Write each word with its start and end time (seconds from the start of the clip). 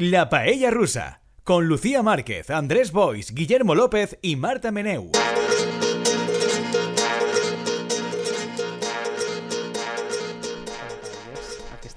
La 0.00 0.28
Paella 0.28 0.70
Rusa, 0.70 1.22
con 1.42 1.66
Lucía 1.66 2.04
Márquez, 2.04 2.50
Andrés 2.50 2.92
Bois, 2.92 3.34
Guillermo 3.34 3.74
López 3.74 4.16
y 4.22 4.36
Marta 4.36 4.70
Meneu. 4.70 5.10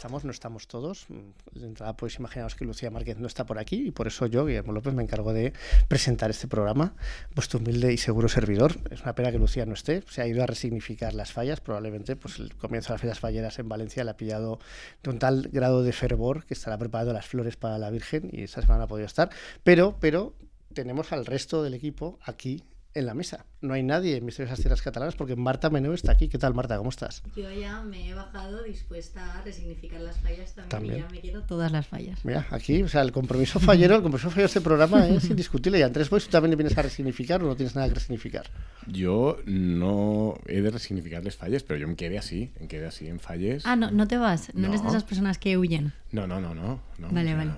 Estamos, 0.02 0.26
no 0.26 0.32
estamos 0.32 0.68
todos. 0.68 1.06
De 1.52 1.68
entrada, 1.68 1.96
pues 1.96 2.16
imaginaos 2.18 2.56
que 2.56 2.66
Lucía 2.66 2.90
Márquez 2.90 3.20
no 3.20 3.28
está 3.28 3.46
por 3.46 3.60
aquí 3.60 3.88
y 3.88 3.92
por 3.92 4.08
eso 4.08 4.26
yo, 4.26 4.48
Guillermo 4.48 4.74
López, 4.74 4.96
me 4.96 5.04
encargo 5.04 5.32
de 5.32 5.54
presentar 5.88 6.32
este 6.32 6.48
programa. 6.48 6.96
Vuestro 7.36 7.60
humilde 7.60 7.94
y 7.94 7.98
seguro 7.98 8.28
servidor. 8.28 8.78
Es 8.90 9.04
una 9.04 9.14
pena 9.14 9.32
que 9.32 9.38
Lucía 9.38 9.64
no 9.68 9.76
esté. 9.76 10.04
Se 10.10 10.24
ha 10.24 10.28
ido 10.28 10.42
a 10.42 10.48
resignificar 10.48 11.14
las 11.14 11.32
fallas. 11.32 11.62
Probablemente 11.62 12.16
pues 12.16 12.40
el 12.40 12.56
comienzo 12.56 12.88
de 12.88 12.94
las 12.96 13.02
fiestas 13.02 13.20
falleras 13.20 13.60
en 13.60 13.70
Valencia 13.70 14.04
le 14.04 14.10
ha 14.10 14.18
pillado 14.18 14.58
de 15.04 15.12
un 15.12 15.20
tal 15.20 15.50
grado 15.52 15.84
de 15.84 15.92
fervor 15.92 16.46
que 16.46 16.56
estará 16.56 16.80
preparando 16.80 17.14
las 17.14 17.28
flores 17.28 17.56
para 17.56 17.78
la 17.78 17.92
Virgen 17.92 18.28
y 18.32 18.42
esta 18.42 18.62
semana 18.62 18.86
ha 18.86 18.88
podido 18.88 19.06
estar. 19.06 19.30
Pero, 19.64 19.98
pero 20.00 20.34
tenemos 20.74 21.12
al 21.12 21.28
resto 21.28 21.62
del 21.62 21.76
equipo 21.76 22.18
aquí 22.24 22.64
en 22.94 23.06
la 23.06 23.14
mesa. 23.14 23.46
No 23.62 23.74
hay 23.74 23.84
nadie 23.84 24.18
en 24.18 24.26
Misteriosas 24.26 24.60
Tierras 24.60 24.82
Catalanas 24.82 25.16
porque 25.16 25.36
Marta 25.36 25.70
Meneu 25.70 25.94
está 25.94 26.12
aquí. 26.12 26.28
¿Qué 26.28 26.38
tal, 26.38 26.54
Marta? 26.54 26.78
¿Cómo 26.78 26.90
estás? 26.90 27.22
Yo 27.36 27.50
ya 27.52 27.82
me 27.84 28.10
he 28.10 28.14
bajado 28.14 28.64
dispuesta 28.64 29.38
a 29.38 29.42
resignificar 29.44 30.02
las 30.02 30.18
fallas 30.20 30.54
también, 30.56 30.70
También. 30.70 30.96
y 30.98 31.00
ya 31.02 31.10
me 31.10 31.22
quedo 31.22 31.44
todas 31.44 31.72
las 31.72 31.88
fallas. 31.88 32.20
Mira, 32.26 32.48
aquí, 32.50 32.82
o 32.82 32.88
sea, 32.88 33.02
el 33.04 33.12
compromiso 33.12 33.60
fallero, 33.60 33.96
el 33.96 34.02
compromiso 34.02 34.30
fallero 34.30 34.44
de 34.44 34.48
este 34.48 34.62
programa 34.62 35.08
es 35.08 35.30
indiscutible. 35.30 35.78
Y 35.80 35.84
Andrés, 35.84 36.10
pues 36.10 36.26
tú 36.26 36.32
también 36.32 36.58
vienes 36.58 36.78
a 36.78 36.82
resignificar 36.82 37.44
o 37.44 37.48
no 37.48 37.56
tienes 37.56 37.76
nada 37.76 37.88
que 37.88 37.94
resignificar. 37.96 38.50
Jo 38.94 39.38
no 39.46 40.40
he 40.48 40.62
de 40.62 40.72
resignificar 40.72 41.24
les 41.24 41.36
falles, 41.38 41.64
però 41.64 41.78
jo 41.80 41.86
em 41.88 41.96
quedé 41.96 42.18
així, 42.18 42.50
em 42.60 42.68
quedé 42.68 42.88
així 42.90 43.08
en 43.08 43.20
falles. 43.22 43.62
Ah, 43.66 43.76
no, 43.76 43.92
no 43.92 44.08
te 44.08 44.18
vas. 44.18 44.50
No, 44.56 44.68
eres 44.68 44.82
de 44.82 44.86
No. 44.86 44.90
esas 44.90 45.04
personas 45.04 45.38
que 45.38 45.56
huyen. 45.58 45.94
No, 46.12 46.26
no, 46.28 46.42
no, 46.42 46.54
no. 46.56 46.82
no 46.98 47.08
Vale, 47.12 47.34
o 47.34 47.38
vale. 47.38 47.52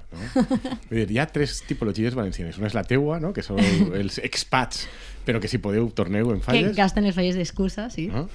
No. 0.91 0.99
Hi 1.09 1.17
ha 1.17 1.25
tres 1.27 1.63
tipologies 1.65 2.13
valencianes. 2.13 2.57
Una 2.59 2.67
és 2.67 2.75
la 2.75 2.83
teua, 2.83 3.19
no? 3.23 3.31
que 3.33 3.41
són 3.41 3.57
els 3.97 4.19
expats, 4.19 4.83
però 5.25 5.39
que 5.39 5.47
si 5.47 5.57
podeu 5.57 5.89
torneu 5.95 6.31
en 6.31 6.39
Que 6.39 6.45
falles. 6.45 6.75
gastan 6.75 7.05
las 7.05 7.15
fallas 7.15 7.35
de 7.35 7.41
excusa, 7.41 7.89
sí. 7.89 8.07
No? 8.07 8.27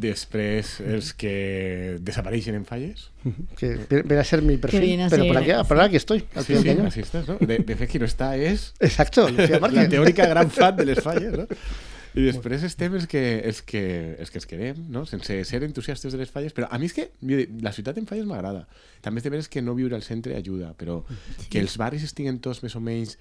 Després, 0.00 0.78
els 0.80 1.12
que 1.14 1.98
desapareixen 2.00 2.54
en 2.54 2.64
falles. 2.64 3.10
Que 3.58 3.74
viene 3.90 4.20
a 4.20 4.24
ser 4.24 4.40
mi 4.42 4.56
perfil. 4.56 4.98
pero 5.10 5.24
ser- 5.24 5.28
por 5.32 5.36
aquí, 5.42 5.50
por 5.68 5.80
aquí 5.80 5.96
estoy, 5.96 6.24
al 6.34 6.44
Sí, 6.44 6.56
sí, 6.56 6.68
així 6.70 7.00
estàs, 7.02 7.26
no? 7.28 7.36
De, 7.40 7.58
de 7.58 7.76
fet, 7.76 7.90
qui 7.90 7.98
no 7.98 8.06
està 8.06 8.32
és 8.38 8.72
Exacto, 8.80 9.28
Lucía 9.28 9.58
la 9.58 9.66
Márquez. 9.66 9.88
teòrica 9.90 10.26
gran 10.26 10.50
fan 10.50 10.76
de 10.76 10.84
les 10.86 11.00
falles, 11.04 11.32
no? 11.36 11.46
I 12.14 12.24
després 12.26 12.64
estem 12.66 12.94
els 12.98 13.06
que, 13.06 13.38
els 13.46 13.60
que, 13.62 14.16
els 14.18 14.32
que 14.32 14.38
es 14.38 14.46
quedem, 14.46 14.80
no? 14.90 15.04
sense 15.06 15.44
ser 15.46 15.60
entusiastes 15.62 16.10
de 16.10 16.18
les 16.18 16.30
falles, 16.30 16.50
però 16.52 16.66
a 16.68 16.78
mi 16.78 16.86
és 16.88 16.92
que 16.96 17.10
la 17.62 17.70
ciutat 17.70 17.98
en 17.98 18.06
falles 18.08 18.26
m'agrada. 18.26 18.64
També 19.00 19.20
és 19.20 19.24
de 19.24 19.30
veres 19.30 19.46
que 19.48 19.62
no 19.62 19.76
viure 19.78 19.94
al 19.94 20.02
centre 20.02 20.34
ajuda, 20.34 20.72
però 20.74 21.04
que 21.50 21.60
els 21.60 21.76
barris 21.78 22.02
estiguen 22.02 22.40
tots 22.42 22.64
més 22.64 22.74
o 22.74 22.80
menys 22.80 23.14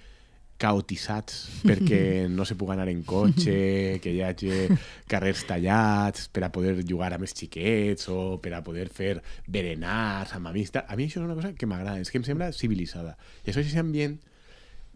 caotitzats 0.60 1.38
perquè 1.64 2.02
no 2.38 2.46
se 2.46 2.58
pugui 2.60 2.76
anar 2.76 2.90
en 2.92 3.02
cotxe, 3.08 4.00
que 4.04 4.12
hi 4.14 4.22
hagi 4.28 4.52
carrers 5.10 5.46
tallats 5.50 6.28
per 6.36 6.44
a 6.46 6.52
poder 6.54 6.76
jugar 6.86 7.14
amb 7.16 7.26
els 7.26 7.34
xiquets 7.38 8.10
o 8.12 8.38
per 8.44 8.54
a 8.58 8.64
poder 8.66 8.90
fer 8.94 9.18
berenars 9.48 10.36
amb. 10.36 10.52
A 10.52 10.54
mi 10.54 10.66
això 10.68 11.20
és 11.20 11.26
una 11.26 11.36
cosa 11.40 11.54
que 11.56 11.66
m'agrada, 11.70 12.00
és 12.04 12.12
que 12.12 12.20
em 12.22 12.28
sembla 12.28 12.52
civilitzada. 12.54 13.16
I 13.46 13.50
això 13.54 13.64
és 13.64 13.70
aquest 13.72 13.80
ambient 13.86 14.20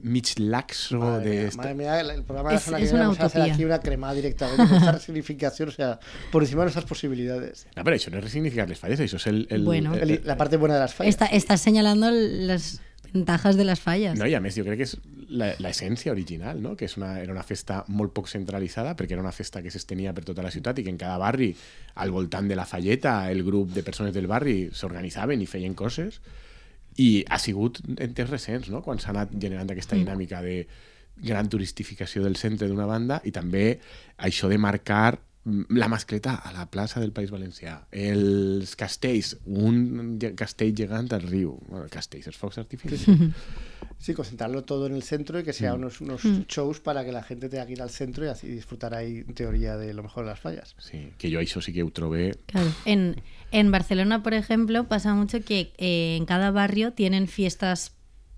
mig 0.03 0.25
laxo 0.41 0.97
Madre 0.99 1.29
de... 1.29 1.35
mía, 1.37 1.47
esta- 1.47 1.57
madre 1.61 1.75
mía, 1.75 1.99
el, 2.01 2.09
el 2.09 2.23
programa 2.23 2.49
de 2.49 2.55
la 2.55 2.59
Es- 2.59 2.63
semana 2.65 2.79
que 2.79 2.83
es 2.85 2.91
viene 2.91 2.99
una 2.99 3.07
vamos 3.07 3.19
a 3.19 3.25
hacer 3.27 3.41
aquí 3.53 3.63
una 3.63 3.79
cremada 3.79 4.13
directamente 4.15 4.75
esta 4.75 4.91
resignificación, 4.97 5.69
o 5.69 5.71
sea, 5.71 5.99
por 6.31 6.43
encima 6.43 6.61
de 6.61 6.65
nuestras 6.65 6.85
posibilidades. 6.85 7.67
No, 7.77 7.83
però 7.85 7.95
això 7.95 8.11
no 8.11 8.17
és 8.19 8.25
resignificar 8.25 8.65
les 8.67 8.81
falles, 8.81 8.99
això 9.05 9.21
és 9.21 9.27
el... 9.31 9.45
el 9.53 9.63
Bueno. 9.63 9.93
el- 9.95 10.17
El- 10.17 10.21
la 10.27 10.35
parte 10.35 10.57
buena 10.57 10.75
de 10.75 10.81
las 10.81 10.93
fallas. 10.97 11.13
Está, 11.13 11.27
estás 11.27 11.61
señalando 11.61 12.09
las 12.11 12.81
ventajas 13.13 13.55
de 13.55 13.63
las 13.63 13.79
fallas. 13.79 14.17
No, 14.19 14.25
i 14.27 14.33
a 14.33 14.41
més 14.41 14.55
jo 14.57 14.63
crec 14.65 14.81
que 14.81 14.87
és 14.87 14.97
la- 15.29 15.53
l'essència 15.63 16.11
original, 16.11 16.61
no? 16.61 16.75
que 16.75 16.85
és 16.85 16.97
una, 16.97 17.19
era 17.21 17.31
una 17.31 17.43
festa 17.43 17.83
molt 17.87 18.13
poc 18.13 18.27
centralitzada, 18.29 18.95
perquè 18.97 19.13
era 19.15 19.21
una 19.23 19.31
festa 19.31 19.61
que 19.63 19.71
s'estenia 19.71 20.13
per 20.13 20.25
tota 20.25 20.43
la 20.45 20.51
ciutat 20.51 20.79
i 20.79 20.83
que 20.83 20.89
en 20.93 20.97
cada 20.97 21.17
barri, 21.21 21.51
al 21.95 22.11
voltant 22.11 22.47
de 22.49 22.55
la 22.57 22.65
falleta, 22.65 23.29
el 23.31 23.43
grup 23.43 23.71
de 23.73 23.83
persones 23.83 24.13
del 24.13 24.27
barri 24.27 24.69
s'organitzaven 24.73 25.41
i 25.41 25.45
feien 25.49 25.73
coses, 25.73 26.19
i 26.97 27.23
ha 27.29 27.39
sigut 27.39 27.79
en 27.97 28.13
temps 28.13 28.29
recents, 28.29 28.69
no? 28.69 28.81
quan 28.85 28.99
s'ha 28.99 29.09
anat 29.15 29.31
generant 29.41 29.69
aquesta 29.73 29.95
dinàmica 29.95 30.41
de 30.45 30.67
gran 31.17 31.47
turistificació 31.49 32.23
del 32.23 32.35
centre 32.35 32.67
d'una 32.67 32.85
banda 32.89 33.19
i 33.23 33.31
també 33.31 33.79
això 34.17 34.49
de 34.49 34.57
marcar 34.57 35.15
mm, 35.17 35.32
la 35.45 35.89
mascleta 35.89 36.35
a 36.35 36.53
la 36.53 36.69
plaça 36.71 37.01
del 37.01 37.11
País 37.11 37.29
Valencià, 37.29 37.87
els 37.91 38.77
castells, 38.79 39.37
un 39.45 40.17
castell 40.39 40.71
gegant 40.75 41.11
al 41.11 41.25
riu, 41.27 41.57
bueno, 41.67 41.87
castells, 41.91 42.27
els 42.31 42.37
focs 42.39 42.57
artificials. 42.61 43.33
Sí, 43.99 44.13
concentrarlo 44.13 44.63
todo 44.63 44.87
en 44.87 44.95
el 44.95 45.03
centro 45.03 45.39
y 45.39 45.43
que 45.43 45.51
Mm. 45.51 45.53
sea 45.53 45.73
unos, 45.75 46.01
unos 46.01 46.21
shows 46.47 46.79
para 46.79 47.03
que 47.05 47.11
la 47.11 47.23
gente 47.23 47.47
tenga 47.49 47.65
que 47.65 47.73
ir 47.73 47.81
al 47.81 47.89
centro 47.89 48.25
y 48.25 48.29
así 48.29 48.47
disfrutar 48.47 48.93
ahí, 48.93 49.19
en 49.27 49.33
teoría, 49.33 49.77
de 49.77 49.93
lo 49.93 50.03
mejor 50.03 50.23
de 50.25 50.31
las 50.31 50.39
fallas. 50.39 50.75
Sí, 50.79 51.11
que 51.17 51.29
jo 51.31 51.39
això 51.39 51.61
sí 51.61 51.71
que 51.73 51.83
ho 51.83 51.91
trobé... 51.91 52.35
Claro. 52.47 52.67
En, 52.85 53.21
en 53.51 53.71
Barcelona, 53.71 54.21
por 54.23 54.33
ejemplo, 54.33 54.87
pasa 54.89 55.13
mucho 55.13 55.41
que 55.41 55.73
eh, 55.77 56.15
en 56.17 56.25
cada 56.25 56.51
barrio 56.51 56.91
tienen 56.93 57.27
fiestas 57.27 57.91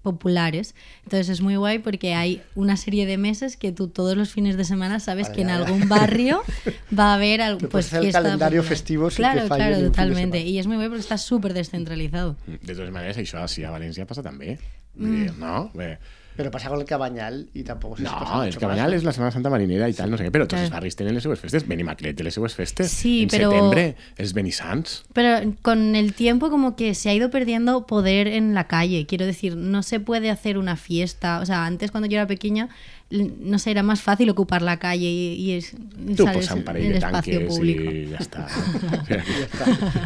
populares. 0.06 0.76
Entonces 1.04 1.28
es 1.30 1.42
muy 1.42 1.56
guay 1.58 1.80
porque 1.80 2.14
hay 2.14 2.42
una 2.56 2.78
serie 2.78 3.06
de 3.06 3.18
meses 3.18 3.58
que 3.58 3.72
tú 3.74 3.90
todos 3.90 4.16
los 4.16 4.30
fines 4.32 4.56
de 4.56 4.64
semana 4.64 5.00
sabes 5.02 5.28
Vale, 5.28 5.36
que 5.36 5.42
en 5.42 5.50
algún 5.50 5.90
barrio 5.90 6.42
va 6.98 7.12
a 7.12 7.16
haber 7.16 7.42
algo, 7.42 7.68
pues 7.68 7.92
el 7.92 8.12
calendario 8.14 8.62
popular. 8.62 8.78
festivo 8.78 9.10
sin 9.10 9.18
claro, 9.18 9.42
que 9.42 9.48
falle 9.50 9.68
claro, 9.72 9.86
totalmente. 9.88 10.42
Y 10.42 10.60
es 10.60 10.68
muy 10.68 10.76
guay 10.78 10.88
porque 10.88 11.02
está 11.02 11.18
súper 11.18 11.54
descentralizado. 11.54 12.38
De 12.48 12.74
totes 12.76 12.92
maneres, 12.94 13.18
això 13.18 13.42
així 13.44 13.66
a 13.66 13.72
València 13.76 14.06
passa 14.08 14.24
també. 14.24 14.60
Vull 14.96 15.10
Mm. 15.10 15.16
dir, 15.26 15.34
no? 15.42 15.72
Bé, 15.74 15.98
Pero 16.36 16.52
pasa 16.52 16.70
con 16.70 16.80
el 16.80 16.86
Cabañal 16.86 17.50
y 17.54 17.64
tampoco 17.64 17.96
se 17.98 18.04
no, 18.04 18.10
el 18.44 18.54
más. 18.68 18.94
és 18.94 19.04
la 19.04 19.12
Setmana 19.14 19.32
Santa 19.32 19.50
Marinera 19.50 19.88
i 19.88 19.94
tal, 19.94 20.12
no 20.12 20.18
sé 20.18 20.26
què, 20.26 20.32
però 20.32 20.44
tots 20.44 20.56
Claro. 20.60 20.66
els 20.66 20.72
barris 20.74 20.96
tenen 20.96 21.14
les 21.14 21.24
seues 21.24 21.40
festes. 21.40 21.66
Benimaclet 21.68 22.16
té 22.18 22.24
les 22.24 22.34
seues 22.34 22.54
festes. 22.56 22.92
Sí, 22.92 23.24
en 23.24 23.30
però- 23.30 23.52
setembre, 23.52 23.96
els 24.18 24.34
Benissants. 24.34 25.04
Pero 25.14 25.54
con 25.62 25.96
el 25.96 26.14
tiempo 26.14 26.50
como 26.50 26.76
que 26.76 26.94
se 26.94 27.10
ha 27.10 27.14
ido 27.14 27.30
perdiendo 27.30 27.86
poder 27.88 28.28
en 28.28 28.54
la 28.54 28.68
calle. 28.68 29.06
Quiero 29.06 29.26
decir, 29.26 29.56
no 29.56 29.82
se 29.84 30.00
puede 30.00 30.30
hacer 30.30 30.58
una 30.58 30.76
fiesta. 30.76 31.40
O 31.40 31.46
sea, 31.46 31.66
antes 31.66 31.92
cuando 31.92 32.08
yo 32.08 32.18
era 32.18 32.28
pequeña, 32.28 32.70
no 33.12 33.60
sé, 33.60 33.72
era 33.72 33.84
más 33.84 34.02
fácil 34.02 34.30
ocupar 34.30 34.64
la 34.64 34.78
calle 34.78 35.06
y, 35.06 35.34
y 35.36 35.52
es, 35.54 35.74
un 35.74 36.64
parell 36.64 36.86
el 36.86 36.92
de 36.94 36.98
espacio 36.98 37.48
público. 37.48 37.84
Y 37.84 38.08
ya 38.10 38.18
está. 38.18 38.48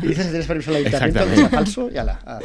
Y 0.03 0.07
dices 0.07 0.25
si 0.25 0.31
tienes 0.31 0.47
permiso 0.47 0.71
al 0.71 0.77
ayuntamiento, 0.77 1.25
que 1.29 1.35
sea 1.35 1.49
falso, 1.49 1.89
y 1.91 1.97
ala, 1.97 2.19
a. 2.25 2.39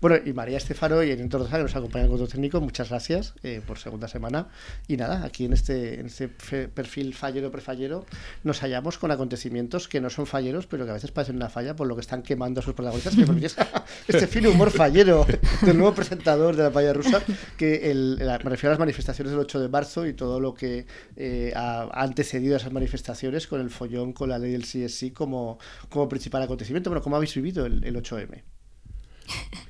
Bueno, 0.00 0.16
y 0.24 0.32
María 0.32 0.58
Estefano 0.58 1.02
y 1.02 1.10
Enrique 1.10 1.28
Tortosa, 1.28 1.56
que 1.56 1.62
nos 1.62 1.76
acompañan 1.76 2.08
con 2.08 2.16
otro 2.16 2.28
técnico, 2.28 2.60
muchas 2.60 2.90
gracias 2.90 3.34
eh, 3.42 3.62
por 3.66 3.78
segunda 3.78 4.08
semana. 4.08 4.48
Y 4.88 4.96
nada, 4.96 5.24
aquí 5.24 5.44
en 5.44 5.52
este, 5.52 6.00
en 6.00 6.06
este 6.06 6.28
perfil 6.28 7.14
fallero 7.14 7.50
prefallero 7.50 8.04
nos 8.44 8.60
hallamos 8.60 8.98
con 8.98 9.10
acontecimientos 9.10 9.88
que 9.88 10.00
no 10.00 10.10
son 10.10 10.26
falleros, 10.26 10.66
pero 10.66 10.84
que 10.84 10.90
a 10.90 10.94
veces 10.94 11.12
parecen 11.12 11.36
una 11.36 11.48
falla 11.48 11.76
por 11.76 11.86
lo 11.86 11.94
que 11.94 12.00
están 12.00 12.22
quemando 12.22 12.60
a 12.60 12.62
sus 12.62 12.74
protagonistas. 12.74 13.14
Que 13.14 13.22
este 14.08 14.26
fino 14.26 14.50
humor 14.50 14.70
fallero 14.70 15.26
del 15.62 15.78
nuevo 15.78 15.94
presentador 15.94 16.56
de 16.56 16.64
la 16.64 16.70
falla 16.70 16.92
rusa, 16.92 17.22
que 17.56 17.90
el, 17.90 18.18
me 18.20 18.50
refiero 18.50 18.70
a 18.70 18.72
las 18.72 18.80
manifestaciones 18.80 19.30
del 19.30 19.40
8 19.40 19.60
de 19.60 19.68
marzo 19.76 20.06
y 20.06 20.12
todo 20.14 20.40
lo 20.40 20.54
que 20.54 20.86
eh, 21.16 21.52
ha, 21.54 21.88
antecedido 22.02 22.54
a 22.54 22.58
esas 22.58 22.72
manifestaciones 22.72 23.46
con 23.46 23.60
el 23.60 23.70
follón, 23.70 24.12
con 24.12 24.28
la 24.30 24.38
ley 24.38 24.52
del 24.52 24.62
CSI 24.64 25.10
como, 25.10 25.58
como 25.88 26.08
principal 26.08 26.42
acontecimiento. 26.42 26.88
Bueno, 26.90 27.02
¿cómo 27.02 27.16
habéis 27.16 27.34
vivido 27.34 27.66
el, 27.66 27.84
el 27.84 27.94
8M? 27.96 28.42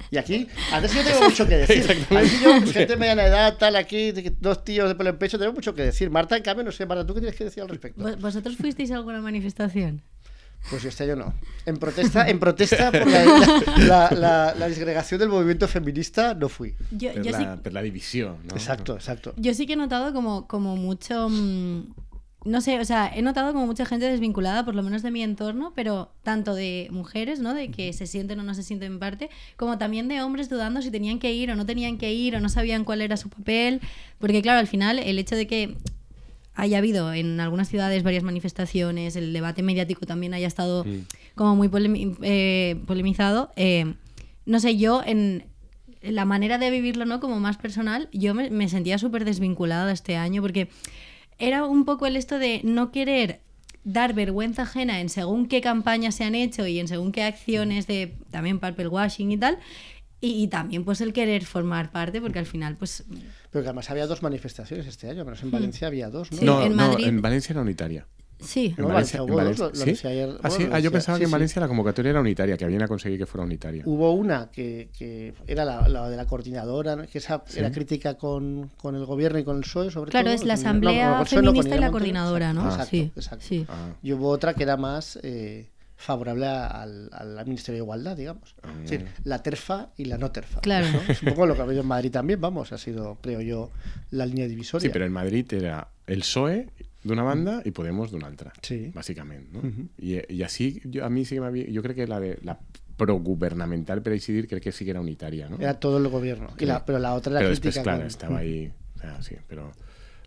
Y 0.08 0.18
aquí, 0.18 0.46
antes 0.72 0.94
yo 0.94 1.02
tengo 1.02 1.20
mucho 1.24 1.48
que 1.48 1.56
decir. 1.56 1.82
Aquí 1.90 2.36
yo, 2.40 2.50
pues, 2.60 2.72
gente 2.72 2.92
de 2.92 2.96
mediana 2.96 3.24
edad, 3.26 3.56
tal, 3.58 3.74
aquí, 3.74 4.12
dos 4.40 4.62
tíos 4.62 4.88
de 4.88 4.94
pelo 4.94 5.10
en 5.10 5.18
pecho, 5.18 5.36
tengo 5.36 5.52
mucho 5.52 5.74
que 5.74 5.82
decir. 5.82 6.10
Marta, 6.10 6.36
en 6.36 6.44
cambio, 6.44 6.62
no 6.64 6.70
sé, 6.70 6.86
Marta, 6.86 7.04
¿tú 7.04 7.12
qué 7.14 7.20
tienes 7.20 7.36
que 7.36 7.42
decir 7.42 7.60
al 7.64 7.68
respecto? 7.68 8.00
¿Vos- 8.04 8.20
¿Vosotros 8.20 8.56
fuisteis 8.56 8.92
a 8.92 8.96
alguna 8.96 9.20
manifestación? 9.20 10.02
Pues 10.70 10.84
este 10.84 11.06
yo 11.06 11.14
no. 11.16 11.32
En 11.64 11.76
protesta, 11.76 12.28
en 12.28 12.38
protesta 12.40 12.90
por 12.90 13.06
la, 13.06 13.24
la, 13.24 13.62
la- 13.78 14.10
la- 14.10 14.54
la 14.56 14.66
disgregación 14.68 15.20
del 15.20 15.28
movimiento 15.28 15.68
feminista, 15.68 16.34
no 16.34 16.48
fui. 16.48 16.74
Yo, 16.90 17.10
sí, 17.12 17.20
la, 17.30 17.56
per 17.62 17.72
la 17.72 17.82
divisió, 17.82 18.36
no? 18.44 18.54
Exacto, 18.54 18.94
exacto. 18.94 19.32
yo 19.36 19.54
sí 19.54 19.66
que 19.66 19.74
he 19.74 19.76
notado 19.76 20.12
como, 20.12 20.46
como 20.48 20.74
mucho... 20.76 21.28
mm, 21.28 21.82
No 22.46 22.60
sé, 22.60 22.78
o 22.80 22.84
sea, 22.84 23.10
he 23.14 23.22
notado 23.22 23.52
como 23.52 23.66
mucha 23.66 23.84
gente 23.86 24.06
desvinculada, 24.10 24.64
por 24.64 24.74
lo 24.74 24.82
menos 24.82 25.02
de 25.02 25.10
mi 25.10 25.22
entorno, 25.22 25.72
pero 25.74 26.12
tanto 26.22 26.54
de 26.54 26.88
mujeres, 26.92 27.38
¿no? 27.40 27.54
De 27.54 27.70
que 27.72 27.92
se 27.92 28.06
sienten 28.06 28.38
o 28.40 28.42
no 28.44 28.54
se 28.54 28.62
sienten 28.62 28.92
en 28.94 28.98
parte, 29.00 29.30
como 29.56 29.78
también 29.78 30.06
de 30.08 30.20
hombres 30.22 30.48
dudando 30.48 30.80
si 30.82 30.90
tenían 30.92 31.18
que 31.18 31.32
ir 31.32 31.50
o 31.50 31.56
no 31.56 31.64
tenían 31.66 31.96
que 31.98 32.12
ir 32.12 32.34
o 32.36 32.40
no 32.40 32.48
sabían 32.48 32.84
cuál 32.84 33.02
era 33.02 33.16
su 33.16 33.28
papel. 33.30 33.80
Porque 34.18 34.42
claro, 34.42 34.58
al 34.60 34.68
final 34.68 34.98
el 35.00 35.18
hecho 35.18 35.34
de 35.36 35.46
que 35.48 35.76
haya 36.56 36.78
habido 36.78 37.12
en 37.12 37.38
algunas 37.38 37.68
ciudades 37.68 38.02
varias 38.02 38.24
manifestaciones, 38.24 39.14
el 39.14 39.32
debate 39.32 39.62
mediático 39.62 40.06
también 40.06 40.34
haya 40.34 40.46
estado 40.48 40.84
como 41.34 41.54
muy 41.54 41.68
polemi- 41.68 42.16
eh, 42.22 42.80
polemizado. 42.86 43.50
eh, 43.56 43.94
no 44.46 44.58
sé, 44.60 44.76
yo 44.76 45.02
en 45.04 45.44
la 46.02 46.24
manera 46.24 46.56
de 46.58 46.70
vivirlo, 46.70 47.04
¿no? 47.04 47.20
Como 47.20 47.40
más 47.40 47.56
personal, 47.56 48.08
yo 48.12 48.32
me, 48.32 48.48
me 48.50 48.68
sentía 48.68 48.96
súper 48.96 49.24
desvinculada 49.24 49.92
este 49.92 50.16
año 50.16 50.40
porque 50.40 50.68
era 51.38 51.64
un 51.64 51.84
poco 51.84 52.06
el 52.06 52.16
esto 52.16 52.38
de 52.38 52.60
no 52.64 52.90
querer 52.92 53.40
dar 53.84 54.14
vergüenza 54.14 54.62
ajena 54.62 55.00
en 55.00 55.08
según 55.08 55.46
qué 55.46 55.60
campañas 55.60 56.14
se 56.14 56.24
han 56.24 56.34
hecho 56.34 56.66
y 56.66 56.78
en 56.80 56.88
según 56.88 57.12
qué 57.12 57.22
acciones 57.22 57.86
de 57.86 58.14
también 58.30 58.58
papel 58.60 58.88
washing 58.88 59.30
y 59.32 59.36
tal. 59.36 59.58
Y, 60.20 60.42
y 60.42 60.48
también 60.48 60.84
pues 60.84 61.00
el 61.02 61.12
querer 61.12 61.44
formar 61.44 61.90
parte, 61.92 62.20
porque 62.20 62.38
al 62.38 62.46
final 62.46 62.76
pues... 62.76 63.04
Pero 63.56 63.62
que 63.64 63.68
además 63.70 63.90
había 63.90 64.06
dos 64.06 64.22
manifestaciones 64.22 64.86
este 64.86 65.08
año, 65.08 65.24
menos 65.24 65.42
en 65.42 65.50
Valencia 65.50 65.88
había 65.88 66.10
dos, 66.10 66.30
¿no? 66.30 66.36
Sí, 66.36 66.44
no, 66.44 66.62
en 66.66 66.76
no, 66.76 66.98
en 66.98 67.22
Valencia 67.22 67.54
era 67.54 67.62
unitaria. 67.62 68.06
Sí, 68.38 68.74
En 68.76 68.82
No, 68.82 68.88
Valencia, 68.88 69.16
en 69.16 69.22
hubo 69.22 69.30
dos, 69.32 69.36
Valencia- 69.38 69.64
lo- 69.64 69.70
lo 69.70 69.76
¿sí? 69.76 69.90
decía 69.92 70.10
ayer- 70.10 70.38
Ah, 70.42 70.50
sí, 70.50 70.68
ah, 70.70 70.78
yo 70.78 70.92
pensaba 70.92 71.16
sí, 71.16 71.20
que 71.20 71.24
en 71.24 71.30
sí. 71.30 71.32
Valencia 71.32 71.60
la 71.62 71.68
convocatoria 71.68 72.10
era 72.10 72.20
unitaria, 72.20 72.58
que 72.58 72.66
habían 72.66 72.82
a 72.82 72.86
conseguir 72.88 73.18
que 73.18 73.24
fuera 73.24 73.46
unitaria. 73.46 73.82
Hubo 73.86 74.12
una 74.12 74.50
que, 74.50 74.90
que 74.98 75.32
era 75.46 75.64
la, 75.64 75.88
la 75.88 76.10
de 76.10 76.18
la 76.18 76.26
coordinadora, 76.26 77.06
que 77.06 77.16
esa 77.16 77.42
era 77.54 77.72
crítica 77.72 78.18
con, 78.18 78.70
con 78.76 78.94
el 78.94 79.06
gobierno 79.06 79.38
y 79.38 79.44
con 79.44 79.56
el 79.56 79.62
PSOE, 79.62 79.90
sobre 79.90 80.10
claro, 80.10 80.26
todo. 80.26 80.34
es 80.34 80.44
la 80.44 80.54
no, 80.56 80.60
Asamblea 80.60 81.18
no, 81.20 81.24
Feminista 81.24 81.76
y 81.76 81.80
la. 81.80 81.90
Coordinadora, 81.90 82.52
¿no? 82.52 82.64
Exacto, 82.66 82.90
sí, 82.90 83.10
exacto. 83.16 83.42
sí. 83.48 83.64
Ah, 83.70 83.94
Y 84.02 84.12
hubo 84.12 84.28
otra 84.28 84.52
que 84.52 84.64
era 84.64 84.76
más 84.76 85.18
eh, 85.22 85.70
favorable 85.96 86.46
a- 86.46 86.66
al, 86.82 87.08
al 87.12 87.44
Ministerio 87.46 87.80
de 87.80 87.84
Igualdad, 87.84 88.16
digamos. 88.16 88.54
Es 88.84 88.90
decir, 88.90 89.06
la 89.24 89.42
terfa 89.42 89.90
y 89.96 90.04
la 90.06 90.18
no 90.18 90.30
terfa. 90.30 90.60
Claro. 90.60 90.86
¿no? 90.92 91.00
Es 91.08 91.22
un 91.22 91.30
poco 91.30 91.46
lo 91.46 91.54
que 91.54 91.60
ha 91.60 91.64
habido 91.64 91.80
en 91.82 91.86
Madrid 91.88 92.10
también, 92.10 92.40
vamos, 92.40 92.72
ha 92.72 92.78
sido, 92.78 93.18
creo 93.22 93.40
yo, 93.40 93.70
la 94.10 94.26
línea 94.26 94.46
divisoria. 94.46 94.86
sí, 94.86 94.92
pero 94.92 95.04
en 95.06 95.12
Madrid 95.12 95.46
era 95.52 95.88
el 96.06 96.20
PSOE 96.20 96.68
de 97.02 97.12
una 97.12 97.22
banda 97.22 97.62
y 97.64 97.70
Podemos 97.70 98.10
de 98.10 98.16
una 98.16 98.26
altra, 98.26 98.52
Sí. 98.62 98.90
básicamente. 98.94 99.48
¿no? 99.52 99.62
y, 99.98 100.20
y 100.32 100.42
así, 100.42 100.80
yo, 100.84 101.04
a 101.04 101.08
mí 101.10 101.24
sí 101.24 101.36
que 101.36 101.40
me 101.40 101.46
había, 101.46 101.66
yo 101.68 101.82
creo 101.82 101.94
que 101.94 102.06
la 102.06 102.18
de 102.20 102.38
la 102.42 102.58
progubernamental, 102.96 104.02
per 104.02 104.12
així 104.16 104.32
dir, 104.32 104.46
crec 104.48 104.62
que 104.64 104.72
sí 104.72 104.84
que 104.84 104.90
era 104.92 105.00
unitaria, 105.00 105.48
¿no? 105.48 105.58
Era 105.60 105.74
todo 105.78 105.98
el 105.98 106.08
gobierno. 106.08 106.48
Y 106.58 106.64
la- 106.66 106.84
pero 106.84 106.98
la 106.98 107.14
otra 107.14 107.32
era 107.32 107.40
però 107.40 107.50
crítica. 107.52 107.68
després, 107.68 107.82
clar, 107.84 107.98
con- 107.98 108.06
estava 108.06 108.38
ahí... 108.38 108.72
O 108.96 108.98
sea, 109.00 109.22
sí, 109.22 109.36
però 109.48 109.70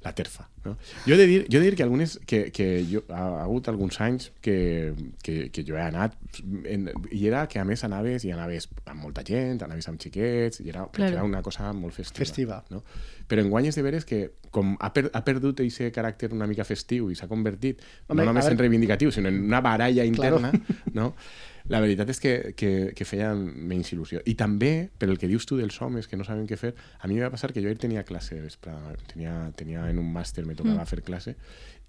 la 0.02 0.14
terfa. 0.16 0.46
No? 0.64 0.78
Jo, 1.06 1.14
he 1.16 1.18
de 1.18 1.26
dir, 1.28 1.40
jo 1.52 1.58
he 1.60 1.62
de 1.64 1.70
dir 1.72 1.76
que, 1.76 1.84
algunes, 1.84 2.18
que, 2.26 2.52
que 2.56 2.86
jo, 2.88 3.02
ha, 3.10 3.20
ha 3.40 3.44
hagut 3.44 3.68
alguns 3.68 4.00
anys 4.02 4.30
que, 4.42 4.94
que, 5.24 5.50
que 5.52 5.64
jo 5.68 5.76
he 5.76 5.82
anat 5.84 6.16
en, 6.64 6.90
i 7.12 7.26
era 7.28 7.46
que 7.52 7.60
a 7.60 7.66
més 7.68 7.84
anaves 7.84 8.24
i 8.28 8.32
anaves 8.32 8.70
amb 8.86 9.04
molta 9.04 9.24
gent, 9.28 9.60
anaves 9.68 9.88
amb 9.92 10.00
xiquets 10.00 10.62
i 10.64 10.70
era, 10.72 10.86
Claro. 10.96 11.12
era 11.18 11.24
una 11.28 11.42
cosa 11.44 11.72
molt 11.74 11.94
festiva. 11.96 12.24
Festiva. 12.26 12.62
No? 12.72 12.84
Però 13.30 13.44
en 13.44 13.52
guanyes 13.52 13.76
de 13.76 13.84
veres 13.86 14.06
que 14.08 14.22
com 14.52 14.76
ha, 14.80 14.90
per, 14.96 15.10
ha 15.14 15.24
perdut 15.28 15.60
aquest 15.62 15.92
caràcter 15.94 16.32
una 16.34 16.48
mica 16.50 16.64
festiu 16.66 17.12
i 17.12 17.16
s'ha 17.20 17.28
convertit 17.30 17.84
Home, 18.08 18.22
no 18.24 18.26
només 18.32 18.48
en 18.50 18.58
reivindicatiu, 18.58 19.12
sinó 19.12 19.30
en 19.30 19.44
una 19.52 19.60
baralla 19.62 20.08
Claro. 20.16 20.40
interna, 20.40 20.52
no? 20.96 21.14
La 21.70 21.80
veritat 21.84 22.10
és 22.10 22.18
que, 22.20 22.32
que, 22.58 22.70
que 22.98 23.06
feien 23.06 23.44
menys 23.70 23.92
il·lusió. 23.94 24.24
I 24.26 24.34
també, 24.34 24.90
per 24.98 25.06
el 25.12 25.20
que 25.22 25.28
dius 25.30 25.46
tu 25.46 25.58
dels 25.60 25.76
homes 25.86 26.08
que 26.10 26.18
no 26.18 26.26
saben 26.26 26.48
què 26.50 26.58
fer, 26.58 26.72
a 27.00 27.08
mi 27.08 27.20
va 27.22 27.30
passar 27.30 27.52
que 27.54 27.62
jo 27.62 27.70
ahir 27.70 27.78
tenia 27.78 28.02
classe 28.08 28.34
de 28.36 28.42
vespre, 28.48 28.74
tenia, 29.12 29.36
tenia 29.56 29.86
en 29.92 30.00
un 30.02 30.10
màster, 30.12 30.48
me 30.50 30.56
tocava 30.58 30.86
fer 30.90 31.04
classe, 31.06 31.36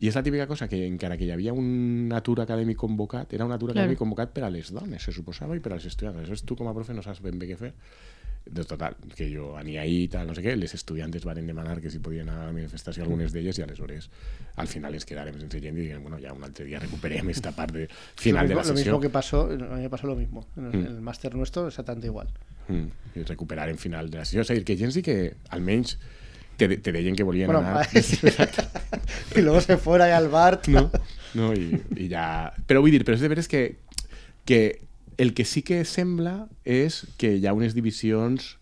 i 0.01 0.09
és 0.09 0.17
la 0.17 0.23
típica 0.25 0.47
cosa 0.49 0.69
que 0.69 0.83
encara 0.87 1.17
que 1.17 1.25
hi 1.25 1.33
havia 1.33 1.53
un 1.57 2.13
atur 2.17 2.39
acadèmic 2.45 2.77
convocat, 2.81 3.33
era 3.37 3.45
un 3.49 3.53
atur 3.53 3.71
Claro. 3.71 3.81
acadèmic 3.81 3.99
convocat 4.01 4.33
per 4.37 4.45
a 4.45 4.51
les 4.53 4.71
dones, 4.73 5.03
se 5.03 5.13
suposava, 5.13 5.57
i 5.57 5.61
per 5.65 5.73
als 5.73 5.89
estudiants. 5.89 6.19
Aleshores 6.19 6.45
tu 6.45 6.57
com 6.57 6.69
a 6.69 6.75
profe 6.77 6.93
no 6.97 7.03
saps 7.05 7.21
ben 7.25 7.39
bé 7.41 7.49
què 7.49 7.57
fer. 7.57 7.73
De 8.47 8.65
total, 8.65 8.97
que 9.15 9.29
jo 9.31 9.57
ania 9.59 9.83
ahí, 9.83 10.09
tal, 10.09 10.27
no 10.27 10.35
sé 10.35 10.43
què, 10.43 10.57
les 10.57 10.73
estudiantes 10.75 11.23
van 11.29 11.39
demanar 11.47 11.79
que 11.81 11.91
si 11.93 12.01
podien 12.03 12.29
anar 12.29 12.43
a 12.43 12.47
la 12.49 12.53
manifestació 12.57 13.05
algunes 13.05 13.33
d'elles 13.33 13.59
i 13.61 13.63
aleshores 13.63 14.09
al 14.57 14.67
final 14.67 14.95
ens 14.97 15.07
quedàrem 15.07 15.37
sense 15.39 15.61
gent 15.63 15.77
i 15.79 15.85
diguem, 15.85 16.03
bueno, 16.03 16.19
ja 16.19 16.33
un 16.33 16.43
altre 16.43 16.65
dia 16.67 16.81
recuperem 16.81 17.29
esta 17.37 17.53
part 17.55 17.73
de 17.77 17.85
final 18.17 18.49
lo 18.49 18.49
de 18.49 18.55
mismo, 18.57 18.63
la 18.63 18.71
lo 18.73 18.77
sessió 18.77 18.93
mismo 18.93 19.01
que 19.01 19.11
pasó, 19.11 19.43
a 19.45 19.77
mí 19.77 19.83
me 19.83 19.91
pasó 19.91 20.07
lo 20.09 20.17
mismo. 20.17 20.47
En 20.57 20.65
el, 20.67 20.73
Mm. 20.81 20.87
el 20.87 21.01
máster 21.01 21.35
nuestro, 21.35 21.69
exactamente 21.69 22.07
igual. 22.09 22.29
mm, 22.69 23.19
i 23.21 23.23
recuperar 23.23 23.69
en 23.69 23.79
final 23.79 24.11
de 24.11 24.19
la 24.19 24.25
sessió. 24.25 24.41
És 24.43 24.51
a 24.51 24.55
dir, 24.55 24.65
que 24.65 24.77
gent 24.77 24.93
sí 24.93 25.03
que 25.03 25.35
almenys 25.51 25.99
te, 26.57 26.69
te 26.79 26.93
deien 26.93 27.15
que 27.15 27.23
volien 27.23 27.47
Bueno, 27.47 27.61
anar... 27.67 27.87
y 29.37 29.41
luego 29.43 29.61
se 29.61 29.77
fuera 29.77 30.17
al 30.17 30.29
bar. 30.29 30.61
no? 30.69 30.91
no 31.35 31.53
i, 31.55 31.81
i 31.97 32.09
ja... 32.09 32.53
Però 32.67 32.81
vull 32.83 32.91
dir, 32.93 33.05
però 33.05 33.15
és 33.15 33.23
de 33.23 33.29
veres 33.31 33.49
que, 33.49 33.77
que 34.45 34.81
el 35.21 35.35
que 35.37 35.45
sí 35.45 35.61
que 35.63 35.83
sembla 35.85 36.49
és 36.65 37.03
que 37.21 37.35
hi 37.37 37.45
ha 37.47 37.53
unes 37.53 37.77
divisions 37.77 38.57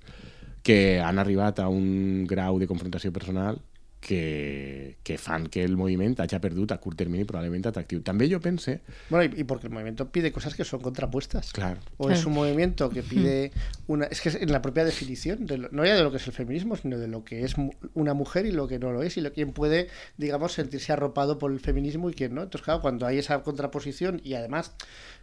que 0.67 0.99
han 1.01 1.21
arribat 1.23 1.63
a 1.63 1.69
un 1.71 2.27
grau 2.27 2.59
de 2.59 2.67
confrontació 2.67 3.13
personal 3.15 3.63
que, 4.01 4.97
que 5.03 5.19
fan 5.19 5.49
que 5.51 5.65
el 5.67 5.75
moviment 5.77 6.15
hagi 6.23 6.39
perdut 6.39 6.71
a 6.71 6.77
curt 6.79 6.97
termini 7.01 7.25
probablement 7.27 7.67
atractiu. 7.67 7.99
També 8.07 8.29
jo 8.31 8.39
pense... 8.41 8.77
Bueno, 9.11 9.25
y, 9.27 9.41
y 9.41 9.45
porque 9.45 9.67
el 9.67 9.73
movimiento 9.73 10.07
pide 10.13 10.31
cosas 10.31 10.55
que 10.55 10.65
son 10.65 10.81
contrapuestas. 10.81 11.51
Clar, 11.53 11.81
O 11.97 12.09
es 12.11 12.19
Claro. 12.23 12.29
un 12.29 12.35
movimiento 12.35 12.91
que 12.91 13.03
pide 13.03 13.51
una. 13.89 14.05
Es 14.07 14.21
que 14.21 14.29
es 14.29 14.37
en 14.37 14.53
la 14.53 14.63
propia 14.63 14.85
definición, 14.85 15.47
de 15.47 15.59
lo- 15.59 15.69
no 15.73 15.85
ya 15.85 15.97
de 15.97 16.05
lo 16.05 16.13
que 16.13 16.19
es 16.19 16.27
el 16.29 16.33
feminismo, 16.33 16.77
sino 16.77 16.97
de 16.97 17.09
lo 17.09 17.25
que 17.25 17.43
es 17.45 17.57
una 17.95 18.15
mujer 18.15 18.47
y 18.47 18.53
lo 18.53 18.69
que 18.69 18.79
no 18.79 18.93
lo 18.93 19.03
es, 19.03 19.17
y 19.17 19.21
lo 19.21 19.33
quien 19.33 19.51
puede, 19.53 19.89
digamos, 20.17 20.53
sentirse 20.53 20.93
arropado 20.93 21.39
por 21.39 21.51
el 21.51 21.59
feminismo 21.59 22.09
y 22.09 22.15
quién 22.15 22.35
no. 22.35 22.43
Entonces, 22.45 22.65
claro, 22.65 22.81
cuando 22.81 23.05
hay 23.05 23.19
esa 23.19 23.43
contraposición 23.43 24.21
y 24.23 24.35
además 24.35 24.75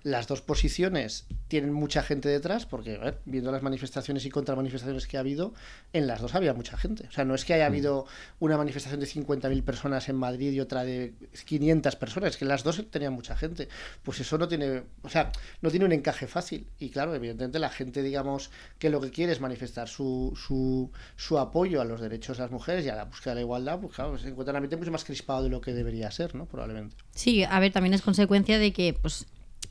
las 0.06 0.28
dos 0.28 0.44
posiciones 0.44 1.26
tienen 1.48 1.74
mucha 1.74 2.04
gente 2.04 2.30
detrás, 2.30 2.68
porque, 2.68 2.96
a 2.96 3.00
ver, 3.00 3.22
viendo 3.26 3.52
las 3.52 3.64
manifestaciones 3.64 4.24
y 4.26 4.30
contramanifestaciones 4.30 5.08
que 5.08 5.18
ha 5.18 5.22
habido, 5.22 5.56
en 5.94 6.06
las 6.06 6.22
dos 6.22 6.36
había 6.36 6.54
mucha 6.54 6.78
gente. 6.78 7.08
O 7.08 7.12
sea, 7.12 7.26
no 7.26 7.34
es 7.34 7.44
que 7.44 7.56
haya 7.56 7.66
habido 7.66 8.06
una 8.40 8.56
manifestación 8.56 9.00
de 9.00 9.08
50.000 9.08 9.64
personas 9.64 10.08
en 10.08 10.16
Madrid 10.16 10.52
y 10.52 10.60
otra 10.60 10.84
de 10.84 11.16
500 11.46 11.96
personas, 11.96 12.30
es 12.30 12.38
que 12.38 12.46
las 12.46 12.64
dos 12.64 12.86
tenían 12.92 13.14
mucha 13.14 13.36
gente. 13.36 13.68
Pues 14.04 14.20
eso 14.20 14.38
no 14.38 14.48
tiene, 14.48 14.84
o 15.02 15.10
sea, 15.10 15.32
no 15.62 15.72
tiene 15.72 15.86
un 15.86 15.92
encaje 15.92 16.28
fácil. 16.28 16.68
Y 16.78 16.92
claro, 16.92 17.16
evidentemente 17.16 17.58
la 17.58 17.70
gente, 17.70 18.04
digamos, 18.04 18.52
que 18.78 18.92
lo 18.92 19.02
que 19.02 19.10
quiere 19.10 19.32
es 19.32 19.42
manifestar 19.42 19.88
su, 19.88 20.34
su, 20.36 20.92
su 21.16 21.40
apoyo 21.40 21.82
a 21.82 21.84
los 21.84 22.00
derechos 22.00 22.38
de 22.38 22.44
las 22.44 22.52
mujeres 22.52 22.86
y 22.86 22.90
a 22.90 22.96
la 22.96 23.06
búsqueda 23.06 23.32
de 23.32 23.36
la 23.38 23.42
igualdad, 23.42 23.80
pues 23.80 23.96
claro, 23.96 24.20
se 24.20 24.28
encuentra 24.28 24.52
en 24.52 24.58
un 24.58 24.58
ambiente 24.58 24.78
mucho 24.78 24.92
más 24.92 25.04
crispado 25.04 25.42
de 25.42 25.50
lo 25.50 25.62
que 25.62 25.74
debería 25.74 26.12
ser, 26.12 26.36
¿no? 26.36 26.46
Probablemente. 26.46 26.96
Sí, 27.16 27.44
a 27.44 27.60
ver, 27.60 27.72
también 27.72 27.96
es 27.96 28.04
consecuencia 28.04 28.60
de 28.60 28.72
que 28.72 28.94
pues 28.94 29.26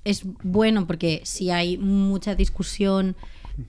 es 0.05 0.23
bueno 0.43 0.87
porque 0.87 1.21
si 1.25 1.51
hay 1.51 1.79
mucha 1.79 2.35
discusión 2.35 3.17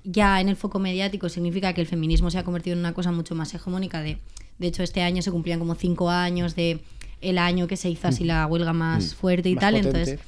ya 0.04 0.42
en 0.42 0.50
el 0.50 0.56
foco 0.56 0.80
mediático 0.80 1.30
significa 1.30 1.74
que 1.74 1.82
el 1.82 1.88
feminismo 1.88 2.32
se 2.32 2.38
ha 2.40 2.44
convertido 2.44 2.74
en 2.74 2.80
una 2.80 2.94
cosa 2.94 3.12
mucho 3.12 3.36
más 3.36 3.54
hegemónica. 3.54 4.02
De, 4.02 4.18
de 4.58 4.68
hecho, 4.68 4.82
este 4.84 5.02
año 5.04 5.22
se 5.22 5.32
cumplían 5.32 5.60
como 5.60 5.76
cinco 5.76 6.10
años 6.10 6.56
de 6.56 6.80
el 7.22 7.38
año 7.38 7.68
que 7.68 7.78
se 7.78 7.90
hizo 7.90 8.08
así 8.08 8.24
la 8.24 8.46
huelga 8.48 8.74
más 8.74 9.16
fuerte 9.16 9.50
y 9.50 9.56
Más 9.56 9.62
tal. 9.62 9.76
potente. 9.76 10.00
Entonces, 10.00 10.20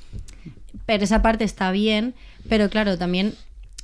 pero 0.85 1.03
esa 1.03 1.21
parte 1.21 1.43
está 1.43 1.71
bien, 1.71 2.13
pero 2.47 2.69
claro, 2.69 2.97
también 2.97 3.33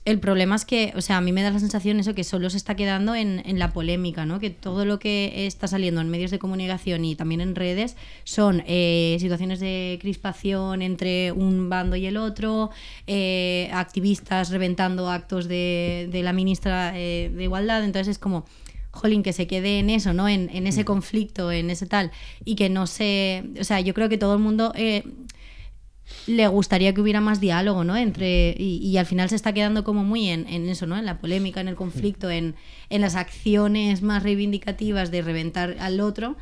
el 0.06 0.20
problema 0.20 0.56
es 0.56 0.66
que, 0.66 0.92
o 0.98 1.02
sea, 1.02 1.18
a 1.18 1.22
mí 1.22 1.32
me 1.32 1.42
da 1.44 1.52
la 1.52 1.60
sensación 1.60 1.98
eso 2.00 2.14
que 2.14 2.26
solo 2.26 2.50
se 2.50 2.58
está 2.58 2.76
quedando 2.76 3.16
en, 3.16 3.42
en 3.46 3.58
la 3.58 3.72
polémica, 3.72 4.26
¿no? 4.26 4.40
Que 4.40 4.50
todo 4.50 4.84
lo 4.84 5.00
que 5.00 5.48
está 5.48 5.68
saliendo 5.68 6.02
en 6.02 6.10
medios 6.10 6.30
de 6.30 6.40
comunicación 6.40 7.06
y 7.06 7.16
también 7.16 7.40
en 7.40 7.56
redes 7.56 7.96
son 8.26 8.64
eh, 8.68 9.16
situaciones 9.22 9.62
de 9.62 9.98
crispación 10.02 10.82
entre 10.82 11.32
un 11.32 11.70
bando 11.70 11.96
y 11.96 12.06
el 12.06 12.18
otro, 12.18 12.70
eh, 13.08 13.70
activistas 13.72 14.50
reventando 14.50 15.10
actos 15.10 15.48
de, 15.48 16.10
de 16.12 16.22
la 16.22 16.34
ministra 16.34 16.92
eh, 16.96 17.32
de 17.34 17.44
Igualdad, 17.44 17.84
entonces 17.86 18.10
es 18.12 18.20
como 18.20 18.46
jolín, 18.92 19.24
que 19.24 19.32
se 19.34 19.48
quede 19.48 19.80
en 19.80 19.90
eso, 19.90 20.14
¿no? 20.14 20.28
En, 20.28 20.50
en 20.54 20.68
ese 20.68 20.84
conflicto, 20.84 21.52
en 21.52 21.70
ese 21.70 21.86
tal, 21.86 22.12
y 22.44 22.56
que 22.56 22.70
no 22.70 22.88
se... 22.88 23.44
O 23.60 23.64
sea, 23.64 23.80
yo 23.80 23.94
creo 23.94 24.10
que 24.10 24.18
todo 24.18 24.34
el 24.34 24.40
mundo... 24.40 24.74
eh, 24.76 25.04
le 26.28 26.48
gustaría 26.48 26.94
que 26.94 27.02
hubiera 27.02 27.22
más 27.22 27.40
diálogo, 27.40 27.84
¿no? 27.84 27.96
Entre, 27.96 28.56
y, 28.58 28.78
y 28.78 28.98
al 28.98 29.06
final 29.06 29.30
se 29.30 29.36
está 29.36 29.54
quedando 29.54 29.84
como 29.84 30.04
muy 30.04 30.30
en, 30.30 30.48
en 30.48 30.70
eso, 30.70 30.86
¿no? 30.86 30.98
En 30.98 31.06
la 31.06 31.20
polémica, 31.20 31.62
en 31.62 31.68
el 31.68 31.76
conflicto, 31.76 32.30
en, 32.30 32.56
en 32.90 33.02
las 33.02 33.16
acciones 33.16 34.02
más 34.02 34.24
reivindicativas 34.24 35.12
de 35.12 35.22
reventar 35.22 35.78
al 35.80 36.00
otro, 36.00 36.36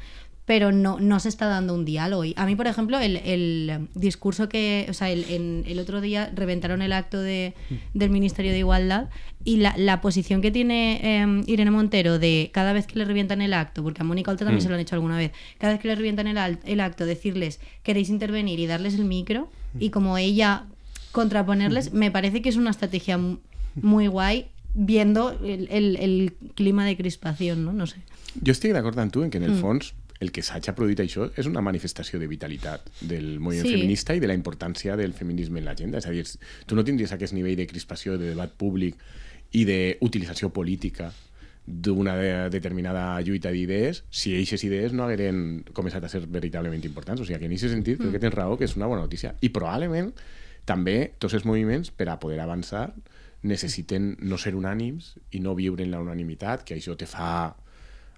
pero 0.46 0.72
no, 0.72 1.00
no 1.00 1.20
se 1.20 1.30
está 1.30 1.48
dando 1.48 1.74
un 1.74 1.86
diálogo. 1.86 2.26
Y 2.26 2.34
a 2.36 2.46
mí, 2.46 2.56
por 2.56 2.68
ejemplo, 2.68 3.00
el, 3.00 3.18
el 3.18 3.88
discurso 3.96 4.50
que, 4.50 4.86
o 4.90 4.94
sea, 4.94 5.10
el, 5.10 5.24
en- 5.30 5.64
el 5.68 5.80
otro 5.80 6.02
día 6.02 6.32
reventaron 6.36 6.82
el 6.82 6.92
acto 6.94 7.22
de, 7.22 7.54
del 7.94 8.10
Ministerio 8.10 8.52
de 8.52 8.60
Igualdad 8.60 9.10
y 9.46 9.58
la, 9.58 9.74
la 9.78 10.02
posición 10.02 10.42
que 10.42 10.52
tiene 10.52 11.00
eh, 11.04 11.44
Irene 11.48 11.72
Montero 11.72 12.20
de 12.20 12.50
cada 12.54 12.74
vez 12.74 12.86
que 12.88 12.98
le 13.00 13.06
revientan 13.06 13.42
el 13.42 13.54
acto, 13.54 13.82
porque 13.84 14.02
a 14.02 14.04
Mónica 14.04 14.32
Oltra 14.32 14.46
también 14.46 14.60
Mm. 14.62 14.64
se 14.64 14.70
lo 14.70 14.76
han 14.76 14.82
hecho 14.82 14.96
alguna 14.96 15.18
vez, 15.18 15.32
cada 15.58 15.74
vez 15.74 15.82
que 15.82 15.88
le 15.88 15.96
revientan 15.96 16.28
el, 16.28 16.38
el 16.64 16.80
acto, 16.80 17.06
decirles 17.06 17.60
queréis 17.84 18.10
intervenir 18.10 18.60
y 18.60 18.66
darles 18.68 18.96
el 18.96 19.06
micro 19.06 19.50
y 19.80 19.90
como 19.90 20.18
ella 20.18 20.66
contraponerles, 21.12 21.94
me 21.94 22.10
parece 22.12 22.42
que 22.42 22.50
es 22.50 22.56
una 22.56 22.72
estrategia 22.72 23.18
mu- 23.18 23.38
muy 23.76 24.08
guay 24.08 24.48
viendo 24.74 25.32
el, 25.44 25.68
el- 25.70 25.98
el 25.98 26.34
clima 26.56 26.86
de 26.86 26.96
crispación, 26.98 27.66
¿no? 27.66 27.74
No 27.74 27.86
sé. 27.86 27.98
Jo 28.46 28.54
estic 28.56 28.72
d'acord 28.72 28.96
amb 29.04 29.12
tu 29.12 29.24
en 29.26 29.30
que 29.30 29.38
en 29.40 29.44
el 29.44 29.52
Mm. 29.58 29.60
fons 29.60 29.94
el 30.22 30.32
que 30.32 30.44
s'hagi 30.46 30.72
produït 30.78 31.00
això 31.02 31.26
és 31.36 31.48
una 31.50 31.62
manifestació 31.66 32.20
de 32.22 32.28
vitalitat 32.30 32.86
del 33.02 33.40
moviment 33.42 33.66
Sí. 33.68 33.74
feminista 33.74 34.14
i 34.16 34.20
de 34.22 34.28
la 34.30 34.36
importància 34.38 34.96
del 34.96 35.14
feminisme 35.18 35.60
en 35.60 35.66
l'agenda. 35.66 35.98
És 35.98 36.06
a 36.08 36.12
dir, 36.14 36.24
tu 36.66 36.76
no 36.78 36.84
tindries 36.86 37.12
aquest 37.12 37.34
nivell 37.34 37.58
de 37.58 37.66
crispació, 37.68 38.18
de 38.18 38.30
debat 38.30 38.52
públic 38.54 38.96
i 39.52 39.66
d'utilització 39.66 40.52
política 40.54 41.12
d'una 41.66 42.16
de- 42.18 42.50
determinada 42.50 43.20
lluita 43.22 43.52
d'idees 43.52 44.04
si 44.10 44.34
aquestes 44.34 44.64
idees 44.64 44.94
no 44.94 45.04
hagueren 45.04 45.64
començat 45.74 46.04
a 46.04 46.10
ser 46.10 46.26
veritablement 46.28 46.84
importants. 46.86 47.22
O 47.22 47.26
sigui, 47.26 47.40
que 47.40 47.46
en 47.46 47.52
aquest 47.52 47.74
sentit 47.74 48.00
crec 48.00 48.12
que 48.12 48.20
tens 48.20 48.34
raó 48.34 48.58
que 48.58 48.66
és 48.66 48.76
una 48.76 48.88
bona 48.88 49.02
notícia. 49.02 49.36
I 49.42 49.50
probablement 49.50 50.14
també 50.66 51.14
tots 51.18 51.34
els 51.34 51.46
moviments 51.46 51.90
per 51.92 52.10
a 52.10 52.20
poder 52.20 52.40
avançar 52.40 52.94
necessiten 53.44 54.18
no 54.22 54.38
ser 54.38 54.54
unànims 54.56 55.16
i 55.32 55.40
no 55.40 55.56
viure 55.56 55.84
en 55.84 55.92
la 55.92 56.00
unanimitat, 56.00 56.64
que 56.64 56.76
això 56.78 56.96
te 56.96 57.08
fa 57.10 57.56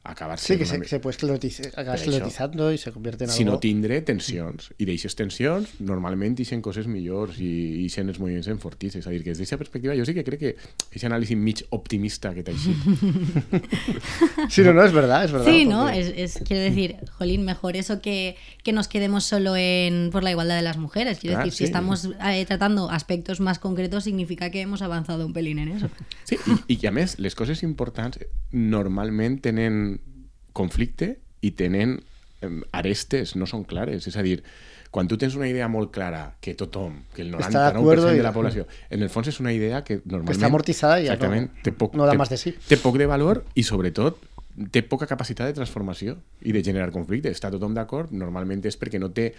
acabar 0.06 0.38
Sí, 0.38 0.58
que 0.58 0.64
una 0.64 0.72
se, 0.74 0.80
mi- 0.80 0.86
se 0.86 1.00
puede 1.00 1.16
esclerotizando 1.16 2.72
i 2.74 2.78
se 2.78 2.92
convierte 2.92 3.24
en 3.24 3.30
si 3.32 3.46
no 3.46 3.52
algo... 3.54 3.62
tindré 3.64 4.02
tensions 4.04 4.74
i 4.78 4.84
d'eixes 4.86 5.16
tensions 5.16 5.70
normalment 5.80 6.36
ixen 6.44 6.60
coses 6.62 6.90
millors 6.92 7.38
i 7.40 7.86
ixen 7.86 8.10
els 8.12 8.20
moviments 8.20 8.50
enfortits 8.52 8.98
és 9.00 9.08
a 9.08 9.14
dir, 9.14 9.22
que 9.24 9.32
des 9.32 9.38
d'aquesta 9.40 9.58
perspectiva 9.62 9.96
jo 9.96 10.04
sí 10.04 10.14
que 10.14 10.26
crec 10.28 10.40
que 10.42 10.52
aquest 10.90 11.06
anàlisi 11.08 11.38
mig 11.40 11.64
optimista 11.72 12.34
que 12.36 12.44
t'ha 12.44 12.52
eixit 12.52 12.76
Sí, 14.50 14.62
no, 14.62 14.74
no, 14.74 14.84
es 14.84 14.92
verdad, 14.92 15.24
es 15.26 15.32
verdad. 15.32 15.48
Sí, 15.52 15.66
¿no? 15.66 15.84
porque- 15.86 16.00
Es, 16.00 16.36
es- 16.36 16.44
quiero 16.44 16.64
decir, 16.64 16.98
jolín, 17.18 17.46
mejor 17.46 17.76
eso 17.78 18.02
que, 18.02 18.36
que 18.64 18.74
nos 18.74 18.88
quedemos 18.88 19.24
solo 19.24 19.56
en 19.56 20.10
por 20.12 20.24
la 20.24 20.32
igualdad 20.32 20.56
de 20.56 20.62
las 20.64 20.78
mujeres. 20.78 21.20
Quiero 21.20 21.38
Ah, 21.38 21.40
decir, 21.40 21.54
si 21.54 21.58
sí. 21.60 21.64
estamos 21.66 22.10
eh, 22.26 22.46
tratando 22.46 22.90
aspectos 22.90 23.40
más 23.40 23.60
concretos, 23.60 24.04
significa 24.04 24.50
que 24.52 24.62
hemos 24.62 24.82
avanzado 24.82 25.26
un 25.26 25.34
pelín 25.34 25.60
en 25.60 25.70
eso. 25.70 25.90
Sí, 26.26 26.38
i, 26.68 26.74
i 26.74 26.78
que 26.78 26.88
a 26.88 26.92
més, 26.92 27.18
les 27.20 27.36
coses 27.36 27.64
importants 27.64 28.20
normalment 28.52 29.40
tenen 29.42 29.93
conflicte 30.54 31.18
i 31.42 31.52
tenen 31.52 32.00
arestes, 32.72 33.36
no 33.40 33.46
són 33.50 33.64
clares. 33.68 34.08
És 34.10 34.18
a 34.20 34.24
dir, 34.26 34.42
quan 34.94 35.08
tu 35.10 35.18
tens 35.18 35.36
una 35.40 35.48
idea 35.50 35.68
molt 35.72 35.92
clara 35.96 36.36
que 36.44 36.54
tothom, 36.60 37.00
que 37.16 37.24
el 37.24 37.32
Està 37.40 37.70
d'acord 37.72 37.98
99% 38.04 38.14
i- 38.14 38.18
de 38.20 38.24
la 38.26 38.34
població, 38.36 38.68
en 38.90 39.02
el 39.02 39.10
fons 39.10 39.28
és 39.32 39.40
una 39.40 39.54
idea 39.56 39.84
que 39.84 40.02
normalment... 40.04 40.36
està 40.38 40.50
amortitzada 40.52 41.00
i 41.02 41.08
ja 41.08 41.16
no- 41.18 41.48
té 41.64 41.72
poc, 41.72 41.96
no 41.96 42.06
da 42.06 42.14
té, 42.14 42.18
más 42.22 42.30
de 42.30 42.38
sí. 42.38 42.54
Té 42.68 42.78
poc 42.78 42.98
de 43.02 43.08
valor 43.10 43.44
i, 43.56 43.64
sobretot, 43.64 44.20
té 44.70 44.84
poca 44.86 45.08
capacitat 45.10 45.48
de 45.50 45.56
transformació 45.58 46.18
i 46.46 46.52
de 46.54 46.62
generar 46.62 46.92
conflicte. 46.94 47.32
Està 47.34 47.50
tothom 47.50 47.74
d'acord, 47.74 48.12
normalment 48.14 48.62
és 48.70 48.78
perquè 48.78 49.00
no 49.02 49.10
té 49.10 49.32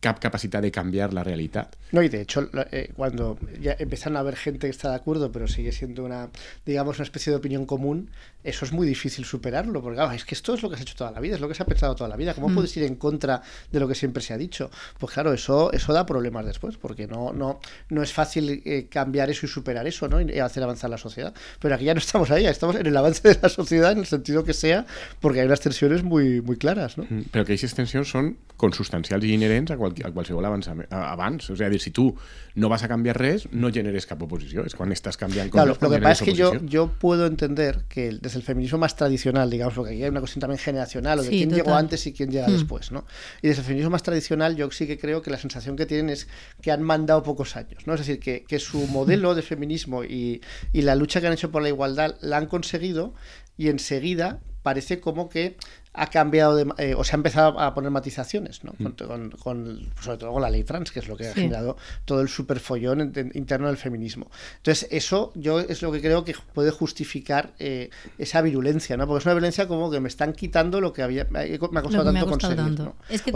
cap 0.00 0.18
capacitat 0.18 0.62
de 0.62 0.70
canviar 0.70 1.12
la 1.12 1.22
realitat. 1.24 1.76
No, 1.92 2.02
y 2.02 2.08
de 2.08 2.22
hecho, 2.22 2.48
eh, 2.70 2.92
cuando 2.96 3.38
ya 3.60 3.76
empiezan 3.78 4.16
a 4.16 4.20
haber 4.20 4.36
gente 4.36 4.66
que 4.66 4.70
está 4.70 4.90
de 4.90 4.96
acuerdo, 4.96 5.30
pero 5.30 5.46
sigue 5.46 5.72
siendo 5.72 6.04
una, 6.04 6.30
digamos, 6.64 6.98
una 6.98 7.04
especie 7.04 7.30
de 7.30 7.36
opinión 7.36 7.66
común, 7.66 8.10
eso 8.42 8.64
es 8.64 8.72
muy 8.72 8.86
difícil 8.86 9.24
superarlo, 9.24 9.82
porque 9.82 9.96
claro, 9.96 10.12
es 10.12 10.24
que 10.24 10.34
esto 10.34 10.54
es 10.54 10.62
lo 10.62 10.70
que 10.70 10.76
se 10.76 10.82
ha 10.82 10.84
hecho 10.84 10.94
toda 10.94 11.10
la 11.10 11.20
vida, 11.20 11.34
es 11.34 11.40
lo 11.40 11.48
que 11.48 11.54
se 11.54 11.62
ha 11.62 11.66
pensado 11.66 11.94
toda 11.94 12.08
la 12.08 12.16
vida. 12.16 12.34
¿Cómo 12.34 12.54
puedes 12.54 12.74
ir 12.76 12.84
en 12.84 12.94
contra 12.96 13.42
de 13.70 13.80
lo 13.80 13.86
que 13.86 13.94
siempre 13.94 14.22
se 14.22 14.32
ha 14.32 14.38
dicho? 14.38 14.70
Pues 14.98 15.12
claro, 15.12 15.32
eso, 15.32 15.72
eso 15.72 15.92
da 15.92 16.06
problemas 16.06 16.46
después, 16.46 16.76
porque 16.76 17.06
no, 17.06 17.32
no, 17.32 17.60
no 17.90 18.02
es 18.02 18.12
fácil 18.12 18.62
eh, 18.64 18.86
cambiar 18.88 19.28
eso 19.28 19.44
y 19.44 19.48
superar 19.48 19.86
eso, 19.86 20.08
¿no? 20.08 20.20
Y 20.20 20.38
hacer 20.38 20.62
avanzar 20.62 20.88
la 20.88 20.98
sociedad. 20.98 21.34
Pero 21.60 21.74
aquí 21.74 21.84
ya 21.84 21.94
no 21.94 22.00
estamos 22.00 22.30
ahí, 22.30 22.46
estamos 22.46 22.76
en 22.76 22.86
el 22.86 22.96
avance 22.96 23.28
de 23.28 23.38
la 23.42 23.48
sociedad 23.48 23.92
en 23.92 23.98
el 23.98 24.06
sentido 24.06 24.44
que 24.44 24.54
sea, 24.54 24.86
porque 25.20 25.40
hay 25.40 25.46
unas 25.46 25.60
tensiones 25.60 26.02
muy, 26.02 26.40
muy 26.40 26.56
claras, 26.56 26.96
¿no? 26.96 27.04
Mm, 27.04 27.30
Però 27.30 27.44
que 27.46 27.54
aquestes 27.54 27.74
tensions 27.76 28.10
són 28.10 28.32
consubstancials 28.60 29.24
i 29.24 29.32
inherents 29.36 29.72
a, 29.72 29.76
qual, 29.94 30.10
a 30.10 30.14
qualsevol 30.14 30.44
avançament, 30.44 30.88
abans. 30.90 31.50
És 31.50 31.60
a 31.60 31.68
dir, 31.68 31.80
si 31.80 31.90
tu 31.90 32.14
no 32.56 32.68
vas 32.68 32.82
a 32.82 32.88
canviar 32.88 33.16
res, 33.18 33.48
no 33.52 33.70
generes 33.72 34.06
cap 34.06 34.22
oposició. 34.22 34.64
És 34.66 34.74
quan 34.74 34.92
estàs 34.92 35.16
canviant 35.20 35.50
Claro, 35.50 35.76
lo 35.80 35.90
que 35.90 35.98
pasa 36.00 36.24
es 36.24 36.30
que 36.30 36.34
yo, 36.34 36.54
yo 36.64 36.88
puedo 36.98 37.26
entender 37.26 37.84
que 37.88 38.10
desde 38.20 38.38
el 38.38 38.42
feminismo 38.44 38.78
más 38.78 38.96
tradicional, 38.96 39.50
digamos, 39.50 39.74
porque 39.74 39.94
aquí 39.94 40.02
hay 40.02 40.08
una 40.10 40.20
cuestión 40.20 40.40
también 40.40 40.58
generacional, 40.58 41.18
o 41.20 41.22
de 41.22 41.30
Sí, 41.30 41.38
quién 41.38 41.50
llegó 41.50 41.74
antes 41.74 42.06
y 42.06 42.12
quién 42.12 42.30
llega 42.30 42.48
Hmm. 42.48 42.52
después, 42.52 42.92
¿no? 42.92 43.04
Y 43.42 43.48
desde 43.48 43.60
el 43.60 43.66
feminismo 43.66 43.90
más 43.90 44.02
tradicional, 44.02 44.56
yo 44.56 44.70
sí 44.70 44.86
que 44.86 44.98
creo 44.98 45.22
que 45.22 45.30
la 45.30 45.38
sensación 45.38 45.76
que 45.76 45.86
tienen 45.86 46.10
es 46.10 46.28
que 46.62 46.70
han 46.72 46.82
mandado 46.82 47.22
pocos 47.22 47.56
años, 47.56 47.86
¿no? 47.86 47.94
Es 47.94 48.00
decir, 48.00 48.18
que, 48.20 48.44
que 48.44 48.58
su 48.58 48.86
modelo 48.88 49.34
de 49.34 49.42
feminismo 49.42 50.04
y, 50.04 50.40
y 50.72 50.82
la 50.82 50.94
lucha 50.94 51.20
que 51.20 51.26
han 51.26 51.32
hecho 51.32 51.50
por 51.50 51.62
la 51.62 51.68
igualdad 51.68 52.16
la 52.20 52.36
han 52.38 52.46
conseguido 52.46 53.14
y 53.56 53.68
enseguida 53.68 54.40
parece 54.62 55.00
como 55.00 55.28
que 55.30 55.56
ha 55.92 56.06
cambiado 56.06 56.54
de, 56.54 56.66
eh, 56.78 56.94
o 56.96 57.02
se 57.02 57.14
ha 57.14 57.16
empezado 57.16 57.58
a 57.58 57.74
poner 57.74 57.90
matizaciones, 57.90 58.62
¿no? 58.62 58.72
Con, 58.74 58.92
con- 58.92 59.30
con- 59.30 59.88
sobre 60.00 60.18
todo 60.18 60.32
con 60.32 60.40
la 60.42 60.48
ley 60.48 60.62
trans, 60.62 60.92
que 60.92 61.00
es 61.00 61.08
lo 61.08 61.16
que 61.16 61.26
ha 61.28 61.34
generado 61.34 61.76
todo 62.04 62.20
el 62.20 62.28
superfollón 62.28 63.12
interno 63.34 63.66
del 63.66 63.76
feminismo. 63.76 64.30
Entonces, 64.58 64.86
eso 64.92 65.32
yo 65.34 65.58
es 65.58 65.82
lo 65.82 65.90
que 65.90 66.00
creo 66.00 66.24
que 66.24 66.34
puede 66.54 66.70
justificar 66.70 67.54
eh, 67.58 67.90
esa 68.18 68.40
virulencia, 68.40 68.96
¿no? 68.96 69.06
Porque 69.08 69.18
es 69.18 69.24
una 69.26 69.34
violencia 69.34 69.66
como 69.66 69.90
que 69.90 69.98
me 69.98 70.08
están 70.08 70.32
quitando 70.32 70.80
lo 70.80 70.92
que 70.92 71.02
había, 71.02 71.26
me 71.28 71.40
ha 71.40 71.58
costado 71.58 71.82
ha 72.08 72.12
tanto 72.12 72.26
gustado 72.26 72.28
conseguir. 72.28 72.56
tanto. 72.56 72.84
¿no? 72.84 72.94
Es 73.08 73.22
que 73.22 73.32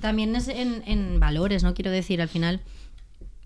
también 0.00 0.34
es 0.34 0.48
en, 0.48 0.82
en 0.86 1.20
valores, 1.20 1.62
¿no? 1.62 1.72
Quiero 1.72 1.92
decir, 1.92 2.20
al 2.20 2.28
final, 2.28 2.62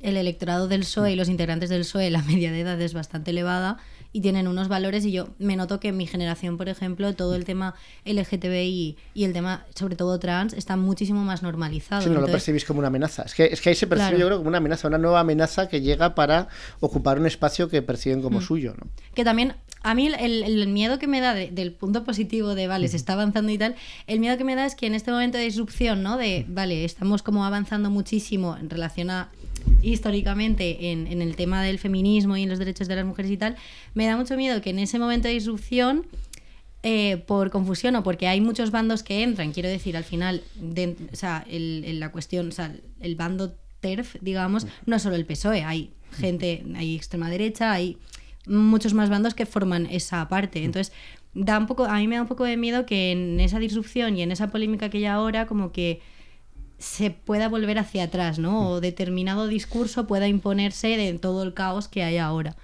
el 0.01 0.17
electorado 0.17 0.67
del 0.67 0.81
PSOE 0.81 1.13
y 1.13 1.17
los 1.17 1.29
integrantes 1.29 1.69
del 1.69 1.81
PSOE, 1.83 2.11
la 2.11 2.23
media 2.23 2.51
de 2.53 2.61
edad 2.61 2.81
es 2.81 2.95
bastante 2.95 3.33
elevada 3.33 3.77
y 4.17 4.23
tienen 4.23 4.49
unos 4.49 4.69
valores 4.69 5.05
y 5.05 5.13
yo 5.13 5.29
me 5.39 5.57
noto 5.57 5.79
que 5.79 5.89
en 5.89 5.97
mi 5.99 6.07
generación, 6.07 6.57
por 6.57 6.71
ejemplo, 6.71 7.15
todo 7.15 7.35
el 7.35 7.45
tema 7.45 7.75
LGTBI 8.07 8.97
y 9.15 9.25
el 9.25 9.33
tema, 9.33 9.65
sobre 9.75 9.95
todo 9.97 10.19
trans, 10.19 10.53
está 10.55 10.77
muchísimo 10.77 11.23
más 11.23 11.43
normalizado. 11.43 12.03
Si 12.03 12.09
no 12.09 12.21
lo 12.21 12.27
percibís 12.27 12.65
como 12.65 12.79
una 12.79 12.89
amenaza. 12.89 13.23
Es 13.25 13.35
que, 13.35 13.45
es 13.45 13.61
que 13.61 13.69
ahí 13.71 13.75
se 13.75 13.87
percibe, 13.87 14.09
Claro. 14.11 14.19
yo 14.21 14.27
creo, 14.27 14.39
como 14.39 14.49
una 14.49 14.59
amenaza, 14.59 14.89
una 14.89 14.99
nueva 14.99 15.21
amenaza 15.21 15.69
que 15.69 15.81
llega 15.83 16.15
para 16.15 16.49
ocupar 16.81 17.19
un 17.19 17.27
espacio 17.27 17.69
que 17.69 17.83
perciben 17.83 18.21
Mm. 18.21 18.23
como 18.23 18.41
suyo, 18.41 18.75
¿no? 18.79 18.87
que 19.15 19.25
también 19.25 19.55
a 19.83 19.95
mí 19.95 20.07
el, 20.09 20.15
el 20.43 20.69
miedo 20.69 20.99
que 20.99 21.07
me 21.07 21.21
da 21.21 21.35
de- 21.35 21.51
del 21.51 21.73
punto 21.73 22.03
positivo 22.05 22.55
de 22.55 22.67
vale 22.69 22.89
se 22.89 22.97
está 22.97 23.13
avanzando 23.13 23.53
y 23.53 23.59
tal 23.59 23.75
el 24.07 24.19
miedo 24.21 24.37
que 24.39 24.45
me 24.45 24.55
da 24.55 24.65
es 24.67 24.75
que 24.75 24.87
en 24.87 24.95
este 24.95 25.11
momento 25.13 25.39
de 25.39 25.45
disrupción 25.45 26.03
no 26.03 26.17
de 26.17 26.45
vale 26.49 26.85
estamos 26.85 27.23
como 27.23 27.45
avanzando 27.45 27.91
muchísimo 27.91 28.57
en 28.57 28.69
relación 28.71 29.11
a 29.11 29.31
históricamente 29.83 30.91
en, 30.93 31.07
en 31.07 31.23
el 31.23 31.37
tema 31.37 31.63
del 31.63 31.79
feminismo 31.79 32.37
y 32.37 32.43
en 32.43 32.49
los 32.49 32.59
derechos 32.59 32.89
de 32.89 32.97
las 32.97 33.05
mujeres 33.05 33.31
y 33.31 33.37
tal 33.37 33.57
me 33.95 34.07
da 34.07 34.17
mucho 34.17 34.37
miedo 34.37 34.61
que 34.61 34.71
en 34.71 34.79
ese 34.79 34.99
momento 34.99 35.29
de 35.29 35.35
disrupción 35.35 36.07
eh, 36.83 37.17
por 37.27 37.51
confusión 37.51 37.97
o 37.97 38.03
porque 38.03 38.29
hay 38.29 38.41
muchos 38.41 38.71
bandos 38.71 39.03
que 39.03 39.23
entran, 39.23 39.53
quiero 39.53 39.69
decir, 39.69 39.97
al 39.97 40.05
final, 40.05 40.43
de- 40.61 40.97
o 41.13 41.17
sea, 41.17 41.45
el, 41.51 41.83
el- 41.85 41.99
la 42.01 42.13
cuestión, 42.13 42.49
o 42.49 42.53
sea, 42.53 42.73
el 43.01 43.17
bando 43.17 43.55
TERF, 43.81 44.17
digamos, 44.21 44.67
no 44.87 44.95
es 44.97 45.03
solo 45.03 45.17
el 45.17 45.25
PSOE, 45.27 45.65
hay 45.65 45.91
gente, 46.19 46.65
hay 46.77 46.95
extrema 46.95 47.29
derecha, 47.29 47.73
hay 47.73 47.99
muchos 48.47 48.95
más 48.95 49.11
bandos 49.11 49.35
que 49.35 49.47
forman 49.47 49.87
esa 49.87 50.29
parte. 50.29 50.63
Entonces, 50.63 50.93
da 51.35 51.59
un 51.59 51.67
poco, 51.67 51.87
a 51.87 51.97
mí 51.99 52.07
me 52.07 52.17
da 52.17 52.23
un 52.23 52.29
poco 52.29 52.45
de 52.45 52.57
miedo 52.57 52.87
que 52.87 53.11
en 53.11 53.41
esa 53.41 53.59
disrupción 53.59 54.17
y 54.17 54.23
en 54.23 54.31
esa 54.31 54.49
polémica 54.53 54.89
que 54.89 54.99
hay 54.99 55.07
ahora, 55.07 55.47
como 55.47 55.73
que 55.73 56.01
se 56.79 57.11
pueda 57.11 57.49
volver 57.49 57.79
hacia 57.79 58.05
atrás, 58.05 58.39
¿no? 58.39 58.71
O 58.71 58.81
determinado 58.81 59.47
discurso 59.47 60.07
pueda 60.07 60.29
imponerse 60.29 60.89
de 60.89 61.19
todo 61.19 61.43
el 61.43 61.55
caos 61.55 61.89
que 61.89 62.03
hay 62.03 62.19
ahora. 62.19 62.57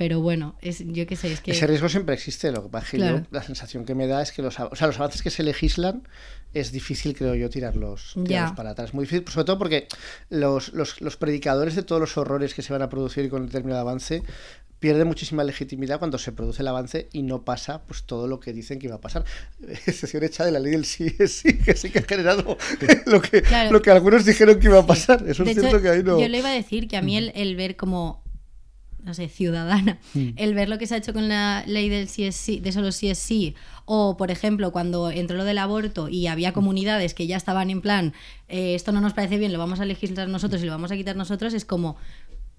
Pero 0.00 0.20
bueno, 0.20 0.56
es, 0.62 0.82
yo 0.86 1.06
qué 1.06 1.14
sé, 1.14 1.30
es 1.30 1.42
que... 1.42 1.50
Ese 1.50 1.66
riesgo 1.66 1.90
siempre 1.90 2.14
existe. 2.14 2.50
Lo 2.50 2.62
que 2.62 2.68
pasa 2.70 2.96
yo, 2.96 3.20
la 3.30 3.42
sensación 3.42 3.84
que 3.84 3.94
me 3.94 4.06
da 4.06 4.22
es 4.22 4.32
que 4.32 4.40
los, 4.40 4.58
o 4.58 4.74
sea, 4.74 4.86
los 4.86 4.98
avances 4.98 5.20
que 5.20 5.28
se 5.28 5.42
legislan 5.42 6.08
es 6.54 6.72
difícil, 6.72 7.14
creo 7.14 7.34
yo, 7.34 7.50
tirarlos, 7.50 8.14
tirarlos 8.24 8.56
para 8.56 8.70
atrás. 8.70 8.94
Muy 8.94 9.04
difícil, 9.04 9.28
sobre 9.28 9.44
todo 9.44 9.58
porque 9.58 9.88
los, 10.30 10.72
los, 10.72 11.02
los 11.02 11.18
predicadores 11.18 11.74
de 11.76 11.82
todos 11.82 12.00
los 12.00 12.16
horrores 12.16 12.54
que 12.54 12.62
se 12.62 12.72
van 12.72 12.80
a 12.80 12.88
producir 12.88 13.28
con 13.28 13.44
determinado 13.44 13.82
avance 13.82 14.22
pierden 14.80 15.06
muchísima 15.06 15.44
legitimidad 15.44 15.98
cuando 15.98 16.18
se 16.18 16.32
produce 16.32 16.62
el 16.62 16.68
avance 16.68 17.08
y 17.12 17.22
no 17.22 17.44
pasa 17.44 17.82
pues 17.86 18.02
todo 18.04 18.26
lo 18.26 18.40
que 18.40 18.52
dicen 18.52 18.78
que 18.78 18.86
iba 18.86 18.96
a 18.96 19.00
pasar. 19.00 19.24
Excepción 19.86 20.24
hecha 20.24 20.44
de 20.44 20.50
la 20.52 20.58
ley 20.58 20.72
del 20.72 20.84
sí 20.86 21.14
es 21.18 21.32
sí, 21.32 21.58
que 21.58 21.76
sí 21.76 21.90
que 21.90 22.00
ha 22.00 22.02
generado 22.02 22.56
lo 23.06 23.20
que, 23.22 23.42
Claro. 23.42 23.70
lo 23.70 23.82
que 23.82 23.90
algunos 23.90 24.24
dijeron 24.24 24.58
que 24.58 24.66
iba 24.66 24.78
a 24.80 24.86
pasar. 24.86 25.22
Eso 25.28 25.44
De 25.44 25.52
es 25.52 25.58
hecho, 25.58 25.68
cierto 25.68 25.82
que 25.82 25.88
ahí 25.90 26.02
no... 26.02 26.18
Yo 26.20 26.28
le 26.28 26.38
iba 26.38 26.48
a 26.48 26.52
decir 26.54 26.88
que 26.88 26.96
a 26.96 27.02
mí 27.02 27.16
el, 27.16 27.30
el 27.34 27.56
ver 27.56 27.76
como, 27.76 28.22
no 29.04 29.12
sé, 29.14 29.28
ciudadana, 29.28 29.98
el 30.36 30.54
ver 30.54 30.68
lo 30.68 30.78
que 30.78 30.86
se 30.86 30.94
ha 30.94 30.98
hecho 30.98 31.12
con 31.12 31.28
la 31.28 31.62
ley 31.66 31.88
del 31.88 32.08
sí 32.08 32.24
es 32.24 32.36
sí, 32.36 32.58
de 32.60 32.72
solo 32.72 32.90
sí 32.92 33.08
es 33.10 33.18
sí, 33.18 33.54
o 33.84 34.16
por 34.16 34.30
ejemplo, 34.30 34.72
cuando 34.72 35.10
entró 35.10 35.36
lo 35.36 35.44
del 35.44 35.58
aborto 35.58 36.08
y 36.08 36.26
había 36.26 36.52
comunidades 36.52 37.12
que 37.14 37.26
ya 37.26 37.36
estaban 37.36 37.70
en 37.70 37.80
plan, 37.80 38.12
eh, 38.48 38.74
esto 38.74 38.92
no 38.92 39.00
nos 39.00 39.12
parece 39.14 39.36
bien, 39.38 39.52
lo 39.52 39.58
vamos 39.58 39.80
a 39.80 39.84
legislar 39.84 40.28
nosotros 40.28 40.62
y 40.62 40.66
lo 40.66 40.72
vamos 40.72 40.90
a 40.92 40.96
quitar 40.96 41.16
nosotros, 41.16 41.54
es 41.54 41.64
como, 41.64 41.96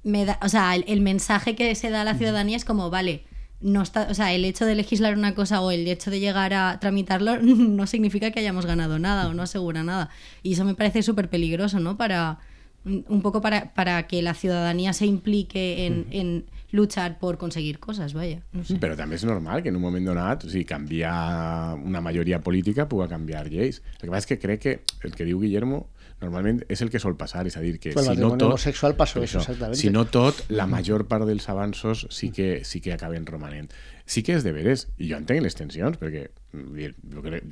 me 0.04 0.26
da, 0.26 0.40
o 0.42 0.50
sea, 0.50 0.76
el, 0.76 0.84
el 0.88 1.02
mensaje 1.02 1.56
que 1.56 1.74
se 1.76 1.90
da 1.90 2.02
a 2.02 2.04
la 2.04 2.16
ciudadanía 2.16 2.58
es 2.58 2.66
como, 2.66 2.90
vale. 2.90 3.24
No 3.64 3.84
está, 3.84 4.08
o 4.10 4.14
sea, 4.16 4.34
el 4.34 4.44
hecho 4.44 4.66
de 4.66 4.74
legislar 4.74 5.16
una 5.16 5.36
cosa 5.36 5.62
o 5.62 5.70
el 5.70 5.88
hecho 5.88 6.10
de 6.10 6.20
llegar 6.20 6.52
a 6.56 6.80
tramitarlo 6.80 7.38
no 7.42 7.86
significa 7.86 8.32
que 8.32 8.40
hayamos 8.40 8.66
ganado 8.66 8.98
nada 8.98 9.28
o 9.28 9.36
no 9.36 9.44
asegura 9.44 9.84
nada. 9.84 10.10
Y 10.42 10.54
eso 10.54 10.66
me 10.66 10.74
parece 10.74 11.04
súper 11.04 11.30
peligroso, 11.30 11.80
¿no? 11.80 11.96
Para, 11.96 12.40
un 12.86 13.22
poco 13.22 13.42
para, 13.42 13.74
para 13.74 14.08
que 14.08 14.22
la 14.22 14.34
ciudadanía 14.34 14.94
se 14.94 15.06
implique 15.06 15.86
en, 15.86 16.08
en 16.10 16.46
luchar 16.72 17.20
por 17.20 17.38
conseguir 17.38 17.80
cosas, 17.80 18.14
vaya. 18.14 18.42
No 18.54 18.64
sé. 18.64 18.80
Però 18.82 18.96
també 18.98 19.20
és 19.20 19.26
normal 19.28 19.62
que 19.62 19.70
en 19.70 19.78
un 19.78 19.84
moment 19.84 20.08
donat, 20.08 20.46
o 20.48 20.50
sigui, 20.50 20.66
canviar 20.66 21.76
una 21.78 22.02
majoria 22.02 22.42
política 22.42 22.88
pugui 22.90 23.10
canviar 23.12 23.46
lleis. 23.52 23.82
El 24.00 24.08
que 24.08 24.14
passa 24.14 24.24
és 24.26 24.30
que 24.32 24.40
crec 24.40 24.64
que 24.64 24.78
el 25.04 25.14
que 25.14 25.28
diu 25.28 25.42
Guillermo 25.44 25.86
normalment 26.22 26.62
és 26.70 26.82
el 26.86 26.92
que 26.94 27.00
sol 27.02 27.16
passar, 27.18 27.48
és 27.50 27.58
a 27.58 27.64
dir, 27.64 27.78
que 27.82 27.96
el 27.96 28.06
si 28.06 28.14
no 28.20 28.30
tot... 28.36 28.48
homosexual 28.52 28.96
pasó 28.96 29.20
per 29.20 29.28
eso, 29.28 29.42
exactamente. 29.42 29.80
Si 29.80 29.90
no 29.94 30.06
tot, 30.06 30.44
la 30.54 30.68
major 30.70 31.08
part 31.10 31.26
dels 31.28 31.50
avanços 31.50 32.06
sí 32.14 32.30
que, 32.32 32.62
sí 32.68 32.82
que 32.82 32.94
acaben 32.94 33.26
romanent. 33.26 33.72
Sí 34.06 34.22
que 34.28 34.36
és 34.38 34.46
de 34.46 34.54
veres, 34.54 34.88
i 35.00 35.10
jo 35.10 35.18
entenc 35.18 35.42
les 35.42 35.58
tensions, 35.58 35.98
perquè, 35.98 36.28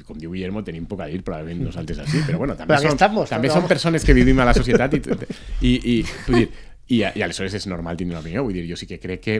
com 0.06 0.22
diu 0.22 0.34
Guillermo, 0.34 0.64
tenim 0.68 0.86
poc 0.90 1.02
a 1.06 1.10
dir, 1.10 1.22
probablement 1.26 1.66
nosaltres 1.70 2.04
així, 2.04 2.22
però 2.28 2.42
bueno, 2.42 2.58
també, 2.60 2.76
Però 2.76 2.90
som, 2.90 2.98
estamos, 3.00 3.30
també 3.32 3.50
no? 3.50 3.58
som 3.58 3.70
persones 3.70 4.06
que 4.06 4.18
vivim 4.18 4.40
a 4.44 4.50
la 4.50 4.56
societat 4.58 4.98
i, 5.00 5.02
i, 5.62 5.76
i 5.96 5.96
vull 6.28 6.42
dir, 6.44 6.50
i, 6.90 7.02
i 7.04 7.24
aleshores 7.24 7.54
és 7.58 7.68
normal 7.70 7.98
tenir 7.98 8.16
una 8.16 8.24
opinió, 8.24 8.44
vull 8.46 8.58
dir, 8.58 8.66
jo 8.70 8.78
sí 8.80 8.90
que 8.90 9.00
crec 9.02 9.24
que 9.24 9.40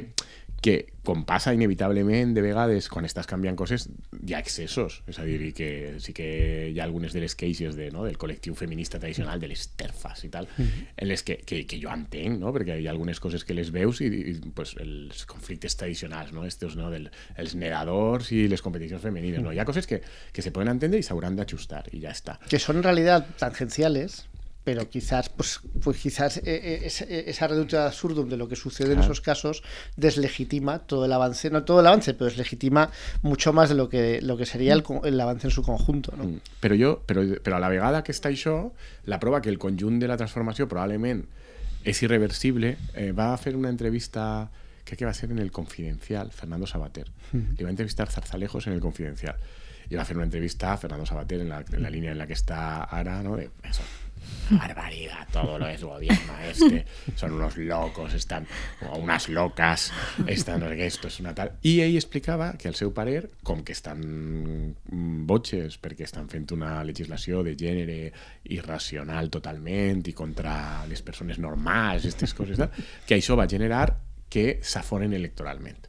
que 0.62 0.94
com 1.10 1.24
passa 1.26 1.54
inevitablement 1.56 2.36
de 2.36 2.44
vegades 2.44 2.90
quan 2.92 3.08
estàs 3.08 3.28
canviant 3.30 3.56
coses 3.58 3.88
hi 4.20 4.36
ha 4.36 4.42
excessos, 4.44 5.00
és 5.10 5.18
a 5.18 5.26
dir, 5.26 5.40
i 5.48 5.52
que 5.56 5.70
sí 6.04 6.14
que 6.14 6.28
hi 6.70 6.78
ha 6.80 6.86
algunes 6.86 7.16
de 7.16 7.24
les 7.24 7.36
queixes 7.40 7.78
de, 7.80 7.90
no, 7.96 8.04
del 8.06 8.20
col·lectiu 8.22 8.54
feminista 8.60 9.00
tradicional, 9.00 9.40
de 9.42 9.50
les 9.50 9.70
terfas 9.80 10.24
i 10.28 10.30
tal, 10.30 10.48
mm 10.52 10.64
-hmm. 10.66 10.86
en 10.98 11.08
les 11.08 11.24
que, 11.24 11.38
que, 11.38 11.66
que 11.66 11.80
jo 11.82 11.90
entenc, 11.90 12.40
no? 12.40 12.54
perquè 12.54 12.80
hi 12.80 12.88
ha 12.88 12.92
algunes 12.92 13.20
coses 13.20 13.44
que 13.44 13.54
les 13.54 13.72
veus 13.72 14.02
i, 14.02 14.08
i 14.08 14.34
pues, 14.54 14.76
els 14.78 15.26
conflictes 15.26 15.76
tradicionals, 15.76 16.34
no? 16.34 16.46
Estos, 16.46 16.76
no? 16.76 16.90
Del, 16.92 17.10
els 17.38 17.56
nedadors 17.56 18.32
i 18.32 18.48
les 18.48 18.62
competicions 18.62 19.02
femenines, 19.02 19.42
no? 19.42 19.54
Hi 19.54 19.60
ha 19.60 19.66
coses 19.66 19.88
que, 19.88 20.02
que 20.34 20.42
se 20.42 20.52
poden 20.52 20.70
entendre 20.70 21.00
i 21.00 21.04
s'hauran 21.04 21.36
d'ajustar 21.36 21.86
i 21.92 22.02
ja 22.02 22.12
està. 22.12 22.40
Que 22.50 22.60
són 22.60 22.78
en 22.78 22.84
realitat 22.84 23.38
tangenciales, 23.38 24.28
pero 24.64 24.90
quizás, 24.90 25.30
pues, 25.30 25.62
pues 25.82 25.98
quizás 25.98 26.38
eh, 26.38 26.44
eh, 26.46 26.82
esa, 26.84 27.06
esa 27.06 27.48
reducción 27.48 27.82
absurdum 27.84 28.30
de 28.30 28.38
lo 28.38 28.48
que 28.48 28.56
sucede 28.56 28.88
claro. 28.88 29.02
en 29.02 29.06
esos 29.06 29.22
casos 29.22 29.64
deslegitima 29.96 30.80
todo 30.80 31.06
el 31.06 31.14
avance, 31.14 31.50
no 31.50 31.64
todo 31.64 31.80
el 31.80 31.88
avance, 31.88 32.14
pero 32.14 32.26
deslegitima 32.26 32.92
mucho 33.22 33.54
más 33.54 33.70
de 33.70 33.76
lo 33.76 33.90
que, 33.90 34.22
lo 34.22 34.38
que 34.38 34.46
sería 34.46 34.74
el, 34.74 34.84
el 35.04 35.20
avance 35.20 35.48
en 35.48 35.52
su 35.52 35.64
conjunto. 35.64 36.14
No? 36.18 36.26
Mm. 36.26 36.42
Però, 36.62 36.76
jo, 36.76 36.96
però, 37.08 37.24
però 37.42 37.58
a 37.58 37.64
la 37.64 37.70
vegada 37.70 38.04
que 38.04 38.14
està 38.14 38.30
això, 38.30 38.72
la 39.06 39.20
prova 39.20 39.42
que 39.42 39.50
el 39.50 39.58
conjunt 39.58 40.00
de 40.00 40.08
la 40.12 40.18
transformació 40.20 40.68
probablement 40.68 41.24
és 41.88 42.02
irreversible, 42.04 42.76
eh, 42.94 43.12
va 43.16 43.32
fer 43.40 43.56
una 43.56 43.72
entrevista 43.72 44.50
crec 44.90 45.00
que 45.00 45.06
va 45.06 45.14
ser 45.14 45.30
en 45.32 45.40
el 45.40 45.52
Confidencial, 45.52 46.32
Fernando 46.32 46.66
Sabater. 46.66 47.08
Mm 47.32 47.38
-hmm. 47.38 47.58
Li 47.58 47.64
va 47.64 47.70
entrevistar 47.70 48.10
Zarzalejos 48.10 48.68
en 48.68 48.74
el 48.74 48.80
Confidencial. 48.80 49.36
I 49.90 49.96
va 49.96 50.06
fer 50.06 50.16
una 50.18 50.26
entrevista 50.26 50.74
a 50.74 50.78
Fernando 50.78 51.06
Sabater 51.06 51.40
en 51.42 51.50
la, 51.50 51.64
en 51.72 51.82
la 51.82 51.90
línia 51.90 52.12
en 52.12 52.18
la 52.18 52.28
que 52.28 52.34
està 52.34 52.88
ara, 52.90 53.22
no? 53.24 53.36
De, 53.36 53.50
eso, 53.64 53.82
barbaridad, 54.50 55.28
todo 55.32 55.58
lo 55.60 55.68
es 55.68 55.84
gobierno 55.84 56.34
este, 56.44 56.86
son 57.16 57.34
unos 57.34 57.58
locos, 57.58 58.14
están, 58.14 58.48
o 58.90 58.98
unas 58.98 59.30
locas, 59.30 59.92
están, 60.28 60.64
esto 60.74 61.08
és 61.08 61.20
una 61.20 61.34
tal... 61.36 61.54
I 61.62 61.80
ell 61.86 61.98
explicava 62.00 62.54
que 62.58 62.70
el 62.70 62.78
seu 62.78 62.94
parer, 62.96 63.30
com 63.46 63.62
que 63.66 63.76
estan 63.76 64.02
botxes 65.30 65.78
perquè 65.82 66.08
estan 66.08 66.30
fent 66.32 66.50
una 66.56 66.80
legislació 66.88 67.44
de 67.46 67.56
gènere 67.60 68.00
irracional 68.56 69.30
totalment 69.30 70.06
i 70.10 70.16
contra 70.18 70.86
les 70.90 71.04
persones 71.06 71.40
normals, 71.40 72.06
aquestes 72.06 72.34
coses, 72.38 72.64
que 73.06 73.20
això 73.20 73.38
va 73.40 73.50
generar 73.50 73.88
que 74.30 74.60
s'aforen 74.62 75.14
electoralment. 75.14 75.89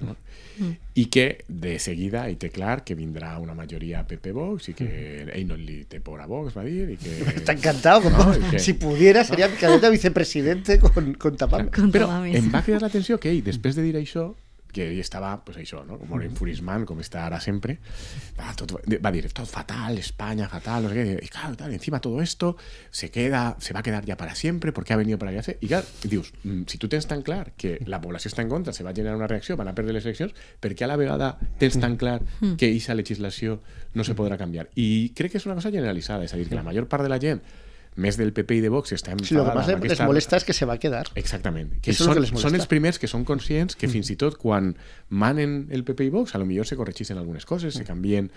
No? 0.00 0.16
Mm. 0.56 0.72
i 0.96 1.04
que 1.12 1.44
de 1.48 1.74
seguida 1.78 2.22
ell 2.30 2.38
té 2.40 2.48
clar 2.48 2.78
que 2.80 2.94
vindrà 2.96 3.34
una 3.42 3.52
majoria 3.52 4.00
PP 4.08 4.32
Vox 4.32 4.70
i 4.70 4.74
que 4.78 4.86
mm. 4.86 5.34
ell 5.36 5.44
no 5.50 5.58
li 5.60 5.82
té 5.84 6.00
por 6.00 6.22
a 6.22 6.26
Vox, 6.30 6.56
va 6.56 6.64
dir. 6.64 6.88
I 6.94 6.96
que... 6.96 7.16
Está 7.42 7.52
encantado. 7.52 8.08
No? 8.10 8.32
que... 8.50 8.58
Si 8.58 8.72
pudiera, 8.72 9.24
seria 9.24 9.50
¿no? 9.50 9.76
a 9.76 9.90
vicepresidente 9.90 10.78
con, 10.80 11.12
con. 11.14 11.36
Però 11.36 12.08
em 12.24 12.48
va 12.52 12.64
cridar 12.64 12.80
l'atenció 12.86 13.20
que 13.20 13.34
ell, 13.34 13.42
després 13.44 13.76
de 13.76 13.84
dir 13.84 13.96
això, 14.00 14.30
que 14.76 14.84
ell 14.90 15.00
estava, 15.00 15.32
pues 15.44 15.56
això, 15.62 15.80
no? 15.88 15.96
com 16.00 16.12
un 16.18 16.24
enfurismant, 16.26 16.84
com 16.88 17.00
està 17.00 17.24
ara 17.26 17.40
sempre, 17.40 17.78
va, 18.36 18.52
tot, 18.58 18.76
va 18.76 19.12
dir, 19.14 19.24
tot 19.32 19.48
fatal, 19.48 19.96
España 20.02 20.48
fatal, 20.52 20.84
no 20.84 20.92
sé 20.92 20.96
qué, 21.00 21.16
y 21.24 21.28
claro, 21.32 21.56
tal, 21.56 21.72
encima 21.72 22.00
todo 22.00 22.20
esto 22.20 22.56
se 22.90 23.10
queda, 23.10 23.56
se 23.58 23.72
va 23.72 23.80
a 23.80 23.82
quedar 23.82 24.04
ya 24.04 24.16
para 24.16 24.34
siempre, 24.34 24.72
porque 24.72 24.92
ha 24.92 25.00
venido 25.00 25.18
para 25.18 25.32
quedarse, 25.32 25.56
i 25.60 25.70
clar, 25.72 25.84
dius, 26.04 26.32
mm, 26.44 26.68
si 26.68 26.78
tu 26.78 26.90
tens 26.92 27.08
tan 27.08 27.22
clar 27.22 27.52
que 27.56 27.78
la 27.86 28.00
població 28.04 28.28
està 28.30 28.44
en 28.44 28.52
contra, 28.52 28.76
se 28.76 28.84
va 28.84 28.94
generar 28.94 29.16
una 29.16 29.30
reacció, 29.30 29.56
van 29.56 29.72
a 29.72 29.74
perdre 29.74 29.96
les 29.96 30.04
eleccions, 30.04 30.36
per 30.60 30.74
què 30.76 30.84
a 30.84 30.92
la 30.92 31.00
vegada 31.00 31.36
tens 31.58 31.80
tan 31.80 31.96
clar 31.96 32.20
que 32.58 32.68
aquesta 32.68 32.94
legislació 32.94 33.60
no 33.94 34.04
se 34.04 34.14
podrà 34.18 34.36
canviar? 34.36 34.68
I 34.76 35.14
crec 35.16 35.32
que 35.32 35.40
és 35.40 35.48
una 35.48 35.56
cosa 35.56 35.72
generalitzada, 35.72 36.28
és 36.28 36.34
a 36.34 36.40
dir, 36.40 36.50
que 36.50 36.58
la 36.58 36.66
major 36.66 36.90
part 36.90 37.06
de 37.06 37.12
la 37.12 37.22
gent 37.22 37.40
més 37.96 38.18
del 38.20 38.32
PP 38.36 38.58
i 38.58 38.62
de 38.64 38.70
Vox 38.72 38.92
està 38.92 39.14
enfadada. 39.14 39.28
Sí, 39.28 39.36
lo 39.38 39.46
que 39.48 39.56
les 39.56 39.70
aquesta... 39.76 40.06
molesta 40.08 40.40
és 40.40 40.46
que 40.48 40.56
se 40.56 40.68
va 40.68 40.76
quedar. 40.80 41.04
Exactament. 41.16 41.74
Que 41.82 41.94
Eso 41.94 42.08
són, 42.08 42.20
que 42.20 42.42
són 42.44 42.58
els 42.58 42.68
primers 42.70 43.00
que 43.00 43.10
són 43.10 43.24
conscients 43.28 43.76
que 43.76 43.88
mm. 43.88 43.96
fins 43.96 44.12
i 44.12 44.18
tot 44.20 44.38
quan 44.40 44.74
manen 45.08 45.58
el 45.74 45.84
PP 45.88 46.10
i 46.10 46.14
Vox, 46.14 46.36
a 46.36 46.42
lo 46.42 46.48
millor 46.48 46.68
se 46.68 46.76
corregeixen 46.78 47.18
algunes 47.20 47.48
coses, 47.48 47.72
mm. 47.74 47.78
se 47.78 47.88
canvien 47.88 48.30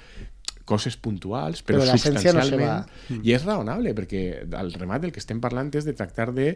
coses 0.69 0.95
puntuals, 1.01 1.63
però, 1.65 1.81
però 1.81 1.95
substancialment... 1.97 2.61
No 2.61 2.67
va... 2.67 2.77
mm. 3.09 3.23
I 3.25 3.35
és 3.35 3.47
raonable, 3.47 3.95
perquè 3.97 4.23
al 4.59 4.71
remat 4.77 5.03
del 5.05 5.15
que 5.15 5.21
estem 5.23 5.41
parlant 5.43 5.73
és 5.75 5.87
de 5.87 5.95
tractar 5.97 6.29
de 6.35 6.53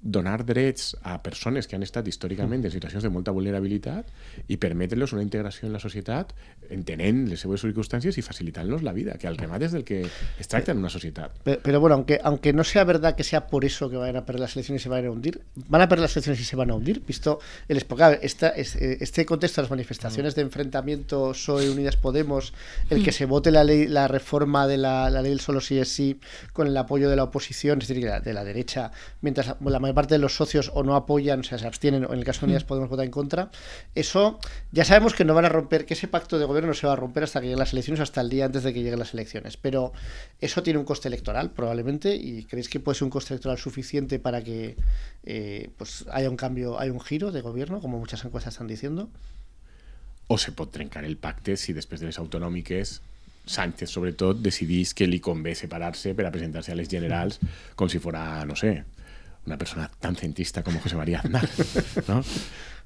donar 0.00 0.44
drets 0.46 0.96
a 1.02 1.22
persones 1.22 1.66
que 1.66 1.74
han 1.76 1.82
estat 1.82 2.06
històricament 2.06 2.62
en 2.64 2.70
situacions 2.70 3.02
de 3.02 3.10
molta 3.10 3.32
vulnerabilitat 3.34 4.06
i 4.46 4.58
permetre-los 4.60 5.12
una 5.16 5.24
integració 5.24 5.66
en 5.66 5.74
la 5.74 5.82
societat 5.82 6.34
entenent 6.70 7.24
les 7.28 7.42
seues 7.42 7.64
circunstàncies 7.64 8.18
i 8.18 8.22
facilitant-los 8.22 8.84
la 8.86 8.92
vida, 8.94 9.16
que 9.18 9.26
al 9.26 9.38
remat 9.38 9.64
és 9.66 9.74
del 9.74 9.84
que 9.88 10.04
es 10.06 10.48
tracta 10.48 10.72
en 10.72 10.78
una 10.78 10.90
societat. 10.92 11.34
Pero, 11.44 11.80
bueno, 11.80 11.96
aunque, 11.96 12.20
aunque 12.22 12.52
no 12.52 12.62
sea 12.62 12.84
verdad 12.84 13.16
que 13.16 13.24
sea 13.24 13.48
por 13.48 13.64
eso 13.64 13.90
que 13.90 13.96
vayan 13.96 14.16
a 14.16 14.24
perder 14.24 14.40
las 14.40 14.54
elecciones 14.54 14.82
y 14.82 14.84
se 14.84 14.88
vayan 14.88 15.06
a 15.06 15.10
hundir, 15.10 15.42
van 15.66 15.82
a 15.82 15.88
perder 15.88 16.02
las 16.02 16.16
elecciones 16.16 16.40
y 16.40 16.44
se 16.44 16.56
van 16.56 16.70
a 16.70 16.74
hundir, 16.74 17.02
visto 17.04 17.40
el 17.66 17.84
esta, 18.22 18.48
este, 18.50 19.02
este 19.02 19.26
contexto 19.26 19.60
de 19.60 19.64
las 19.64 19.70
manifestaciones 19.70 20.34
de 20.34 20.42
enfrentamiento 20.42 21.32
PSOE 21.32 21.70
Unidas 21.70 21.96
Podemos, 21.96 22.52
el 22.90 23.02
que 23.02 23.12
se 23.12 23.24
vote 23.24 23.50
la 23.50 23.64
ley, 23.64 23.88
la 23.88 24.06
reforma 24.06 24.66
de 24.66 24.76
la, 24.76 25.10
la 25.10 25.22
ley 25.22 25.30
del 25.30 25.40
solo 25.40 25.60
sí 25.60 25.78
es 25.78 25.88
sí 25.88 26.20
con 26.52 26.66
el 26.66 26.76
apoyo 26.76 27.10
de 27.10 27.16
la 27.16 27.24
oposición, 27.24 27.80
es 27.82 27.88
decir, 27.88 28.04
de 28.04 28.10
la, 28.10 28.20
de 28.20 28.32
la 28.32 28.44
derecha, 28.44 28.92
mientras 29.22 29.56
la 29.60 29.80
mayor 29.88 29.94
parte 29.94 30.14
de 30.14 30.18
los 30.18 30.36
socios 30.36 30.70
o 30.74 30.82
no 30.82 30.94
apoyan, 30.94 31.40
o 31.40 31.42
sea, 31.42 31.58
se 31.58 31.66
abstienen, 31.66 32.04
o 32.04 32.12
en 32.12 32.18
el 32.18 32.24
caso 32.24 32.40
de 32.40 32.46
Unidas 32.46 32.64
Podemos 32.64 32.90
votar 32.90 33.04
en 33.04 33.10
contra, 33.10 33.50
eso 33.94 34.38
ya 34.72 34.84
sabemos 34.84 35.14
que 35.14 35.24
no 35.24 35.34
van 35.34 35.44
a 35.44 35.48
romper, 35.48 35.86
que 35.86 35.94
ese 35.94 36.08
pacto 36.08 36.38
de 36.38 36.44
gobierno 36.44 36.68
no 36.68 36.74
se 36.74 36.86
va 36.86 36.92
a 36.92 36.96
romper 36.96 37.24
hasta 37.24 37.40
que 37.40 37.46
lleguen 37.46 37.58
las 37.58 37.72
elecciones, 37.72 38.00
hasta 38.00 38.20
el 38.20 38.28
día 38.28 38.44
antes 38.44 38.62
de 38.62 38.74
que 38.74 38.82
lleguen 38.82 38.98
las 38.98 39.14
elecciones. 39.14 39.56
Pero 39.56 39.92
eso 40.40 40.62
tiene 40.62 40.78
un 40.78 40.84
coste 40.84 41.08
electoral, 41.08 41.50
probablemente, 41.50 42.14
y 42.14 42.44
¿creéis 42.44 42.68
que 42.68 42.80
puede 42.80 42.98
ser 42.98 43.04
un 43.04 43.10
coste 43.10 43.34
electoral 43.34 43.58
suficiente 43.58 44.18
para 44.18 44.42
que 44.42 44.76
eh, 45.24 45.70
pues 45.78 46.04
haya 46.10 46.28
un 46.28 46.36
cambio, 46.36 46.78
haya 46.78 46.92
un 46.92 47.00
giro 47.00 47.32
de 47.32 47.40
gobierno, 47.40 47.80
como 47.80 47.98
muchas 47.98 48.24
encuestas 48.24 48.54
están 48.54 48.68
diciendo? 48.68 49.08
O 50.28 50.36
se 50.36 50.52
pot 50.52 50.68
trencar 50.70 51.06
el 51.08 51.16
pacte 51.16 51.56
si 51.56 51.72
després 51.72 52.02
de 52.02 52.10
les 52.10 52.18
autonòmiques 52.20 53.00
Sánchez, 53.48 53.88
sobretot, 53.88 54.42
decidís 54.44 54.92
que 54.92 55.08
li 55.08 55.22
convé 55.24 55.54
separar-se 55.56 56.12
per 56.14 56.26
a 56.28 56.32
presentar-se 56.34 56.74
a 56.74 56.76
les 56.76 56.90
generals 56.92 57.40
com 57.80 57.88
si 57.88 57.96
fora, 57.98 58.44
no 58.44 58.54
sé, 58.60 58.84
una 59.48 59.58
persona 59.58 59.88
tan 60.00 60.16
centista 60.16 60.62
com 60.62 60.76
José 60.78 60.96
María 60.96 61.20
Aznar, 61.24 61.48
¿no? 62.08 62.22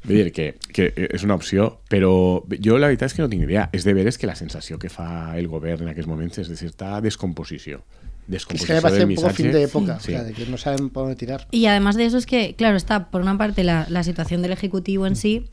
Vull 0.03 0.19
dir 0.19 0.33
que, 0.35 0.47
que 0.75 0.89
és 0.91 1.23
una 1.23 1.37
opció, 1.39 1.69
però 1.91 2.11
jo 2.59 2.79
la 2.79 2.89
veritat 2.91 3.13
és 3.13 3.15
que 3.15 3.23
no 3.23 3.31
tinc 3.31 3.45
idea. 3.47 3.69
És 3.77 3.85
de 3.87 3.95
veres 3.95 4.19
que 4.19 4.27
la 4.27 4.35
sensació 4.35 4.79
que 4.83 4.91
fa 4.91 5.37
el 5.39 5.47
govern 5.51 5.87
en 5.87 5.93
aquests 5.93 6.11
moments 6.11 6.43
és 6.43 6.51
de 6.51 6.59
certa 6.59 6.97
descomposició. 7.05 7.85
Descomposición 8.27 8.63
es 8.63 8.67
que 8.67 8.75
me 8.75 8.83
parece 8.83 9.05
un 9.07 9.15
poco 9.15 9.31
fin 9.31 9.53
de 9.53 9.63
época, 9.63 10.01
sí. 10.01 10.13
o 10.13 10.17
sea, 10.17 10.25
de 10.25 10.33
que 10.33 10.47
no 10.47 10.59
saben 10.59 10.91
por 10.91 11.05
dónde 11.05 11.17
tirar. 11.17 11.47
Y 11.51 11.67
además 11.67 11.95
de 11.97 12.07
eso 12.07 12.19
es 12.19 12.27
que, 12.27 12.55
claro, 12.57 12.77
está 12.77 13.11
por 13.11 13.21
una 13.21 13.39
parte 13.39 13.63
la, 13.63 13.87
la 13.91 14.03
situación 14.03 14.43
del 14.43 14.51
Ejecutivo 14.51 15.07
en 15.07 15.15
sí, 15.15 15.47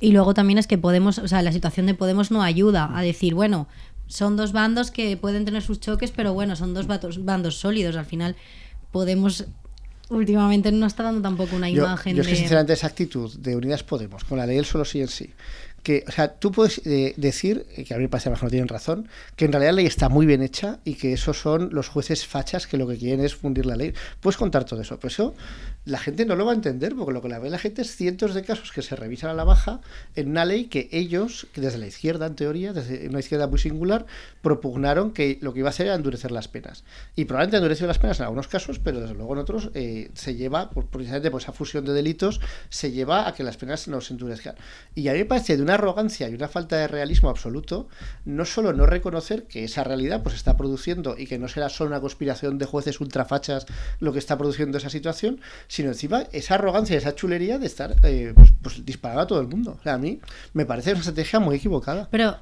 y 0.00 0.10
luego 0.10 0.34
también 0.34 0.58
es 0.58 0.66
que 0.66 0.78
Podemos, 0.78 1.18
o 1.18 1.28
sea, 1.28 1.42
la 1.42 1.52
situación 1.52 1.86
de 1.86 1.94
Podemos 1.94 2.32
no 2.32 2.42
ayuda 2.42 2.90
a 2.96 3.02
decir, 3.02 3.34
bueno, 3.34 3.68
son 4.08 4.36
dos 4.36 4.52
bandos 4.52 4.90
que 4.90 5.16
pueden 5.16 5.44
tener 5.44 5.62
sus 5.62 5.78
choques, 5.78 6.10
pero 6.10 6.34
bueno, 6.34 6.56
son 6.56 6.74
dos 6.74 6.86
bandos 6.88 7.56
sólidos. 7.56 7.94
Al 7.94 8.04
final, 8.04 8.34
Podemos 8.90 9.46
últimamente 10.12 10.70
no 10.72 10.86
está 10.86 11.02
dando 11.02 11.22
tampoco 11.22 11.56
una 11.56 11.68
yo, 11.68 11.84
imagen 11.84 12.16
yo 12.16 12.22
es 12.22 12.28
que 12.28 12.36
sinceramente 12.36 12.72
esa 12.74 12.86
actitud 12.86 13.32
de 13.38 13.56
Unidas 13.56 13.82
Podemos 13.82 14.24
con 14.24 14.38
la 14.38 14.46
ley 14.46 14.56
del 14.56 14.64
solo 14.64 14.84
sí 14.84 15.00
en 15.00 15.08
sí 15.08 15.32
que, 15.82 16.04
o 16.06 16.12
sea, 16.12 16.34
tú 16.34 16.52
puedes 16.52 16.80
eh, 16.86 17.14
decir, 17.16 17.66
que 17.86 17.92
a 17.92 17.96
mí 17.96 18.04
me 18.04 18.08
parece 18.08 18.30
que 18.30 18.36
no 18.40 18.50
tienen 18.50 18.68
razón, 18.68 19.08
que 19.36 19.44
en 19.44 19.52
realidad 19.52 19.72
la 19.72 19.76
ley 19.76 19.86
está 19.86 20.08
muy 20.08 20.26
bien 20.26 20.42
hecha 20.42 20.78
y 20.84 20.94
que 20.94 21.12
esos 21.12 21.40
son 21.40 21.70
los 21.72 21.88
jueces 21.88 22.26
fachas 22.26 22.66
que 22.66 22.76
lo 22.76 22.86
que 22.86 22.96
quieren 22.96 23.24
es 23.24 23.34
fundir 23.34 23.66
la 23.66 23.74
ley. 23.74 23.92
Puedes 24.20 24.36
contar 24.36 24.64
todo 24.64 24.80
eso, 24.80 24.96
pero 24.98 25.08
eso 25.08 25.34
la 25.84 25.98
gente 25.98 26.24
no 26.24 26.36
lo 26.36 26.44
va 26.44 26.52
a 26.52 26.54
entender, 26.54 26.94
porque 26.94 27.12
lo 27.12 27.22
que 27.22 27.28
la 27.28 27.38
ve 27.38 27.50
la 27.50 27.58
gente 27.58 27.82
es 27.82 27.96
cientos 27.96 28.34
de 28.34 28.42
casos 28.42 28.70
que 28.70 28.82
se 28.82 28.94
revisan 28.94 29.30
a 29.30 29.34
la 29.34 29.44
baja 29.44 29.80
en 30.14 30.28
una 30.28 30.44
ley 30.44 30.66
que 30.66 30.88
ellos, 30.92 31.48
que 31.52 31.60
desde 31.60 31.78
la 31.78 31.86
izquierda 31.86 32.26
en 32.26 32.36
teoría, 32.36 32.72
desde 32.72 33.08
una 33.08 33.18
izquierda 33.18 33.48
muy 33.48 33.58
singular, 33.58 34.06
propugnaron 34.42 35.12
que 35.12 35.38
lo 35.40 35.52
que 35.52 35.60
iba 35.60 35.68
a 35.68 35.70
hacer 35.70 35.86
era 35.86 35.96
endurecer 35.96 36.30
las 36.30 36.46
penas. 36.46 36.84
Y 37.16 37.24
probablemente 37.24 37.56
endurecer 37.56 37.88
las 37.88 37.98
penas 37.98 38.20
en 38.20 38.24
algunos 38.24 38.46
casos, 38.46 38.78
pero 38.78 39.00
desde 39.00 39.14
luego 39.14 39.32
en 39.32 39.40
otros 39.40 39.70
eh, 39.74 40.10
se 40.14 40.36
lleva, 40.36 40.70
por, 40.70 40.86
precisamente 40.86 41.30
por 41.30 41.40
esa 41.40 41.52
fusión 41.52 41.84
de 41.84 41.92
delitos, 41.92 42.40
se 42.68 42.92
lleva 42.92 43.26
a 43.26 43.34
que 43.34 43.42
las 43.42 43.56
penas 43.56 43.88
no 43.88 44.00
se 44.00 44.12
endurezcan. 44.12 44.54
Y 44.94 45.08
a 45.08 45.12
mí 45.12 45.18
me 45.18 45.24
parece 45.24 45.56
de 45.56 45.62
una 45.62 45.74
arrogancia 45.74 46.28
y 46.28 46.34
una 46.34 46.48
falta 46.48 46.76
de 46.76 46.86
realismo 46.86 47.28
absoluto, 47.28 47.88
no 48.24 48.44
solo 48.44 48.72
no 48.72 48.86
reconocer 48.86 49.44
que 49.44 49.64
esa 49.64 49.82
realidad 49.82 50.22
pues 50.22 50.36
está 50.36 50.56
produciendo 50.56 51.16
y 51.18 51.26
que 51.26 51.38
no 51.38 51.48
será 51.48 51.68
solo 51.68 51.90
una 51.90 52.00
conspiración 52.00 52.58
de 52.58 52.66
jueces 52.66 53.00
ultrafachas 53.00 53.66
lo 53.98 54.12
que 54.12 54.20
está 54.20 54.38
produciendo 54.38 54.78
esa 54.78 54.90
situación, 54.90 55.40
sino 55.72 55.88
encima 55.88 56.24
esa 56.32 56.56
arrogancia 56.56 56.98
esa 56.98 57.14
chulería 57.14 57.58
de 57.58 57.64
estar 57.64 57.96
eh, 58.02 58.32
pues, 58.34 58.52
pues 58.60 58.84
disparando 58.84 59.22
a 59.22 59.26
todo 59.26 59.40
el 59.40 59.48
mundo. 59.48 59.78
O 59.80 59.82
sea, 59.82 59.94
a 59.94 59.98
mí 59.98 60.20
me 60.52 60.66
parece 60.66 60.90
una 60.90 60.98
estrategia 60.98 61.40
muy 61.40 61.56
equivocada. 61.56 62.08
Pero 62.10 62.36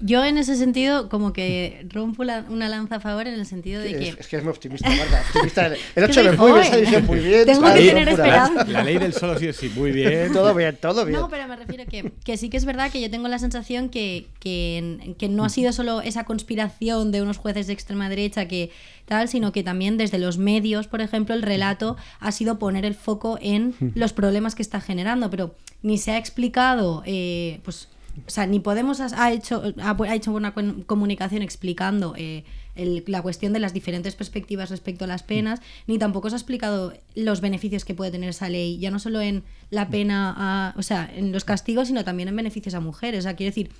Yo 0.00 0.22
en 0.24 0.36
ese 0.36 0.56
sentido 0.56 1.08
como 1.08 1.32
que 1.32 1.86
rompo 1.90 2.22
la- 2.22 2.44
una 2.50 2.68
lanza 2.68 2.96
a 2.96 3.00
favor 3.00 3.26
en 3.26 3.32
el 3.34 3.46
sentido 3.46 3.80
de 3.80 3.96
que... 3.96 4.08
Es, 4.10 4.18
es 4.18 4.26
que 4.28 4.36
es 4.36 4.42
muy 4.44 4.50
optimista, 4.52 4.88
Marta. 4.90 5.22
Optimista. 5.28 5.66
El 5.68 5.74
que 5.94 6.02
8 6.04 6.12
soy 6.12 6.22
de 6.24 6.32
muy 6.32 6.36
bien, 6.36 6.48
joven. 6.50 6.62
esa 6.66 6.76
edición 6.76 7.06
muy 7.06 7.18
bien. 7.20 7.46
Tengo 7.46 7.62
que 7.74 7.80
tener 7.86 8.08
esperanza. 8.10 8.64
La 8.66 8.84
ley 8.84 8.98
del 8.98 9.12
solo 9.14 9.38
sí 9.38 9.46
es 9.46 9.56
sí, 9.56 9.72
muy 9.74 9.92
bien. 9.92 10.32
Todo 10.34 10.54
bien, 10.54 10.76
todo 10.78 11.06
bien. 11.06 11.18
No, 11.18 11.30
pero 11.30 11.48
me 11.48 11.56
refiero 11.56 11.84
que, 11.86 12.12
que 12.24 12.36
sí 12.36 12.50
que 12.50 12.58
es 12.58 12.66
verdad 12.66 12.90
que 12.90 13.00
yo 13.00 13.10
tengo 13.10 13.28
la 13.28 13.38
sensación 13.38 13.88
que, 13.88 14.26
que, 14.38 15.14
que 15.18 15.28
no 15.30 15.44
ha 15.46 15.48
sido 15.48 15.72
solo 15.72 16.02
esa 16.02 16.24
conspiración 16.24 17.10
de 17.10 17.22
unos 17.22 17.38
jueces 17.38 17.66
de 17.66 17.72
extrema 17.72 18.08
derecha 18.10 18.46
que 18.48 18.70
tal, 19.06 19.28
sino 19.28 19.52
que 19.52 19.62
también 19.62 19.96
desde 19.96 20.18
los 20.18 20.36
medios, 20.36 20.88
por 20.88 21.00
ejemplo, 21.00 21.34
el 21.34 21.40
relato 21.42 21.96
ha 22.20 22.32
sido 22.32 22.58
poner 22.58 22.84
el 22.84 22.94
foco 22.94 23.38
en 23.40 23.74
los 23.94 24.12
problemas 24.12 24.54
que 24.54 24.62
está 24.62 24.80
generando, 24.80 25.30
pero 25.30 25.54
ni 25.82 25.96
se 25.96 26.10
ha 26.10 26.18
explicado, 26.18 27.02
eh, 27.06 27.60
pues, 27.64 27.88
o 28.26 28.30
sea, 28.30 28.46
ni 28.46 28.60
Podemos 28.60 29.00
ha 29.00 29.32
hecho, 29.32 29.62
ha, 29.82 30.14
hecho 30.14 30.32
una 30.32 30.52
comunicación 30.86 31.42
explicando 31.42 32.14
eh, 32.16 32.44
el- 32.74 33.04
la 33.06 33.22
cuestión 33.22 33.52
de 33.52 33.58
las 33.60 33.72
diferentes 33.72 34.14
perspectivas 34.14 34.70
respecto 34.70 35.04
a 35.04 35.08
las 35.08 35.22
penas, 35.22 35.60
ni 35.86 35.98
tampoco 35.98 36.28
se 36.30 36.36
ha 36.36 36.38
explicado 36.38 36.92
los 37.14 37.40
beneficios 37.40 37.84
que 37.84 37.94
puede 37.94 38.10
tener 38.10 38.30
esa 38.30 38.48
ley, 38.48 38.78
ya 38.78 38.90
no 38.90 38.98
solo 38.98 39.20
en 39.20 39.44
la 39.70 39.88
pena, 39.88 40.34
a- 40.36 40.74
o 40.76 40.82
sea, 40.82 41.10
en 41.14 41.32
los 41.32 41.44
castigos, 41.44 41.88
sino 41.88 42.04
también 42.04 42.28
en 42.28 42.36
beneficios 42.36 42.74
a 42.74 42.80
mujeres. 42.80 43.20
O 43.20 43.22
sea, 43.22 43.36
quiero 43.36 43.50
decir 43.50 43.70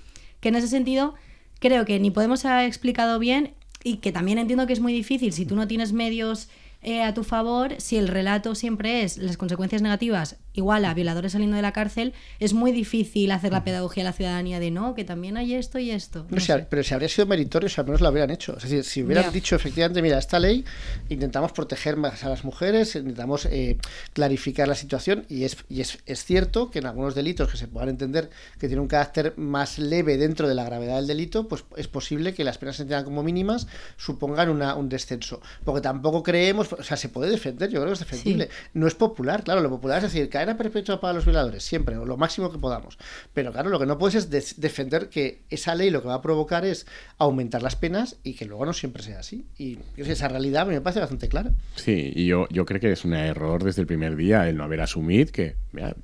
que 0.40 0.48
en 0.48 0.56
ese 0.56 0.68
sentido 0.68 1.14
creo 1.58 1.84
que 1.84 1.98
ni 1.98 2.10
Podemos 2.10 2.44
ha 2.44 2.66
explicado 2.66 3.18
bien 3.18 3.54
y 3.84 3.98
que 3.98 4.12
también 4.12 4.38
entiendo 4.38 4.66
que 4.66 4.72
es 4.72 4.80
muy 4.80 4.92
difícil 4.92 5.32
si 5.32 5.46
tú 5.46 5.56
no 5.56 5.66
tienes 5.68 5.92
medios 5.92 6.48
eh, 6.82 7.02
a 7.02 7.14
tu 7.14 7.24
favor, 7.24 7.74
si 7.78 7.96
el 7.96 8.06
relato 8.08 8.54
siempre 8.54 9.02
es 9.02 9.16
las 9.18 9.36
consecuencias 9.36 9.82
negativas 9.82 10.36
igual 10.56 10.84
a 10.84 10.94
violadores 10.94 11.32
saliendo 11.32 11.56
de 11.56 11.62
la 11.62 11.72
cárcel, 11.72 12.12
es 12.40 12.52
muy 12.52 12.72
difícil 12.72 13.30
hacer 13.30 13.52
la 13.52 13.62
pedagogía 13.64 14.02
a 14.02 14.06
la 14.06 14.12
ciudadanía 14.12 14.58
de 14.60 14.70
no, 14.70 14.94
que 14.94 15.04
también 15.04 15.36
hay 15.36 15.54
esto 15.54 15.78
y 15.78 15.90
esto. 15.90 16.26
No 16.30 16.36
No 16.36 16.40
sé, 16.40 16.54
sé. 16.54 16.66
pero 16.68 16.82
si 16.82 16.94
habría 16.94 17.08
sido 17.08 17.26
meritorio, 17.26 17.68
si 17.68 17.80
al 17.80 17.86
menos 17.86 18.00
lo 18.00 18.08
habrían 18.08 18.30
hecho. 18.30 18.56
Es 18.56 18.64
decir, 18.64 18.82
si 18.84 19.02
hubieran 19.02 19.32
dicho 19.32 19.54
efectivamente, 19.56 20.02
mira, 20.02 20.18
esta 20.18 20.38
ley 20.38 20.64
intentamos 21.08 21.52
proteger 21.52 21.96
más 21.96 22.24
a 22.24 22.28
las 22.28 22.44
mujeres, 22.44 22.94
intentamos 22.96 23.46
eh, 23.46 23.76
clarificar 24.12 24.68
la 24.68 24.74
situación 24.74 25.24
y, 25.28 25.44
es, 25.44 25.56
y 25.68 25.80
es, 25.80 25.98
es 26.06 26.24
cierto 26.24 26.70
que 26.70 26.78
en 26.80 26.86
algunos 26.86 27.14
delitos 27.14 27.50
que 27.50 27.56
se 27.56 27.68
puedan 27.68 27.88
entender 27.90 28.30
que 28.58 28.66
tienen 28.68 28.80
un 28.80 28.88
carácter 28.88 29.34
más 29.36 29.78
leve 29.78 30.16
dentro 30.16 30.48
de 30.48 30.54
la 30.54 30.64
gravedad 30.64 30.96
del 30.96 31.06
delito, 31.06 31.48
pues 31.48 31.64
es 31.76 31.88
posible 31.88 32.34
que 32.34 32.44
las 32.44 32.58
penas 32.58 32.76
se 32.76 32.82
entiendan 32.82 33.04
como 33.04 33.22
mínimas 33.22 33.66
supongan 33.96 34.48
una, 34.48 34.74
un 34.74 34.88
descenso. 34.88 35.40
Porque 35.64 35.80
tampoco 35.80 36.22
creemos, 36.22 36.72
o 36.72 36.82
sea, 36.82 36.96
se 36.96 37.08
puede 37.08 37.30
defender, 37.30 37.70
yo 37.70 37.80
creo 37.80 37.88
que 37.88 37.92
es 37.94 37.98
defendible. 38.00 38.48
No 38.74 38.86
es 38.86 38.94
popular, 38.94 39.44
claro, 39.44 39.60
lo 39.60 39.70
popular 39.70 39.98
es 39.98 40.04
decir, 40.12 40.28
cadena 40.46 40.58
perpetua 40.58 41.00
para 41.00 41.12
los 41.14 41.24
violadores, 41.24 41.62
siempre, 41.64 41.96
o 41.96 42.04
lo 42.04 42.16
máximo 42.16 42.50
que 42.50 42.58
podamos. 42.58 42.98
Pero 43.34 43.52
claro, 43.52 43.68
lo 43.70 43.78
que 43.78 43.86
no 43.86 43.98
puedes 43.98 44.14
es 44.14 44.30
de- 44.30 44.44
defender 44.56 45.08
que 45.08 45.42
esa 45.50 45.74
ley 45.74 45.90
lo 45.90 46.02
que 46.02 46.08
va 46.08 46.14
a 46.14 46.22
provocar 46.22 46.64
es 46.64 46.86
aumentar 47.18 47.62
las 47.62 47.76
penas 47.76 48.16
y 48.22 48.34
que 48.34 48.44
luego 48.44 48.64
no 48.64 48.72
siempre 48.72 49.02
sea 49.02 49.20
así. 49.20 49.44
Y 49.58 49.78
esa 49.96 50.28
realidad 50.28 50.62
a 50.62 50.64
me 50.66 50.80
parece 50.80 51.00
bastante 51.00 51.28
clara. 51.28 51.50
Sí, 51.74 52.12
i 52.14 52.30
jo, 52.30 52.46
jo 52.54 52.64
crec 52.64 52.80
que 52.82 52.92
és 52.92 53.04
un 53.04 53.14
error 53.14 53.64
des 53.64 53.76
del 53.76 53.86
primer 53.86 54.14
dia 54.16 54.48
el 54.48 54.56
no 54.56 54.64
haver 54.64 54.80
assumit 54.80 55.30
que 55.30 55.54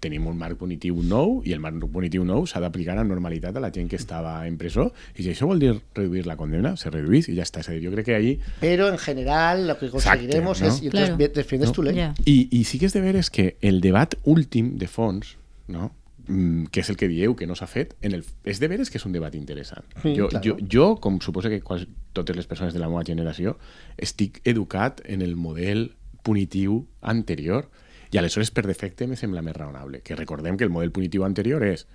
tenim 0.00 0.26
un 0.26 0.36
marc 0.36 0.58
punitiu 0.60 0.98
nou 1.02 1.40
i 1.46 1.52
el 1.54 1.60
marc 1.60 1.78
punitiu 1.92 2.24
nou 2.28 2.44
s'ha 2.46 2.60
d'aplicar 2.60 2.98
amb 2.98 3.08
normalitat 3.10 3.56
a 3.56 3.60
la 3.62 3.70
gent 3.72 3.88
que 3.88 3.96
estava 3.96 4.34
en 4.48 4.58
presó 4.60 4.90
i 5.16 5.22
si 5.22 5.30
això 5.32 5.46
vol 5.48 5.58
dir 5.62 5.74
reduir 5.94 6.26
la 6.26 6.36
condemna, 6.36 6.76
se 6.76 6.90
reduís 6.90 7.28
i 7.28 7.36
ja 7.36 7.42
està. 7.46 7.60
És 7.62 7.68
a 7.70 7.72
dir, 7.72 7.84
jo 7.86 7.92
crec 7.94 8.06
que 8.06 8.14
ahí... 8.16 8.38
Pero 8.60 8.88
en 8.88 8.98
general 8.98 9.66
lo 9.68 9.78
que 9.78 9.88
conseguiremos 9.90 10.60
¿no? 10.60 10.68
es, 10.68 10.82
y 10.82 10.86
entonces 10.86 11.08
Claro. 11.10 11.16
bien, 11.16 11.32
defiendes 11.34 11.68
No. 11.70 11.74
tu 11.74 11.82
ley. 11.82 11.94
Ya. 11.96 12.14
I, 12.24 12.48
I 12.50 12.64
sí 12.64 12.78
que 12.78 12.86
és 12.86 12.92
de 12.92 13.00
veres 13.00 13.30
que 13.30 13.56
el 13.60 13.80
debat 13.80 14.14
últim 14.32 14.76
de 14.80 14.88
fons, 14.90 15.36
no? 15.68 15.90
Mm, 16.28 16.68
que 16.70 16.82
és 16.84 16.90
el 16.92 16.96
que 16.96 17.08
dieu 17.10 17.34
que 17.34 17.48
no 17.50 17.56
s'ha 17.58 17.66
fet, 17.66 17.96
en 18.06 18.14
el, 18.14 18.22
és 18.46 18.60
de 18.62 18.68
veres 18.70 18.92
que 18.92 19.00
és 19.00 19.06
un 19.08 19.14
debat 19.14 19.34
interessant. 19.34 19.86
Sí, 20.04 20.14
jo, 20.18 20.28
claro. 20.30 20.44
jo, 20.44 20.68
jo, 20.70 20.86
com 21.02 21.18
suposo 21.24 21.50
que 21.50 21.60
quasi 21.66 21.88
totes 22.14 22.38
les 22.38 22.46
persones 22.46 22.74
de 22.74 22.82
la 22.82 22.90
meva 22.92 23.02
generació, 23.06 23.56
estic 23.98 24.38
educat 24.46 25.02
en 25.10 25.24
el 25.26 25.34
model 25.34 25.90
punitiu 26.22 26.84
anterior 27.00 27.66
i 28.12 28.20
aleshores 28.20 28.52
per 28.54 28.66
defecte 28.68 29.08
me 29.10 29.18
sembla 29.18 29.42
més 29.42 29.56
raonable. 29.56 30.02
Que 30.06 30.14
recordem 30.14 30.56
que 30.56 30.68
el 30.68 30.70
model 30.70 30.92
punitiu 30.94 31.26
anterior 31.26 31.64
és 31.66 31.86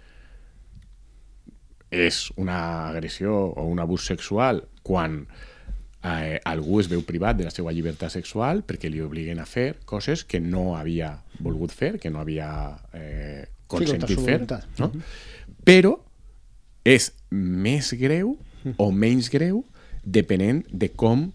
és 1.87 2.33
una 2.35 2.89
agressió 2.89 3.31
o 3.31 3.63
un 3.63 3.79
abús 3.79 4.03
sexual 4.09 4.65
quan 4.83 5.21
eh, 6.03 6.39
algú 6.45 6.79
es 6.81 6.89
veu 6.91 7.01
privat 7.05 7.37
de 7.37 7.47
la 7.47 7.53
seva 7.53 7.73
llibertat 7.73 8.13
sexual 8.13 8.63
perquè 8.67 8.91
li 8.91 9.01
obliguen 9.01 9.39
a 9.39 9.47
fer 9.49 9.75
coses 9.85 10.23
que 10.25 10.39
no 10.43 10.75
havia 10.77 11.15
volgut 11.39 11.73
fer, 11.73 11.97
que 11.99 12.11
no 12.13 12.21
havia 12.21 12.49
eh, 12.93 13.47
consentit 13.67 14.17
su 14.17 14.25
fer. 14.25 14.41
No? 14.79 14.91
Però 15.67 15.97
és 16.87 17.11
més 17.31 17.91
greu 17.99 18.37
o 18.77 18.91
menys 18.91 19.31
greu 19.31 19.63
depenent 20.03 20.63
de 20.71 20.89
com 20.95 21.27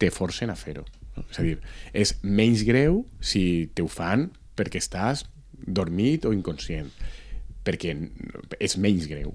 te 0.00 0.10
forcen 0.10 0.50
a 0.50 0.56
fer-ho. 0.56 0.84
No? 1.14 1.26
És 1.30 1.38
a 1.38 1.44
dir, 1.46 1.58
és 1.92 2.16
menys 2.22 2.64
greu 2.66 3.04
si 3.20 3.70
te 3.74 3.84
ho 3.84 3.90
fan 3.90 4.30
perquè 4.56 4.80
estàs 4.82 5.26
dormit 5.64 6.26
o 6.26 6.32
inconscient 6.34 6.90
perquè 7.64 7.94
és 8.60 8.76
menys 8.76 9.06
greu. 9.08 9.32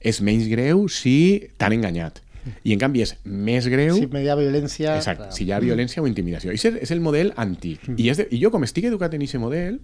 És 0.00 0.22
menys 0.24 0.48
greu 0.48 0.86
si 0.88 1.16
t'han 1.60 1.76
enganyat. 1.76 2.22
I 2.64 2.72
en 2.72 2.78
canvi 2.82 3.02
és 3.02 3.16
més 3.24 3.66
greu 3.68 3.96
Si 3.96 4.06
media 4.06 4.34
violencia. 4.38 4.96
Exacte, 4.96 5.30
si 5.34 5.44
hi 5.44 5.52
ha 5.52 5.60
violència 5.60 6.02
o 6.02 6.06
intimidació. 6.06 6.52
I 6.52 6.60
és 6.60 6.90
el 6.90 7.00
model 7.00 7.32
antic. 7.36 7.88
I, 7.96 8.08
és 8.10 8.16
de, 8.22 8.28
I 8.30 8.42
jo, 8.42 8.50
com 8.54 8.62
estic 8.64 8.84
educat 8.90 9.14
en 9.14 9.22
aquest 9.22 9.40
model, 9.42 9.80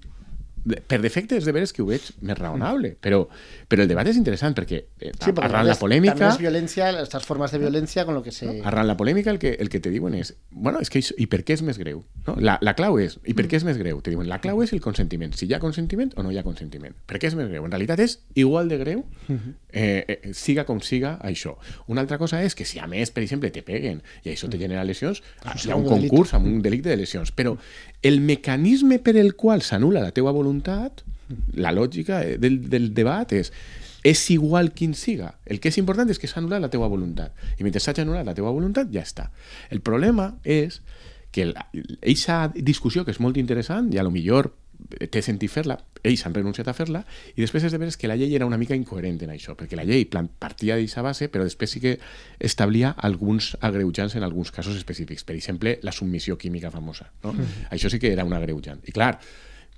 de- 0.65 0.77
per 0.87 1.01
defecte 1.03 1.35
és 1.35 1.43
de 1.45 1.51
veres 1.51 1.73
que 1.75 1.83
ho 1.83 1.87
veig 1.89 2.05
més 2.23 2.39
raonable, 2.39 2.93
però, 3.03 3.25
però 3.67 3.83
el 3.83 3.89
debat 3.91 4.07
és 4.07 4.15
interessant 4.17 4.55
perquè 4.55 4.77
eh, 5.01 5.11
Sí, 5.19 5.33
porque 5.33 5.49
arran 5.49 5.67
la 5.67 5.73
es- 5.73 5.79
polèmica 5.81 6.13
También 6.15 6.31
es 6.31 6.39
violencia, 6.39 6.91
estas 7.03 7.25
formas 7.27 7.51
de 7.51 7.59
violencia 7.59 8.05
con 8.05 8.15
lo 8.15 8.23
que 8.23 8.31
se. 8.31 8.61
arran 8.63 8.87
la 8.87 8.97
polèmica 8.97 9.33
el 9.33 9.41
que, 9.41 9.57
el 9.59 9.69
que 9.69 9.81
te 9.81 9.91
diuen 9.91 10.15
és 10.15 10.37
bueno, 10.53 10.79
és 10.79 10.89
que 10.89 11.03
i 11.19 11.27
per 11.27 11.43
què 11.43 11.55
és 11.59 11.63
més 11.67 11.79
greu? 11.83 12.05
No? 12.29 12.37
La, 12.39 12.59
la 12.63 12.77
clau 12.79 13.01
és, 13.03 13.19
i 13.27 13.35
per 13.35 13.49
què 13.51 13.57
és 13.59 13.65
més 13.67 13.77
greu? 13.77 13.99
Te 14.03 14.11
diuen, 14.15 14.29
la 14.29 14.39
clau 14.39 14.63
és 14.63 14.73
el 14.73 14.81
consentiment, 14.81 15.35
si 15.35 15.47
hi 15.51 15.55
ha 15.55 15.59
consentiment 15.59 16.13
o 16.15 16.23
no 16.23 16.31
hi 16.31 16.39
ha 16.39 16.45
consentiment. 16.47 16.95
Per 17.11 17.19
què 17.19 17.27
és 17.27 17.35
més 17.35 17.49
greu? 17.51 17.65
En 17.67 17.73
realitat 17.75 17.99
és 17.99 18.21
igual 18.37 18.69
de 18.71 18.79
greu 18.79 19.03
eh, 19.73 20.05
eh, 20.07 20.33
siga 20.37 20.65
com 20.69 20.81
siga 20.85 21.17
això. 21.25 21.57
Una 21.89 22.05
altra 22.05 22.19
cosa 22.21 22.43
és 22.45 22.55
que 22.55 22.67
si 22.69 22.79
a 22.79 22.87
més, 22.87 23.11
per 23.11 23.25
exemple, 23.25 23.51
te 23.51 23.65
peguen 23.67 24.03
i 24.23 24.33
això 24.33 24.51
te 24.51 24.61
genera 24.61 24.85
lesions, 24.85 25.23
hi 25.43 25.71
ha 25.71 25.79
un 25.79 25.89
concurs 25.89 26.35
amb 26.37 26.47
un 26.47 26.63
delicte 26.63 26.93
de 26.93 26.99
lesions. 27.01 27.33
Però 27.33 27.57
el 28.03 28.21
mecanisme 28.21 29.01
per 29.03 29.17
el 29.17 29.35
qual 29.35 29.63
s'anula 29.63 30.05
la 30.05 30.13
teua 30.13 30.33
voluntat, 30.33 31.05
la 31.57 31.73
lògica 31.73 32.23
eh, 32.27 32.37
del, 32.39 32.61
del 32.71 32.93
debat 32.95 33.33
és 33.33 33.53
és 34.03 34.19
igual 34.35 34.73
quin 34.75 34.97
siga. 34.99 35.37
El 35.47 35.61
que 35.63 35.71
és 35.71 35.79
important 35.79 36.11
és 36.11 36.19
que 36.19 36.27
s'ha 36.27 36.41
anul·lat 36.41 36.63
la 36.65 36.71
teua 36.73 36.89
voluntat. 36.91 37.37
I 37.59 37.63
mentre 37.63 37.79
s'hagi 37.79 38.03
anul·lat 38.03 38.27
la 38.27 38.35
teua 38.35 38.51
voluntat, 38.51 38.91
ja 38.91 39.05
està. 39.07 39.29
El 39.71 39.79
problema 39.81 40.33
és 40.43 40.81
que 41.33 41.47
aquesta 41.55 42.51
discussió, 42.55 43.07
que 43.07 43.15
és 43.15 43.23
molt 43.23 43.39
interessant, 43.41 43.93
i 43.95 44.01
a 44.03 44.05
lo 44.05 44.11
millor 44.11 44.51
té 45.11 45.23
sentit 45.23 45.51
fer-la, 45.51 45.77
ells 46.03 46.25
han 46.27 46.35
renunciat 46.35 46.69
a 46.69 46.75
fer-la, 46.75 47.05
i 47.37 47.41
després 47.41 47.65
és 47.65 47.73
de 47.73 47.79
veres 47.79 47.97
que 47.97 48.09
la 48.11 48.17
llei 48.17 48.35
era 48.35 48.47
una 48.47 48.59
mica 48.59 48.75
incoherent 48.75 49.21
en 49.23 49.31
això, 49.35 49.55
perquè 49.59 49.77
la 49.79 49.85
llei 49.85 50.05
plan- 50.05 50.29
partia 50.39 50.75
d'aquesta 50.77 51.03
base, 51.03 51.29
però 51.33 51.45
després 51.45 51.71
sí 51.71 51.81
que 51.81 51.99
establia 52.41 52.91
alguns 52.97 53.57
agreujants 53.61 54.17
en 54.17 54.23
alguns 54.23 54.51
casos 54.53 54.77
específics. 54.77 55.25
Per 55.25 55.37
exemple, 55.37 55.79
la 55.83 55.93
submissió 55.93 56.37
química 56.39 56.71
famosa. 56.71 57.11
No? 57.23 57.35
Això 57.71 57.91
sí 57.91 57.99
que 57.99 58.13
era 58.13 58.25
un 58.25 58.33
agreujant. 58.35 58.81
I 58.89 58.93
clar, 58.93 59.19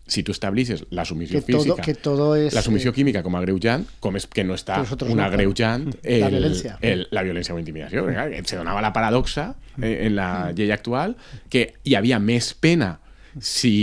si 0.06 0.22
tu 0.22 0.32
establissis 0.32 0.84
la 0.90 1.04
Que 1.04 1.14
todo- 1.40 1.62
física, 1.62 1.82
que 1.82 1.94
todo 1.94 2.36
es, 2.36 2.52
la 2.52 2.60
submissió 2.60 2.90
eh, 2.90 2.94
química 2.94 3.22
com 3.22 3.36
a 3.36 3.38
agreujant, 3.38 3.86
com 4.00 4.16
és 4.16 4.26
que 4.26 4.44
no 4.44 4.52
nosaltres 4.52 5.10
un 5.10 5.20
agreujant 5.20 5.94
el, 6.02 6.20
La 6.20 6.28
violència. 6.28 6.78
el, 6.82 7.06
la 7.10 7.22
violència 7.22 7.54
o 7.54 7.58
intimidació. 7.58 8.04
Perquè, 8.04 8.14
clar, 8.14 8.44
Se 8.46 8.56
donava 8.56 8.82
la 8.82 8.92
paradoxa 8.92 9.54
eh, 9.80 10.06
en 10.06 10.16
la 10.16 10.52
llei 10.52 10.70
actual 10.72 11.16
que 11.48 11.74
hi 11.84 11.94
havia 11.94 12.18
més 12.20 12.52
pena 12.54 12.98
si 13.40 13.74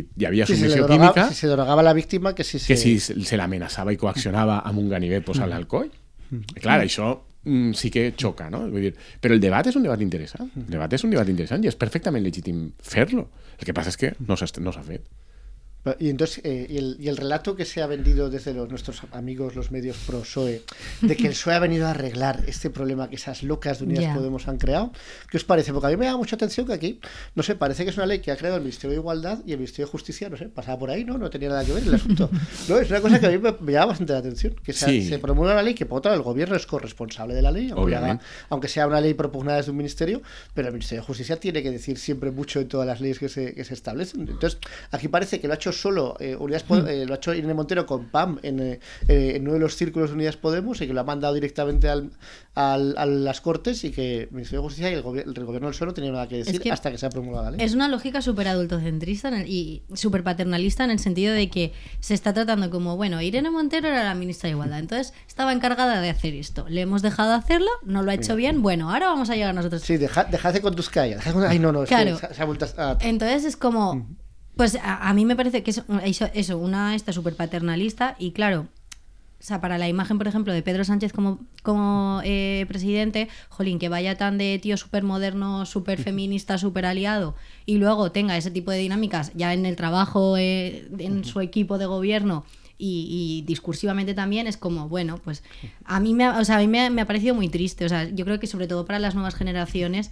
hi 0.00 0.26
havia 0.26 0.46
si, 0.46 0.56
submissió 0.56 0.84
drogaba, 0.84 1.12
química 1.12 1.28
si 1.30 1.40
se 1.40 1.48
drogaba 1.48 1.80
a 1.80 1.84
la 1.84 1.92
víctima 1.92 2.34
que 2.34 2.44
si 2.44 2.58
se. 2.58 2.66
que 2.66 2.76
si 2.76 2.98
se 3.00 3.40
l'amenaçava 3.40 3.94
i 3.94 3.98
coaccionava 4.00 4.60
amb 4.66 4.82
un 4.82 4.88
ganivet 4.92 5.24
posant 5.24 5.50
l'alcohol. 5.50 5.90
I 6.30 6.60
clar, 6.60 6.80
això 6.84 7.12
mm, 7.44 7.72
sí 7.78 7.90
que 7.90 8.10
xoca, 8.16 8.50
no? 8.52 8.62
Vull 8.70 8.88
dir, 8.88 8.92
però 9.20 9.34
el 9.36 9.42
debat 9.42 9.66
és 9.66 9.78
un 9.78 9.86
debat 9.86 10.00
interessant. 10.04 10.50
El 10.56 10.68
debat 10.76 10.92
és 10.92 11.06
un 11.06 11.14
debat 11.14 11.28
interessant 11.32 11.64
i 11.64 11.70
és 11.72 11.78
perfectament 11.78 12.24
legítim 12.24 12.68
fer-lo. 12.82 13.28
El 13.58 13.66
que 13.66 13.76
passa 13.76 13.94
és 13.94 14.00
que 14.00 14.14
no 14.26 14.36
s'ha 14.38 14.52
no 14.60 14.74
fet. 14.84 15.08
Y 15.98 16.10
entonces, 16.10 16.42
eh, 16.44 16.66
y, 16.68 16.76
el, 16.76 16.96
y 17.00 17.08
el 17.08 17.16
relato 17.16 17.56
que 17.56 17.64
se 17.64 17.80
ha 17.82 17.86
vendido 17.86 18.28
desde 18.28 18.52
los, 18.52 18.68
nuestros 18.68 19.00
amigos, 19.12 19.56
los 19.56 19.70
medios 19.70 19.96
pro 20.06 20.20
PSOE, 20.20 20.62
de 21.00 21.16
que 21.16 21.26
el 21.26 21.32
PSOE 21.34 21.54
ha 21.54 21.58
venido 21.58 21.86
a 21.86 21.90
arreglar 21.90 22.44
este 22.46 22.68
problema 22.68 23.08
que 23.08 23.16
esas 23.16 23.42
locas 23.42 23.78
de 23.78 23.86
Unidas 23.86 24.04
Ya. 24.04 24.14
Podemos 24.14 24.46
han 24.48 24.58
creado, 24.58 24.92
¿qué 25.30 25.38
os 25.38 25.44
parece? 25.44 25.72
Porque 25.72 25.86
a 25.86 25.90
mí 25.90 25.96
me 25.96 26.04
da 26.06 26.16
mucha 26.16 26.36
atención 26.36 26.66
que 26.66 26.74
aquí, 26.74 27.00
no 27.34 27.42
sé, 27.42 27.54
parece 27.54 27.84
que 27.84 27.90
es 27.90 27.96
una 27.96 28.04
ley 28.06 28.18
que 28.18 28.30
ha 28.30 28.36
creado 28.36 28.56
el 28.56 28.62
Ministerio 28.62 28.90
de 28.90 29.00
Igualdad 29.00 29.38
y 29.46 29.52
el 29.52 29.58
Ministerio 29.58 29.86
de 29.86 29.92
Justicia, 29.92 30.28
no 30.28 30.36
sé, 30.36 30.48
pasaba 30.50 30.78
por 30.78 30.90
ahí, 30.90 31.04
¿no? 31.04 31.16
No 31.16 31.30
tenía 31.30 31.48
nada 31.48 31.64
que 31.64 31.72
ver 31.72 31.82
el 31.82 31.94
asunto. 31.94 32.30
No, 32.68 32.78
es 32.78 32.90
una 32.90 33.00
cosa 33.00 33.18
que 33.18 33.26
a 33.26 33.30
mí 33.30 33.38
me, 33.38 33.54
me 33.60 33.72
llama 33.72 33.86
bastante 33.86 34.12
la 34.12 34.18
atención, 34.18 34.54
que 34.62 34.72
se, 34.72 34.86
Sí. 34.86 35.08
se 35.08 35.18
promulga 35.18 35.52
una 35.52 35.62
ley 35.62 35.74
que, 35.74 35.86
por 35.86 35.98
otra, 35.98 36.12
el 36.14 36.20
gobierno 36.22 36.56
es 36.56 36.66
corresponsable 36.66 37.34
de 37.34 37.42
la 37.42 37.50
ley, 37.50 37.70
aunque, 37.74 37.96
haga- 37.96 38.20
aunque 38.50 38.68
sea 38.68 38.86
una 38.86 39.00
ley 39.00 39.14
propugnada 39.14 39.56
desde 39.58 39.70
un 39.70 39.76
ministerio, 39.78 40.20
pero 40.54 40.68
el 40.68 40.74
Ministerio 40.74 41.00
de 41.02 41.06
Justicia 41.06 41.36
tiene 41.36 41.62
que 41.62 41.70
decir 41.70 41.98
siempre 41.98 42.30
mucho 42.30 42.60
en 42.60 42.68
todas 42.68 42.86
las 42.86 43.00
leyes 43.00 43.18
que 43.18 43.28
se, 43.28 43.54
que 43.54 43.64
se 43.64 43.74
establecen. 43.74 44.20
Entonces, 44.28 44.58
aquí 44.90 45.08
parece 45.08 45.40
que 45.40 45.46
lo 45.46 45.54
ha 45.54 45.56
hecho 45.56 45.69
hecho 45.70 45.80
solo 45.80 46.16
eh, 46.20 46.36
Unidas 46.36 46.62
Po- 46.62 46.76
eh, 46.86 47.06
lo 47.06 47.14
ha 47.14 47.16
hecho 47.16 47.34
Irene 47.34 47.54
Montero 47.54 47.86
con 47.86 48.06
PAM 48.06 48.38
en, 48.42 48.60
eh, 48.60 48.80
en 49.08 49.42
uno 49.42 49.54
de 49.54 49.58
los 49.60 49.76
círculos 49.76 50.10
de 50.10 50.16
Unidas 50.16 50.36
Podemos 50.36 50.80
y 50.80 50.86
que 50.86 50.92
lo 50.92 51.00
ha 51.00 51.04
mandado 51.04 51.34
directamente 51.34 51.88
al, 51.88 52.10
al- 52.54 52.94
a 52.98 53.06
las 53.06 53.40
Cortes 53.40 53.84
y 53.84 53.90
que 53.90 54.22
el 54.22 54.30
Ministerio 54.30 54.60
de 54.60 54.64
Justicia 54.68 54.90
y 54.90 54.94
el, 54.94 55.02
gobi- 55.02 55.22
el 55.24 55.44
gobierno 55.44 55.68
del 55.68 55.74
PSOE 55.74 55.86
no 55.86 55.94
tenía 55.94 56.12
nada 56.12 56.28
que 56.28 56.36
decir 56.38 56.60
que 56.60 56.72
hasta 56.72 56.90
que 56.90 56.98
se 56.98 57.06
ha 57.06 57.10
promulgado 57.10 57.44
la 57.46 57.50
ley. 57.52 57.64
Es 57.64 57.74
una 57.74 57.88
lógica 57.88 58.20
súper 58.22 58.48
adultocentrista 58.48 59.28
el- 59.28 59.48
y 59.48 59.82
súper 59.94 60.22
paternalista 60.22 60.84
en 60.84 60.90
el 60.90 60.98
sentido 60.98 61.32
de 61.34 61.48
que 61.50 61.72
se 62.00 62.14
está 62.14 62.32
tratando 62.32 62.70
como, 62.70 62.96
bueno, 62.96 63.20
Irene 63.22 63.50
Montero 63.50 63.88
era 63.88 64.04
la 64.04 64.14
ministra 64.14 64.48
de 64.48 64.52
Igualdad, 64.52 64.78
entonces 64.80 65.12
estaba 65.26 65.52
encargada 65.52 66.00
de 66.00 66.10
hacer 66.10 66.34
esto. 66.34 66.66
Le 66.68 66.80
hemos 66.82 67.02
dejado 67.02 67.32
hacerlo, 67.34 67.68
no 67.84 68.02
lo 68.02 68.10
ha 68.10 68.14
hecho 68.14 68.36
bien, 68.36 68.62
bueno, 68.62 68.90
ahora 68.92 69.06
vamos 69.06 69.30
a 69.30 69.34
llegar 69.36 69.54
nosotros. 69.54 69.82
Sí, 69.82 69.96
deja, 69.96 70.24
dejadse 70.24 70.60
con 70.60 70.74
tus 70.74 70.88
callas. 70.90 71.24
Ay, 71.26 71.58
no, 71.58 71.72
no, 71.72 71.82
es 71.84 71.88
que 71.88 71.94
Claro. 71.94 72.18
se, 72.18 72.34
se 72.34 72.42
ha 72.42 72.44
vuelto 72.44 72.66
a... 72.76 72.98
Entonces 73.00 73.44
es 73.44 73.56
como, 73.56 74.06
pues 74.60 74.74
a, 74.76 75.08
a 75.08 75.14
mí 75.14 75.24
me 75.24 75.36
parece 75.36 75.62
que 75.62 75.70
es 75.70 75.82
eso, 76.04 76.28
eso, 76.34 76.58
una 76.58 76.94
esta 76.94 77.14
súper 77.14 77.34
paternalista 77.34 78.14
y 78.18 78.32
claro, 78.32 78.66
o 79.40 79.42
sea, 79.42 79.58
para 79.62 79.78
la 79.78 79.88
imagen, 79.88 80.18
por 80.18 80.28
ejemplo, 80.28 80.52
de 80.52 80.62
Pedro 80.62 80.84
Sánchez 80.84 81.14
como, 81.14 81.38
como 81.62 82.20
eh, 82.24 82.66
presidente, 82.68 83.28
jolín, 83.48 83.78
que 83.78 83.88
vaya 83.88 84.18
tan 84.18 84.36
de 84.36 84.58
tío 84.62 84.76
súper 84.76 85.02
moderno, 85.02 85.64
súper 85.64 85.98
feminista, 85.98 86.58
súper 86.58 86.84
aliado, 86.84 87.34
y 87.64 87.78
luego 87.78 88.12
tenga 88.12 88.36
ese 88.36 88.50
tipo 88.50 88.70
de 88.70 88.76
dinámicas 88.76 89.32
ya 89.34 89.54
en 89.54 89.64
el 89.64 89.76
trabajo, 89.76 90.36
eh, 90.36 90.86
en 90.98 91.24
su 91.24 91.40
equipo 91.40 91.78
de 91.78 91.86
gobierno 91.86 92.44
y, 92.76 93.06
y 93.40 93.46
discursivamente 93.46 94.12
también, 94.12 94.46
es 94.46 94.58
como, 94.58 94.90
bueno, 94.90 95.18
pues 95.24 95.42
a 95.86 96.00
mí, 96.00 96.12
me 96.12 96.24
ha, 96.24 96.38
o 96.38 96.44
sea, 96.44 96.56
a 96.56 96.60
mí 96.60 96.66
me, 96.68 96.80
ha- 96.84 96.90
me 96.90 97.00
ha 97.00 97.06
parecido 97.06 97.34
muy 97.34 97.48
triste. 97.48 97.86
O 97.86 97.88
sea, 97.88 98.08
yo 98.10 98.26
creo 98.26 98.38
que 98.40 98.46
sobre 98.46 98.66
todo 98.66 98.84
para 98.84 98.98
las 98.98 99.14
nuevas 99.14 99.34
generaciones, 99.34 100.10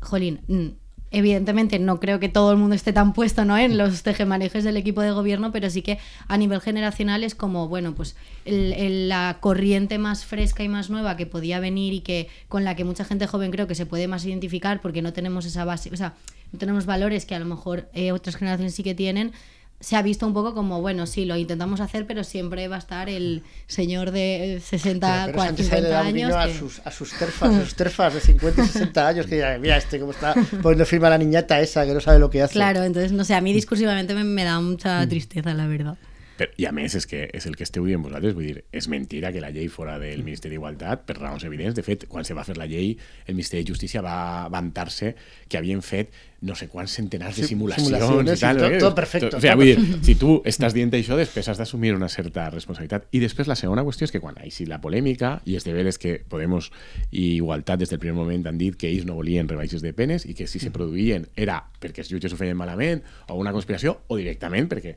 jolín, 0.00 0.40
mm, 0.48 0.66
evidentemente 1.10 1.78
no 1.78 2.00
creo 2.00 2.18
que 2.20 2.28
todo 2.28 2.50
el 2.52 2.58
mundo 2.58 2.74
esté 2.74 2.92
tan 2.92 3.12
puesto 3.12 3.44
¿no? 3.44 3.56
en 3.56 3.78
los 3.78 4.02
tejemanejes 4.02 4.64
del 4.64 4.76
equipo 4.76 5.00
de 5.02 5.12
gobierno, 5.12 5.52
pero 5.52 5.70
sí 5.70 5.82
que 5.82 5.98
a 6.28 6.36
nivel 6.36 6.60
generacional 6.60 7.24
es 7.24 7.34
como, 7.34 7.68
bueno, 7.68 7.94
pues 7.94 8.16
el- 8.44 8.72
el- 8.72 9.08
la 9.08 9.38
corriente 9.40 9.98
más 9.98 10.24
fresca 10.24 10.62
y 10.64 10.68
más 10.68 10.90
nueva 10.90 11.16
que 11.16 11.26
podía 11.26 11.60
venir 11.60 11.92
y 11.92 12.00
que 12.00 12.28
con 12.48 12.64
la 12.64 12.74
que 12.74 12.84
mucha 12.84 13.04
gente 13.04 13.26
joven 13.26 13.50
creo 13.50 13.66
que 13.66 13.74
se 13.74 13.86
puede 13.86 14.08
más 14.08 14.24
identificar 14.24 14.80
porque 14.80 15.02
no 15.02 15.12
tenemos 15.12 15.46
esa 15.46 15.64
base, 15.64 15.90
o 15.92 15.96
sea, 15.96 16.14
no 16.52 16.58
tenemos 16.58 16.86
valores 16.86 17.26
que 17.26 17.34
a 17.34 17.38
lo 17.38 17.46
mejor 17.46 17.88
eh, 17.92 18.12
otras 18.12 18.36
generaciones 18.36 18.74
sí 18.74 18.82
que 18.82 18.94
tienen. 18.94 19.32
Se 19.78 19.94
ha 19.94 20.02
visto 20.02 20.26
un 20.26 20.32
poco 20.32 20.54
como, 20.54 20.80
bueno, 20.80 21.06
sí, 21.06 21.26
lo 21.26 21.36
intentamos 21.36 21.80
hacer, 21.80 22.06
pero 22.06 22.24
siempre 22.24 22.66
va 22.66 22.76
a 22.76 22.78
estar 22.78 23.08
el 23.10 23.42
señor 23.66 24.10
de 24.10 24.60
60, 24.64 25.26
Pero 25.26 25.38
Sánchez 25.38 25.68
40 25.68 25.80
le 25.88 25.88
da 25.94 26.00
un 26.00 26.06
años. 26.06 26.28
guiño 26.30 26.38
a 26.40 26.46
que- 26.46 26.54
sus, 26.54 26.80
a 26.84 26.90
sus 26.90 27.12
terfas, 27.12 27.54
a 27.54 27.60
sus 27.64 27.74
terfas 27.74 28.14
de 28.14 28.20
50 28.20 28.62
y 28.64 28.66
60 28.68 29.06
años, 29.08 29.26
que 29.26 29.38
ya, 29.38 29.58
mira 29.58 29.76
este 29.76 30.00
cómo 30.00 30.12
está 30.12 30.34
poniendo 30.62 30.86
firma 30.86 31.08
a 31.08 31.10
la 31.10 31.18
niñata 31.18 31.60
esa 31.60 31.84
que 31.84 31.92
no 31.92 32.00
sabe 32.00 32.18
lo 32.18 32.30
que 32.30 32.42
hace. 32.42 32.54
Claro, 32.54 32.82
entonces, 32.84 33.12
no 33.12 33.24
sé, 33.24 33.34
a 33.34 33.40
mí 33.40 33.52
discursivamente 33.52 34.14
me, 34.14 34.24
me 34.24 34.44
da 34.44 34.58
mucha 34.60 35.06
tristeza, 35.08 35.52
la 35.54 35.66
verdad. 35.66 35.96
Però, 36.36 36.52
I 36.60 36.66
a 36.68 36.70
més, 36.76 36.92
és 36.94 37.06
que 37.08 37.30
és 37.32 37.46
el 37.48 37.54
que 37.56 37.64
esteu 37.64 37.86
dient 37.88 38.02
vosaltres. 38.04 38.34
Vull 38.36 38.44
dir, 38.44 38.58
és 38.70 38.90
mentira 38.92 39.30
que 39.32 39.40
la 39.40 39.48
llei 39.48 39.70
fora 39.72 39.94
del 39.98 40.20
Ministeri 40.22 40.52
d'Igualtat 40.52 41.06
per 41.08 41.14
raons 41.16 41.46
evidents. 41.48 41.72
De 41.74 41.80
fet, 41.82 42.04
quan 42.12 42.26
se 42.28 42.34
va 42.36 42.44
fer 42.44 42.58
la 42.60 42.66
llei, 42.68 42.90
el 43.24 43.38
Ministeri 43.38 43.64
de 43.64 43.70
Justícia 43.72 44.02
va 44.04 44.44
vantar-se 44.52 45.14
que 45.48 45.56
havien 45.56 45.80
fet 45.80 46.12
no 46.42 46.54
sé 46.54 46.68
quants 46.68 46.92
centenars 46.92 47.36
de 47.40 47.46
simulacions, 47.48 47.88
simulaciones 47.88 48.38
i 48.38 48.40
tal. 48.42 48.56
i 48.56 48.60
tot- 48.60 48.72
eh? 48.72 48.78
tot 48.78 48.94
perfecto, 48.94 49.36
O 49.36 49.40
sigui, 49.40 49.48
tot 49.48 49.56
vull 49.56 49.66
dir, 49.70 50.04
si 50.04 50.14
tu 50.20 50.42
estàs 50.44 50.74
dient 50.74 50.92
això, 50.92 51.16
després 51.16 51.48
has 51.48 51.58
d'assumir 51.58 51.94
una 51.94 52.08
certa 52.08 52.50
responsabilitat. 52.50 53.06
I 53.12 53.20
després 53.20 53.48
la 53.48 53.56
segona 53.56 53.82
qüestió 53.84 54.04
és 54.04 54.12
que 54.12 54.20
quan 54.20 54.36
així 54.38 54.66
la 54.66 54.80
polèmica, 54.80 55.40
i 55.46 55.56
és 55.56 55.64
de 55.64 55.72
veres 55.72 55.98
que 55.98 56.18
Podemos 56.28 56.70
i 57.10 57.36
Igualtat 57.36 57.78
des 57.80 57.90
del 57.90 57.98
primer 57.98 58.16
moment 58.16 58.46
han 58.46 58.58
dit 58.58 58.76
que 58.76 58.88
ells 58.88 59.06
no 59.06 59.14
volien 59.14 59.48
rebaixes 59.48 59.82
de 59.82 59.92
penes 59.92 60.26
i 60.26 60.34
que 60.34 60.46
si 60.46 60.58
se 60.58 60.70
produïen 60.70 61.26
era 61.36 61.62
perquè 61.80 62.00
els 62.04 62.08
jutges 62.10 62.32
ho 62.32 62.36
feien 62.36 62.56
malament 62.56 63.02
o 63.28 63.34
una 63.40 63.52
conspiració 63.52 64.00
o 64.08 64.16
directament 64.16 64.68
perquè 64.68 64.96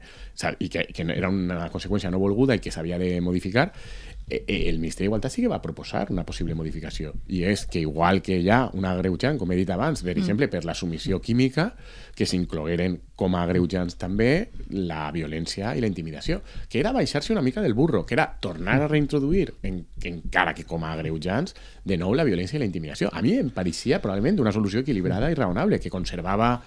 i 0.59 0.69
que, 0.69 0.85
que 0.93 1.03
era 1.03 1.29
una 1.29 1.69
conseqüència 1.69 2.09
no 2.11 2.19
volguda 2.19 2.55
i 2.55 2.59
que 2.59 2.71
s'havia 2.71 2.97
de 2.97 3.19
modificar 3.21 3.71
eh, 3.71 3.71
eh, 3.71 4.08
el 4.29 4.77
Ministeri 4.77 5.07
d'Igualtat 5.07 5.33
sí 5.33 5.41
que 5.41 5.49
va 5.51 5.61
proposar 5.61 6.05
una 6.13 6.25
possible 6.25 6.55
modificació 6.55 7.15
i 7.27 7.41
és 7.49 7.65
que 7.69 7.81
igual 7.81 8.21
que 8.21 8.37
hi 8.37 8.49
ha 8.53 8.59
un 8.77 8.85
agreujant, 8.85 9.39
com 9.41 9.51
he 9.51 9.57
dit 9.57 9.69
abans, 9.73 10.03
per 10.05 10.15
exemple, 10.17 10.47
per 10.51 10.63
la 10.67 10.75
submissió 10.77 11.19
química, 11.21 11.71
que 12.15 12.27
s'inclogueren 12.29 12.99
com 13.19 13.35
a 13.35 13.43
agreujants 13.43 13.97
també 13.99 14.49
la 14.69 15.09
violència 15.15 15.73
i 15.75 15.81
la 15.81 15.89
intimidació, 15.89 16.41
que 16.69 16.79
era 16.79 16.93
baixar-se 16.95 17.33
una 17.33 17.43
mica 17.45 17.63
del 17.65 17.73
burro, 17.73 18.05
que 18.05 18.15
era 18.15 18.27
tornar 18.39 18.79
a 18.81 18.91
reintroduir, 18.91 19.53
en, 19.63 19.81
encara 20.03 20.53
que 20.53 20.67
com 20.67 20.83
a 20.83 20.93
agreujants, 20.93 21.55
de 21.83 21.97
nou 21.97 22.13
la 22.13 22.27
violència 22.27 22.57
i 22.57 22.63
la 22.63 22.69
intimidació. 22.69 23.09
A 23.11 23.23
mi 23.25 23.33
em 23.39 23.49
pareixia 23.55 24.01
probablement 24.03 24.39
una 24.39 24.53
solució 24.55 24.85
equilibrada 24.85 25.31
i 25.31 25.39
raonable, 25.39 25.79
que 25.79 25.91
conservava 25.93 26.59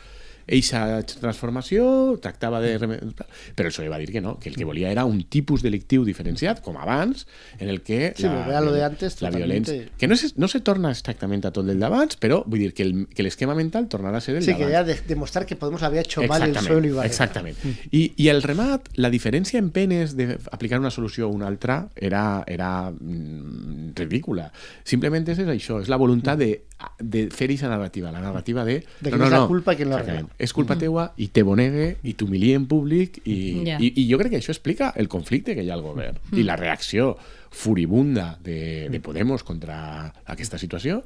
eixa 0.46 1.02
transformació, 1.06 2.18
tractava 2.22 2.60
de... 2.60 2.76
Però 2.78 3.66
el 3.68 3.72
PSOE 3.72 3.88
va 3.88 3.98
dir 3.98 4.10
que 4.12 4.20
no, 4.20 4.38
que 4.38 4.48
el 4.50 4.56
que 4.56 4.64
volia 4.64 4.90
era 4.90 5.04
un 5.04 5.22
tipus 5.24 5.62
delictiu 5.62 6.04
diferenciat, 6.04 6.60
com 6.64 6.76
abans, 6.76 7.26
en 7.58 7.68
el 7.68 7.82
que 7.82 8.12
Sí, 8.16 8.26
volver 8.26 8.56
a 8.56 8.60
lo 8.60 8.72
de 8.72 8.84
antes 8.84 9.20
la 9.22 9.30
violència... 9.30 9.88
Que 9.98 10.08
no 10.08 10.16
se, 10.16 10.32
no 10.36 10.48
se 10.48 10.60
torna 10.60 10.90
exactament 10.90 11.44
a 11.46 11.52
tot 11.52 11.68
el 11.68 11.78
d'abans, 11.80 12.16
però 12.20 12.42
vull 12.46 12.60
dir 12.60 12.72
que 12.74 12.82
el- 12.86 13.06
que 13.12 13.22
l'esquema 13.22 13.54
mental 13.54 13.88
tornarà 13.88 14.18
a 14.18 14.24
ser 14.24 14.36
el 14.36 14.42
Sí, 14.42 14.54
que 14.54 14.66
d'abans. 14.66 14.72
ya 14.72 14.84
de- 14.84 15.00
demostrar 15.08 15.46
que 15.46 15.56
Podemos 15.56 15.82
había 15.82 16.00
hecho 16.00 16.22
mal 16.24 16.42
el 16.42 16.50
y 16.86 16.90
barrer. 16.90 17.06
exactament. 17.06 17.56
I, 17.90 18.12
I 18.16 18.28
el 18.28 18.42
remat, 18.42 18.88
la 18.96 19.10
diferència 19.10 19.58
en 19.58 19.70
penes 19.70 20.16
d'aplicar 20.16 20.80
una 20.80 20.90
solució 20.90 21.28
o 21.28 21.32
una 21.32 21.46
altra 21.46 21.88
era, 21.96 22.42
era 22.46 22.90
mm, 22.90 23.92
ridícula. 23.96 24.50
Simplement 24.84 25.28
és 25.28 25.38
això, 25.38 25.80
és 25.82 25.88
la 25.92 25.96
voluntat 26.00 26.38
de, 26.40 26.64
de 26.98 27.28
fer 27.30 27.48
aquesta 27.50 27.68
narrativa, 27.70 28.10
la 28.12 28.20
narrativa 28.20 28.64
de... 28.64 28.80
De 29.00 29.10
quién 29.10 29.22
es 29.22 29.30
la 29.30 29.46
culpa 29.46 29.74
y 29.74 29.76
quién 29.76 29.90
la. 29.90 30.02
És 30.38 30.52
culpa 30.52 30.76
teua 30.78 31.12
i 31.16 31.28
te 31.28 31.42
bonegue 31.46 31.96
i 32.02 32.14
t'humili 32.14 32.52
en 32.56 32.66
públic 32.66 33.20
i, 33.24 33.62
Ja. 33.66 33.76
i, 33.80 33.92
i 34.02 34.06
jo 34.10 34.18
crec 34.18 34.32
que 34.32 34.40
això 34.40 34.50
explica 34.54 34.92
el 34.96 35.08
conflicte 35.08 35.54
que 35.54 35.62
hi 35.62 35.70
ha 35.70 35.74
al 35.74 35.82
govern 35.84 36.18
i 36.32 36.42
la 36.42 36.56
reacció 36.56 37.16
furibunda 37.50 38.38
de, 38.42 38.88
de 38.90 39.00
Podemos 39.00 39.44
contra 39.44 40.12
aquesta 40.24 40.58
situació 40.58 41.02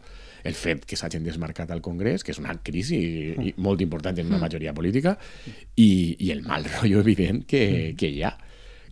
el 0.46 0.54
fet 0.54 0.84
que 0.86 0.94
s'hagin 0.94 1.24
desmarcat 1.26 1.72
al 1.74 1.80
Congrés, 1.82 2.22
que 2.22 2.30
és 2.30 2.38
una 2.38 2.54
crisi 2.62 2.98
i, 3.34 3.54
molt 3.58 3.80
important 3.82 4.16
en 4.22 4.28
una 4.30 4.38
majoria 4.38 4.72
política, 4.72 5.16
i, 5.74 6.14
i 6.22 6.30
el 6.30 6.44
mal 6.46 6.62
rotllo 6.68 7.00
evident 7.02 7.42
que, 7.50 7.94
que 7.98 8.10
hi 8.14 8.22
ha 8.22 8.30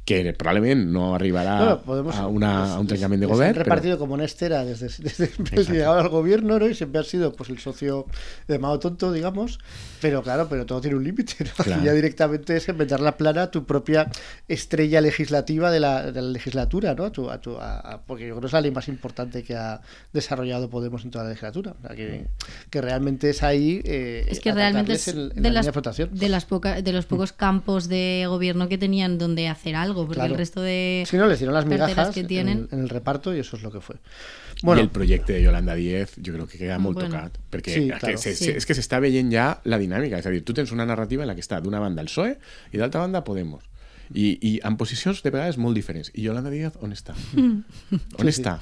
que 0.04 0.34
probablement 0.34 0.90
no 0.90 1.14
arribarà 1.14 1.58
Bueno, 1.58 1.82
Podemos- 1.82 2.14
a, 2.16 2.26
una, 2.26 2.74
a 2.74 2.78
un 2.78 2.86
trencament 2.86 3.20
de 3.20 3.26
govern, 3.26 3.54
repartido 3.54 3.98
como 3.98 4.12
una 4.14 4.24
estera 4.24 4.62
desde, 4.64 4.88
desde 5.02 5.32
el 5.52 5.66
llegado 5.66 5.98
al 5.98 6.08
gobierno, 6.10 6.58
¿no? 6.58 6.68
Y 6.68 6.74
siempre 6.74 7.00
ha 7.00 7.04
sido 7.04 7.32
pues 7.32 7.48
el 7.48 7.58
socio 7.58 8.06
de 8.46 8.58
Mao 8.58 8.78
Tonto, 8.78 9.12
digamos. 9.12 9.58
Pero 10.02 10.22
claro, 10.22 10.46
pero 10.50 10.66
todo 10.66 10.82
tiene 10.82 10.96
un 10.98 11.04
límite, 11.04 11.34
¿no? 11.44 11.64
Claro. 11.64 11.82
Ya 11.82 11.92
directamente 11.94 12.54
es 12.56 12.68
inventar 12.68 13.00
la 13.00 13.16
plana 13.16 13.44
a 13.44 13.50
tu 13.50 13.64
propia 13.64 14.10
estrella 14.48 15.00
legislativa 15.00 15.70
de 15.70 15.80
la, 15.80 16.12
de 16.12 16.20
la 16.20 16.28
legislatura, 16.28 16.94
¿no? 16.94 17.04
A 17.06 17.10
tu, 17.12 17.30
a 17.30 17.40
tu, 17.40 17.56
a- 17.56 17.78
a- 17.80 18.02
porque 18.02 18.24
yo 18.26 18.34
creo 18.34 18.40
que 18.42 18.46
es 18.48 18.52
la 18.52 18.60
ley 18.60 18.70
más 18.70 18.88
importante 18.88 19.42
que 19.42 19.56
ha 19.56 19.80
desarrollado 20.12 20.68
Podemos 20.68 21.04
en 21.04 21.10
toda 21.10 21.24
la 21.24 21.30
legislatura. 21.30 21.74
O 21.82 21.86
sea, 21.86 21.96
que, 21.96 22.26
que 22.68 22.80
realmente 22.82 23.30
es 23.30 23.42
ahí. 23.42 23.80
eh, 23.84 24.26
Es 24.28 24.40
que 24.40 24.52
realmente 24.52 24.92
es 24.94 25.08
en- 25.08 25.30
en 25.36 25.42
de, 25.42 25.48
la 25.48 25.50
las, 25.54 25.66
de 25.66 25.72
flotación. 25.72 26.10
de, 26.12 26.28
las 26.28 26.44
poca- 26.44 26.82
de 26.82 26.92
los 26.92 27.06
pocos 27.06 27.32
campos 27.32 27.88
de 27.88 28.24
gobierno 28.28 28.68
que 28.68 28.76
tenían 28.76 29.16
donde 29.18 29.48
hacer 29.48 29.76
algo, 29.76 29.93
porque 30.02 30.14
Claro. 30.16 30.32
el 30.32 30.38
resto 30.38 30.60
de 30.60 31.04
Si 31.08 31.16
no, 31.16 31.26
les 31.26 31.38
dieron 31.38 31.54
las 31.54 31.66
migajas 31.66 32.10
que 32.14 32.20
en 32.20 32.26
tienen... 32.26 32.58
el, 32.70 32.78
en 32.78 32.80
el 32.84 32.88
reparto 32.88 33.34
y 33.34 33.38
eso 33.38 33.56
es 33.56 33.62
lo 33.62 33.70
que 33.70 33.80
fue. 33.80 33.96
Bueno, 34.62 34.80
I 34.80 34.84
el 34.84 34.90
projecte 34.90 35.32
de 35.34 35.42
Yolanda 35.42 35.74
Díez 35.74 36.14
jo 36.24 36.32
crec 36.32 36.48
que 36.48 36.58
queda 36.58 36.78
molt 36.78 36.94
Bueno. 36.98 37.10
tocat, 37.10 37.38
perquè 37.50 37.74
Sí, 37.74 37.88
que 37.90 37.98
claro. 37.98 38.18
se, 38.18 38.34
Sí. 38.34 38.50
és 38.50 38.66
que 38.66 38.74
s'està 38.74 39.00
veient 39.00 39.30
ja 39.32 39.60
la 39.64 39.78
dinàmica, 39.78 40.18
és 40.18 40.26
a 40.26 40.30
dir, 40.30 40.42
tu 40.44 40.52
tens 40.54 40.72
una 40.72 40.84
narrativa 40.86 41.22
en 41.22 41.28
la 41.28 41.34
que 41.34 41.42
està 41.42 41.60
d'una 41.60 41.80
banda 41.80 42.00
el 42.02 42.08
PSOE 42.08 42.38
i 42.72 42.78
d'altra 42.78 43.00
banda 43.00 43.24
Podemos. 43.24 43.64
I, 44.12 44.38
I 44.42 44.60
en 44.62 44.76
posicions 44.76 45.22
de 45.22 45.30
vegades 45.30 45.56
molt 45.58 45.74
diferents. 45.74 46.10
I 46.14 46.22
Yolanda 46.22 46.50
Díaz 46.50 46.74
on 46.80 46.92
està? 46.92 47.14
On 48.18 48.28
està? 48.28 48.58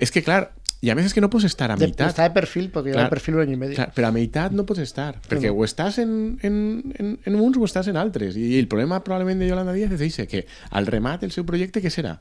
És 0.00 0.10
que, 0.10 0.22
clar, 0.26 0.52
i 0.80 0.90
a 0.90 0.94
més 0.94 1.06
és 1.08 1.14
que 1.14 1.20
no 1.20 1.28
pots 1.30 1.44
estar 1.48 1.70
a 1.72 1.76
de- 1.76 1.86
meitat. 1.88 2.08
está 2.10 2.22
de 2.22 2.30
perfil 2.30 2.70
porque 2.70 2.90
lleva 2.90 3.00
Clar. 3.00 3.06
de 3.08 3.10
perfil 3.10 3.34
un 3.34 3.40
año 3.42 3.52
y 3.52 3.56
medio. 3.56 3.74
Clar, 3.74 3.92
però 3.94 4.06
a 4.08 4.12
meitat 4.12 4.52
no 4.52 4.64
pots 4.64 4.78
estar, 4.84 5.20
perquè 5.28 5.48
no. 5.50 5.56
o 5.58 5.64
estàs 5.66 5.98
en, 5.98 6.38
en, 6.42 6.58
en, 6.98 7.18
en 7.24 7.34
uns 7.34 7.56
o 7.58 7.64
estàs 7.66 7.88
en 7.90 7.96
altres. 7.96 8.36
I 8.36 8.58
el 8.60 8.68
problema 8.68 9.02
probablement 9.02 9.40
de 9.42 9.48
Yolanda 9.48 9.72
Díaz 9.74 9.90
és 9.98 10.04
això, 10.06 10.26
que 10.30 10.44
al 10.70 10.86
remat 10.86 11.24
el 11.26 11.32
seu 11.34 11.44
projecte 11.44 11.82
què 11.82 11.90
serà? 11.90 12.18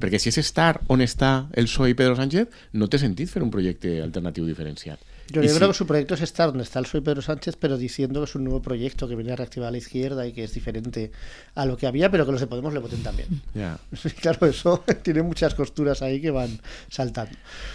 Perquè 0.00 0.18
si 0.18 0.28
és 0.32 0.38
estar 0.42 0.80
on 0.88 1.00
està 1.06 1.46
el 1.54 1.66
PSOE 1.70 1.90
i 1.90 1.94
Pedro 1.94 2.16
Sánchez, 2.18 2.48
no 2.72 2.88
té 2.90 2.98
sentit 2.98 3.30
fer 3.30 3.42
un 3.46 3.50
projecte 3.50 4.00
alternatiu 4.02 4.44
diferenciat. 4.44 4.98
Yo, 5.30 5.40
creo 5.56 5.68
que 5.68 5.74
su 5.74 5.86
proyecto 5.86 6.14
es 6.14 6.20
estar 6.22 6.48
donde 6.48 6.64
está 6.64 6.78
el 6.78 6.84
PSOE 6.86 7.02
Pedro 7.02 7.22
Sánchez, 7.22 7.56
pero 7.58 7.76
diciendo 7.78 8.20
que 8.20 8.24
es 8.24 8.34
un 8.34 8.44
nuevo 8.44 8.60
proyecto 8.62 9.08
que 9.08 9.14
viene 9.16 9.32
a 9.32 9.36
reactivar 9.36 9.68
a 9.68 9.70
la 9.70 9.78
izquierda 9.78 10.26
y 10.26 10.32
que 10.32 10.44
es 10.44 10.52
diferente 10.54 11.12
a 11.54 11.66
lo 11.66 11.76
que 11.76 11.86
había, 11.86 12.10
pero 12.10 12.26
que 12.26 12.32
los 12.32 12.40
de 12.40 12.46
Podemos 12.46 12.72
le 12.74 12.80
voten 12.80 13.02
también. 13.02 13.28
Claro, 14.20 14.46
eso 14.46 14.82
tiene 15.02 15.22
muchas 15.22 15.54
costuras 15.54 16.02
ahí 16.02 16.20
que 16.20 16.30
van 16.30 16.58
saltando. 16.88 17.32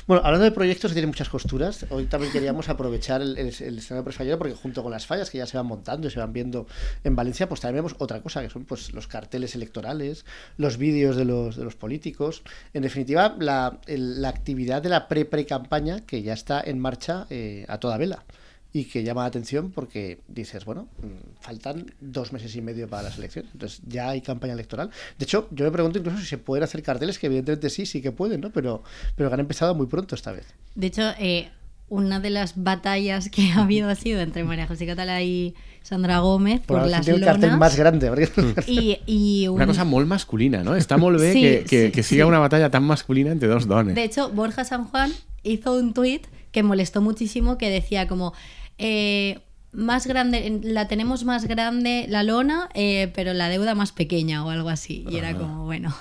Bueno, 0.07 0.21
hablando 0.25 0.43
de 0.45 0.51
proyectos 0.51 0.91
que 0.91 0.95
tienen 0.95 1.09
muchas 1.09 1.29
costuras, 1.29 1.85
hoy 1.89 2.05
también 2.05 2.31
queríamos 2.31 2.69
aprovechar 2.69 3.21
el, 3.21 3.37
el, 3.37 3.47
el 3.59 3.77
escenario 3.77 4.03
prefallero 4.03 4.37
porque 4.37 4.53
junto 4.53 4.83
con 4.83 4.91
las 4.91 5.05
fallas 5.05 5.29
que 5.29 5.37
ya 5.37 5.45
se 5.47 5.57
van 5.57 5.65
montando 5.65 6.07
y 6.07 6.11
se 6.11 6.19
van 6.19 6.33
viendo 6.33 6.67
en 7.03 7.15
Valencia, 7.15 7.47
pues 7.47 7.61
también 7.61 7.83
vemos 7.83 7.95
otra 7.99 8.21
cosa, 8.21 8.41
que 8.41 8.49
son 8.49 8.65
pues 8.65 8.93
los 8.93 9.07
carteles 9.07 9.55
electorales, 9.55 10.25
los 10.57 10.77
vídeos 10.77 11.15
de 11.15 11.25
los, 11.25 11.55
de 11.55 11.63
los 11.63 11.75
políticos, 11.75 12.41
en 12.73 12.83
definitiva, 12.83 13.35
la, 13.39 13.79
el- 13.87 14.21
la 14.21 14.29
actividad 14.29 14.81
de 14.81 14.89
la 14.89 15.07
pre-pre-campaña 15.07 16.01
que 16.01 16.21
ya 16.21 16.33
está 16.33 16.61
en 16.61 16.79
marcha 16.79 17.25
eh, 17.29 17.44
a 17.67 17.77
toda 17.79 17.97
vela. 17.97 18.23
y 18.77 18.83
que 18.91 19.03
llama 19.05 19.21
la 19.21 19.27
atención 19.27 19.71
porque 19.71 20.19
dices, 20.27 20.65
bueno, 20.65 20.89
mm, 21.01 21.39
faltan 21.39 21.93
dos 22.01 22.33
meses 22.33 22.53
y 22.57 22.61
medio 22.61 22.89
para 22.89 23.03
las 23.03 23.17
elecciones, 23.17 23.49
entonces 23.53 23.79
ya 23.87 24.09
hay 24.09 24.19
campaña 24.19 24.51
electoral. 24.51 24.89
De 25.17 25.23
hecho, 25.23 25.47
yo 25.51 25.63
me 25.63 25.71
pregunto 25.71 25.97
incluso 25.99 26.17
si 26.19 26.25
se 26.25 26.37
pueden 26.37 26.65
hacer 26.65 26.83
carteles, 26.83 27.17
que 27.17 27.27
evidentemente 27.27 27.69
sí, 27.69 27.85
sí 27.85 28.01
que 28.01 28.11
pueden, 28.11 28.41
¿no? 28.41 28.49
Pero, 28.49 28.83
pero 29.15 29.29
que 29.29 29.33
han 29.33 29.39
empezado 29.39 29.75
muy 29.75 29.85
pronto 29.87 30.13
esta 30.13 30.33
vez. 30.33 30.45
De 30.75 30.87
hecho, 30.87 31.03
eh, 31.19 31.47
una 31.87 32.19
de 32.19 32.31
las 32.31 32.61
batallas 32.61 33.29
que 33.29 33.49
ha 33.53 33.61
habido 33.63 33.87
ha 33.87 33.95
sido 33.95 34.19
entre 34.19 34.43
María 34.43 34.67
José 34.67 34.85
Catala 34.85 35.21
y 35.21 35.55
Sandra 35.81 36.19
Gómez 36.19 36.59
por, 36.65 36.79
Por 36.81 36.89
las 36.89 37.07
el 37.07 37.23
cartel 37.23 37.55
más 37.57 37.77
grande. 37.77 38.09
porque- 38.09 38.27
Y, 38.67 38.97
y 39.05 39.47
un- 39.47 39.55
Una 39.55 39.67
cosa 39.67 39.85
molt 39.85 40.05
masculina, 40.05 40.65
no? 40.65 40.71
Molt 40.97 41.21
bé 41.21 41.31
Sí, 41.31 41.41
que, 41.41 41.63
que, 41.69 41.85
sí, 41.85 41.91
que 41.93 42.03
siga 42.03 42.25
sí. 42.25 42.27
una 42.27 42.39
batalla 42.39 42.69
tan 42.69 42.83
masculina 42.83 43.31
entre 43.31 43.47
dos 43.47 43.67
dones. 43.69 43.95
De 43.95 44.03
hecho, 44.03 44.29
Borja 44.31 44.65
San 44.65 44.83
Juan 44.83 45.13
hizo 45.43 45.73
un 45.77 45.93
tuit 45.93 46.27
que 46.55 46.63
molestó 46.63 47.01
muchísimo 47.01 47.57
que 47.57 47.69
decía 47.69 48.07
como 48.07 48.33
eh, 48.77 49.39
más 49.73 50.07
grande, 50.07 50.61
la 50.63 50.87
tenemos 50.87 51.25
más 51.25 51.49
grande 51.49 52.05
la 52.07 52.23
lona, 52.23 52.69
eh, 52.73 53.11
pero 53.13 53.33
la 53.33 53.49
deuda 53.49 53.75
más 53.75 53.91
pequeña 53.91 54.45
o 54.45 54.49
algo 54.49 54.69
así. 54.69 55.05
Y 55.09 55.17
era 55.17 55.37
como, 55.37 55.65
bueno. 55.65 55.93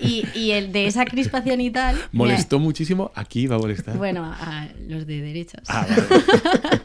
Y, 0.00 0.24
y 0.34 0.50
el 0.52 0.72
de 0.72 0.86
esa 0.86 1.04
crispación 1.04 1.60
y 1.60 1.70
tal. 1.70 1.96
me- 1.96 2.02
Molestó 2.12 2.58
muchísimo, 2.58 3.10
aquí 3.14 3.46
va 3.46 3.56
a 3.56 3.58
molestar. 3.58 3.96
Bueno, 3.96 4.24
a 4.24 4.68
los 4.88 5.06
de 5.06 5.20
derechos. 5.20 5.62
Ah, 5.68 5.86
vale. 5.88 6.02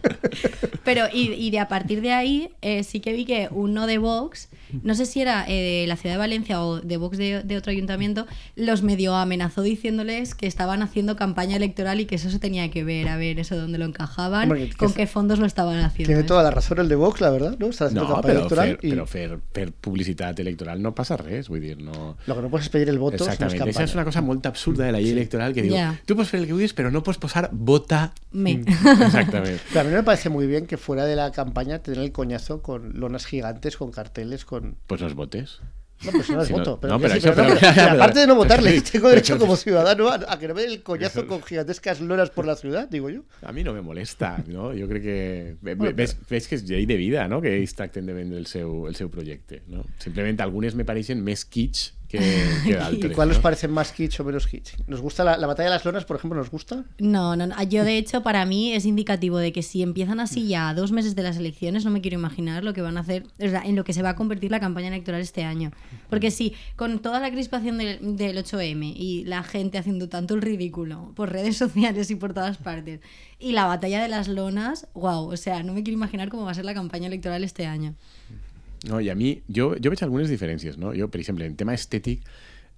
Pero, 0.84 1.06
y, 1.14 1.32
y 1.34 1.52
de 1.52 1.60
a 1.60 1.68
partir 1.68 2.02
de 2.02 2.12
ahí, 2.12 2.50
eh, 2.62 2.84
sí 2.84 3.00
que 3.02 3.14
vi 3.14 3.26
que 3.26 3.48
uno 3.52 3.86
de 3.86 3.98
Vox, 4.00 4.50
no 4.84 4.96
sé 4.96 5.06
si 5.06 5.22
era 5.22 5.46
eh, 5.48 5.82
de 5.82 5.88
la 5.88 5.96
ciudad 5.96 6.16
de 6.16 6.20
Valencia 6.20 6.64
o 6.64 6.80
de 6.82 6.98
Vox 6.98 7.18
de, 7.18 7.44
de 7.44 7.58
otro 7.58 7.72
ayuntamiento, 7.72 8.26
los 8.56 8.82
medio 8.82 9.14
amenazó 9.16 9.62
diciéndoles 9.62 10.34
que 10.34 10.48
estaban 10.48 10.82
haciendo 10.82 11.16
campaña 11.16 11.56
electoral 11.58 12.00
y 12.00 12.06
que 12.06 12.16
eso 12.16 12.32
se 12.32 12.40
tenía 12.40 12.72
que 12.72 12.84
ver, 12.84 13.10
a 13.10 13.18
ver 13.18 13.40
eso 13.40 13.56
dónde 13.58 13.78
lo 13.78 13.86
encajaban, 13.86 14.44
Hombre, 14.44 14.70
que- 14.70 14.76
con 14.76 14.94
qué 14.94 15.06
fondos 15.06 15.38
lo 15.40 15.46
estaban 15.46 15.78
haciendo. 15.80 16.08
Tiene 16.10 16.22
¿eh? 16.22 16.26
toda 16.26 16.42
la 16.42 16.52
razón 16.52 16.80
el 16.80 16.90
de 16.90 16.96
Vox, 16.96 17.22
la 17.22 17.30
verdad, 17.30 17.56
¿no? 17.60 17.68
Está 17.68 17.86
haciendo 17.86 18.08
No, 18.08 18.14
campaña 18.16 18.34
però 18.34 18.40
electoral 18.40 18.78
fer, 18.78 18.80
y 18.82 18.90
però 18.92 19.06
fer, 19.06 19.40
fer 19.54 19.72
publicitat 19.74 20.40
electoral 20.40 20.82
no 20.82 20.96
passa 20.96 21.16
res, 21.18 21.48
vull 21.50 21.62
dir, 21.62 21.78
no... 21.80 22.18
lo 22.26 22.36
que 22.36 22.42
no 22.42 22.50
puedes 22.50 22.66
es 22.66 22.71
pedir 22.72 22.90
el 22.90 22.98
voto 23.00 23.26
si 23.30 23.38
no 23.44 23.48
es 23.84 23.94
una 23.94 24.06
cosa 24.06 24.22
molt 24.22 24.46
absurda 24.48 24.86
de 24.86 24.92
la 24.96 25.00
llei 25.02 25.12
electoral 25.12 25.54
que 25.54 25.62
diu, 25.68 25.76
Ja. 25.76 25.92
tu 26.06 26.16
pots 26.16 26.30
fer 26.32 26.40
el 26.42 26.48
que 26.48 26.54
vulguis 26.56 26.74
però 26.74 26.90
no 26.92 27.04
pots 27.04 27.20
posar 27.20 27.50
vota... 27.52 28.14
Me. 28.32 28.52
Exactament. 29.06 29.60
Pero 29.70 29.82
a 29.82 29.84
mí 29.84 29.92
me 29.92 30.04
parece 30.04 30.30
muy 30.30 30.48
bien 30.48 30.66
que 30.66 30.78
fuera 30.78 31.06
de 31.06 31.16
la 31.16 31.32
campaña 31.32 31.80
tener 31.84 32.00
el 32.02 32.12
coñazo 32.12 32.62
con 32.62 33.00
lonas 33.00 33.26
gigantes, 33.26 33.78
con 33.78 33.92
carteles, 33.92 34.46
con... 34.46 34.78
Pues 34.88 35.02
los 35.02 35.14
votes. 35.14 35.60
No, 36.04 36.12
pues 36.14 36.30
no 36.32 36.42
es 36.42 36.48
Si 36.48 36.54
no- 36.54 36.60
voto. 36.60 36.80
Pero, 36.82 36.94
no, 36.94 37.00
que 37.00 37.04
pero 37.10 37.14
sí, 37.14 37.28
eso, 37.28 37.36
pero 37.36 37.48
no, 37.48 37.54
pero- 37.54 37.60
pero- 37.62 37.74
pero 37.76 37.86
pero- 37.92 37.96
aparte 38.02 38.20
de 38.22 38.26
no 38.28 38.36
votarle, 38.36 38.72
pero- 38.72 38.84
tengo 38.92 39.10
derecho 39.10 39.34
pero- 39.36 39.46
como 39.46 39.56
ciudadano 39.56 40.10
a, 40.10 40.16
a 40.34 40.40
que 40.40 40.48
no 40.48 40.56
me 40.56 40.62
den 40.64 40.72
el 40.72 40.82
coñazo 40.82 41.28
con 41.28 41.44
gigantescas 41.44 42.02
lonas 42.02 42.32
por 42.32 42.48
la 42.48 42.56
ciudad, 42.56 42.90
digo 42.90 43.12
yo. 43.12 43.22
A 43.44 43.52
mi 43.52 43.64
no 43.64 43.72
me 43.72 43.82
molesta, 43.82 44.44
no? 44.48 44.72
Jo 44.74 44.88
crec 44.88 45.04
que... 45.04 45.56
Bueno, 45.62 45.92
Ves, 45.96 46.18
ves 46.28 46.48
que 46.48 46.56
és 46.56 46.66
llei 46.66 46.88
de 46.88 46.96
vida, 46.98 47.28
no? 47.28 47.40
Que 47.40 47.54
ells 47.60 47.76
tracten 47.76 48.08
de 48.08 48.14
vendre 48.14 48.40
el 48.40 48.48
seu, 48.48 48.88
el 48.88 48.96
seu 48.96 49.12
projecte, 49.12 49.62
no? 49.68 49.86
Simplement 50.00 50.42
algunes 50.42 50.74
me 50.74 50.86
pareixen 50.90 51.22
més 51.22 51.46
kitsch 51.46 51.94
que, 52.12 52.20
que 53.02 53.08
¿Y 53.08 53.10
cuál 53.12 53.30
no? 53.30 53.34
os 53.34 53.40
parece 53.40 53.68
más 53.68 53.92
kitsch 53.92 54.20
o 54.20 54.24
menos 54.24 54.48
kitsch? 54.48 54.76
¿Nos 54.88 55.02
gusta 55.02 55.24
la, 55.24 55.38
la 55.38 55.48
batalla 55.48 55.70
de 55.70 55.76
las 55.76 55.86
lonas, 55.86 56.06
por 56.06 56.18
ejemplo, 56.18 56.38
nos 56.38 56.52
gusta? 56.52 56.84
No, 57.00 57.36
no, 57.36 57.48
no. 57.48 57.64
Yo 57.64 57.84
de 57.84 57.98
hecho 57.98 58.22
para 58.22 58.46
mí 58.46 58.74
es 58.74 58.86
indicativo 58.86 59.38
de 59.38 59.52
que 59.52 59.64
si 59.64 59.82
empiezan 59.82 60.20
así 60.20 60.48
ya 60.48 60.70
a 60.70 60.74
dos 60.74 60.92
meses 60.92 61.16
de 61.16 61.24
las 61.24 61.38
elecciones, 61.38 61.86
no 61.86 61.92
me 61.92 62.02
quiero 62.02 62.18
imaginar 62.20 62.64
lo 62.64 62.74
que 62.74 62.82
van 62.82 62.98
a 62.98 63.02
hacer, 63.02 63.24
o 63.40 63.50
sea, 63.50 63.62
en 63.64 63.76
lo 63.76 63.84
que 63.84 63.94
se 63.94 64.02
va 64.02 64.10
a 64.10 64.16
convertir 64.16 64.52
la 64.52 64.60
campaña 64.60 64.90
electoral 64.90 65.22
este 65.22 65.44
año. 65.44 65.72
Porque 66.10 66.32
si 66.32 66.54
con 66.76 67.00
toda 67.00 67.20
la 67.20 67.32
crispación 67.32 67.78
del, 67.78 68.18
del 68.18 68.38
8M 68.38 68.94
y 68.96 69.24
la 69.26 69.44
gente 69.44 69.78
haciendo 69.78 70.10
tanto 70.10 70.36
el 70.36 70.42
ridículo 70.42 71.14
por 71.16 71.32
redes 71.32 71.58
sociales 71.66 72.12
y 72.12 72.16
por 72.16 72.34
todas 72.34 72.58
partes, 72.58 73.00
y 73.40 73.54
la 73.54 73.66
batalla 73.66 74.02
de 74.02 74.08
las 74.08 74.28
lonas, 74.28 74.88
wow, 74.94 75.32
o 75.32 75.38
sea, 75.38 75.64
no 75.64 75.74
me 75.74 75.84
quiero 75.84 75.98
imaginar 75.98 76.30
cómo 76.30 76.46
va 76.46 76.52
a 76.52 76.56
ser 76.56 76.66
la 76.66 76.74
campaña 76.74 77.08
electoral 77.08 77.44
este 77.44 77.66
año. 77.66 77.96
No, 78.90 79.00
i 79.00 79.10
a 79.10 79.16
mi, 79.16 79.36
jo, 79.48 79.76
jo 79.78 79.92
veig 79.94 80.02
algunes 80.04 80.30
diferències, 80.32 80.78
no? 80.82 80.94
Jo, 80.98 81.08
per 81.14 81.20
exemple, 81.22 81.46
en 81.46 81.56
tema 81.56 81.74
estètic, 81.78 82.24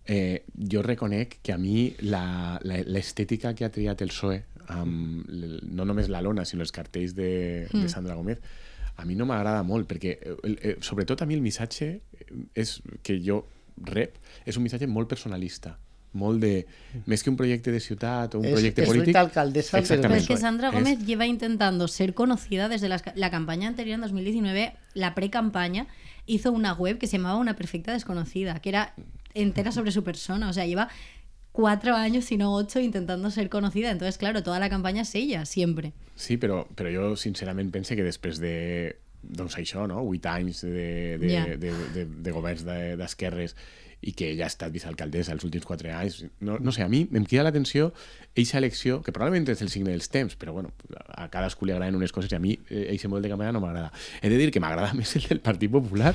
eh, 0.06 0.44
jo 0.58 0.82
reconec 0.84 1.38
que 1.42 1.54
a 1.54 1.58
mi 1.58 1.94
la- 2.02 2.60
la- 2.64 2.84
l'estètica 2.84 3.54
que 3.56 3.64
ha 3.64 3.72
triat 3.72 4.02
el 4.02 4.10
PSOE, 4.10 4.42
amb, 4.68 5.28
no 5.64 5.86
només 5.86 6.10
la 6.10 6.22
lona, 6.22 6.44
sinó 6.46 6.62
els 6.64 6.72
cartells 6.76 7.16
de, 7.16 7.68
de 7.72 7.90
Sandra 7.90 8.16
Gómez, 8.16 8.40
a 8.98 9.06
mi 9.06 9.16
no 9.16 9.26
m'agrada 9.26 9.64
molt, 9.64 9.88
perquè 9.90 10.18
eh, 10.22 10.76
sobretot 10.82 11.22
a 11.22 11.26
mi 11.26 11.34
el 11.36 11.42
missatge 11.42 12.02
és, 12.54 12.82
que 13.02 13.18
jo 13.24 13.46
rep 13.78 14.20
és 14.46 14.56
un 14.58 14.64
missatge 14.64 14.86
molt 14.88 15.08
personalista, 15.10 15.78
molt 16.14 16.40
de... 16.42 16.66
Més 17.06 17.24
que 17.24 17.30
un 17.32 17.38
projecte 17.38 17.72
de 17.74 17.80
ciutat 17.82 18.36
o 18.36 18.40
un 18.40 18.46
Es- 18.46 18.52
projecte 18.54 18.84
es 18.84 18.88
polític... 18.88 19.08
rita 19.08 19.20
alcaldesa, 19.22 19.72
pero 19.78 19.82
Pero 19.84 19.94
Exactamente. 19.96 20.22
es 20.24 20.28
que 20.28 20.38
Sandra 20.38 20.68
Es- 20.70 20.74
Gómez 20.74 21.00
lleva 21.06 21.26
intentando 21.26 21.88
ser 21.88 22.14
conocida 22.14 22.70
desde 22.70 22.88
las- 22.90 23.04
la 23.16 23.30
campaña 23.32 23.68
anterior 23.68 23.96
en 23.96 24.02
2019, 24.02 24.74
la 24.94 25.16
pre-campaña, 25.16 25.88
hizo 26.26 26.52
una 26.52 26.74
web 26.74 26.98
que 27.00 27.08
se 27.08 27.18
llamaba 27.18 27.38
Una 27.38 27.56
Perfecta 27.56 27.92
Desconocida, 27.94 28.60
que 28.60 28.70
era 28.70 28.94
entera 29.34 29.72
sobre 29.72 29.92
su 29.92 30.04
persona. 30.04 30.50
O 30.50 30.54
sea, 30.54 30.66
lleva 30.66 30.88
cuatro 31.52 31.96
años, 31.96 32.26
si 32.26 32.38
no 32.38 32.54
ocho, 32.54 32.80
intentando 32.80 33.30
ser 33.32 33.50
conocida. 33.50 33.92
Entonces, 33.92 34.18
claro, 34.18 34.42
toda 34.44 34.60
la 34.60 34.70
campaña 34.70 35.02
es 35.04 35.14
ella, 35.16 35.46
siempre. 35.46 35.94
Sí, 36.16 36.38
però, 36.38 36.68
però 36.76 36.90
jo 36.94 37.16
sincerament 37.18 37.72
pense 37.74 37.96
que 37.96 38.04
després 38.06 38.40
de 38.40 38.96
doncs 39.24 39.56
això, 39.58 39.88
no? 39.88 40.02
8 40.04 40.30
anys 40.30 40.62
de, 40.62 41.18
de, 41.18 41.30
Ja. 41.32 41.46
de, 41.46 41.72
de, 41.94 42.06
de 42.06 42.32
governs 42.32 42.66
de- 42.66 42.98
d'esquerres 42.98 43.56
i 44.04 44.14
que 44.18 44.30
ella 44.34 44.48
ha 44.48 44.52
estat 44.52 44.74
vicealcaldessa 44.74 45.34
els 45.36 45.46
últims 45.48 45.66
4 45.66 45.92
anys. 45.96 46.20
No, 46.44 46.58
no 46.60 46.74
sé, 46.76 46.84
a 46.84 46.90
mi 46.92 47.06
em 47.08 47.26
crida 47.26 47.46
l'atenció 47.48 47.92
eixa 48.36 48.58
elecció, 48.58 49.00
que 49.06 49.14
probablement 49.14 49.52
és 49.54 49.62
el 49.62 49.70
signe 49.70 49.94
dels 49.94 50.10
temps, 50.12 50.36
però 50.40 50.56
bueno, 50.56 50.72
a 51.14 51.28
cadascú 51.32 51.68
li 51.68 51.74
agraden 51.76 51.96
unes 52.00 52.12
coses 52.12 52.32
i 52.34 52.38
a 52.38 52.42
mi 52.42 52.56
eh, 52.70 52.88
eixe 52.94 53.08
model 53.08 53.28
de 53.28 53.34
campanya 53.34 53.54
no 53.54 53.62
m'agrada. 53.64 53.92
He 54.22 54.32
de 54.32 54.40
dir 54.42 54.50
que 54.52 54.62
m'agrada 54.64 54.94
més 54.98 55.14
el 55.20 55.28
del 55.30 55.42
Partit 55.46 55.72
Popular 55.72 56.14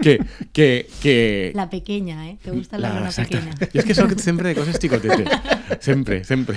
que... 0.00 0.18
que, 0.52 0.88
que... 1.02 1.16
La 1.54 1.68
pequeña, 1.70 2.28
¿eh? 2.30 2.38
¿Te 2.42 2.50
gusta 2.50 2.78
la, 2.78 2.94
lona 2.94 3.12
exacte. 3.12 3.36
pequeña? 3.36 3.54
Jo 3.74 3.82
és 3.82 3.88
que 3.88 3.96
soc 3.96 4.16
sempre 4.22 4.50
de 4.50 4.56
coses 4.56 4.80
xicotetes. 4.80 5.28
Sempre, 5.84 6.22
sempre. 6.24 6.56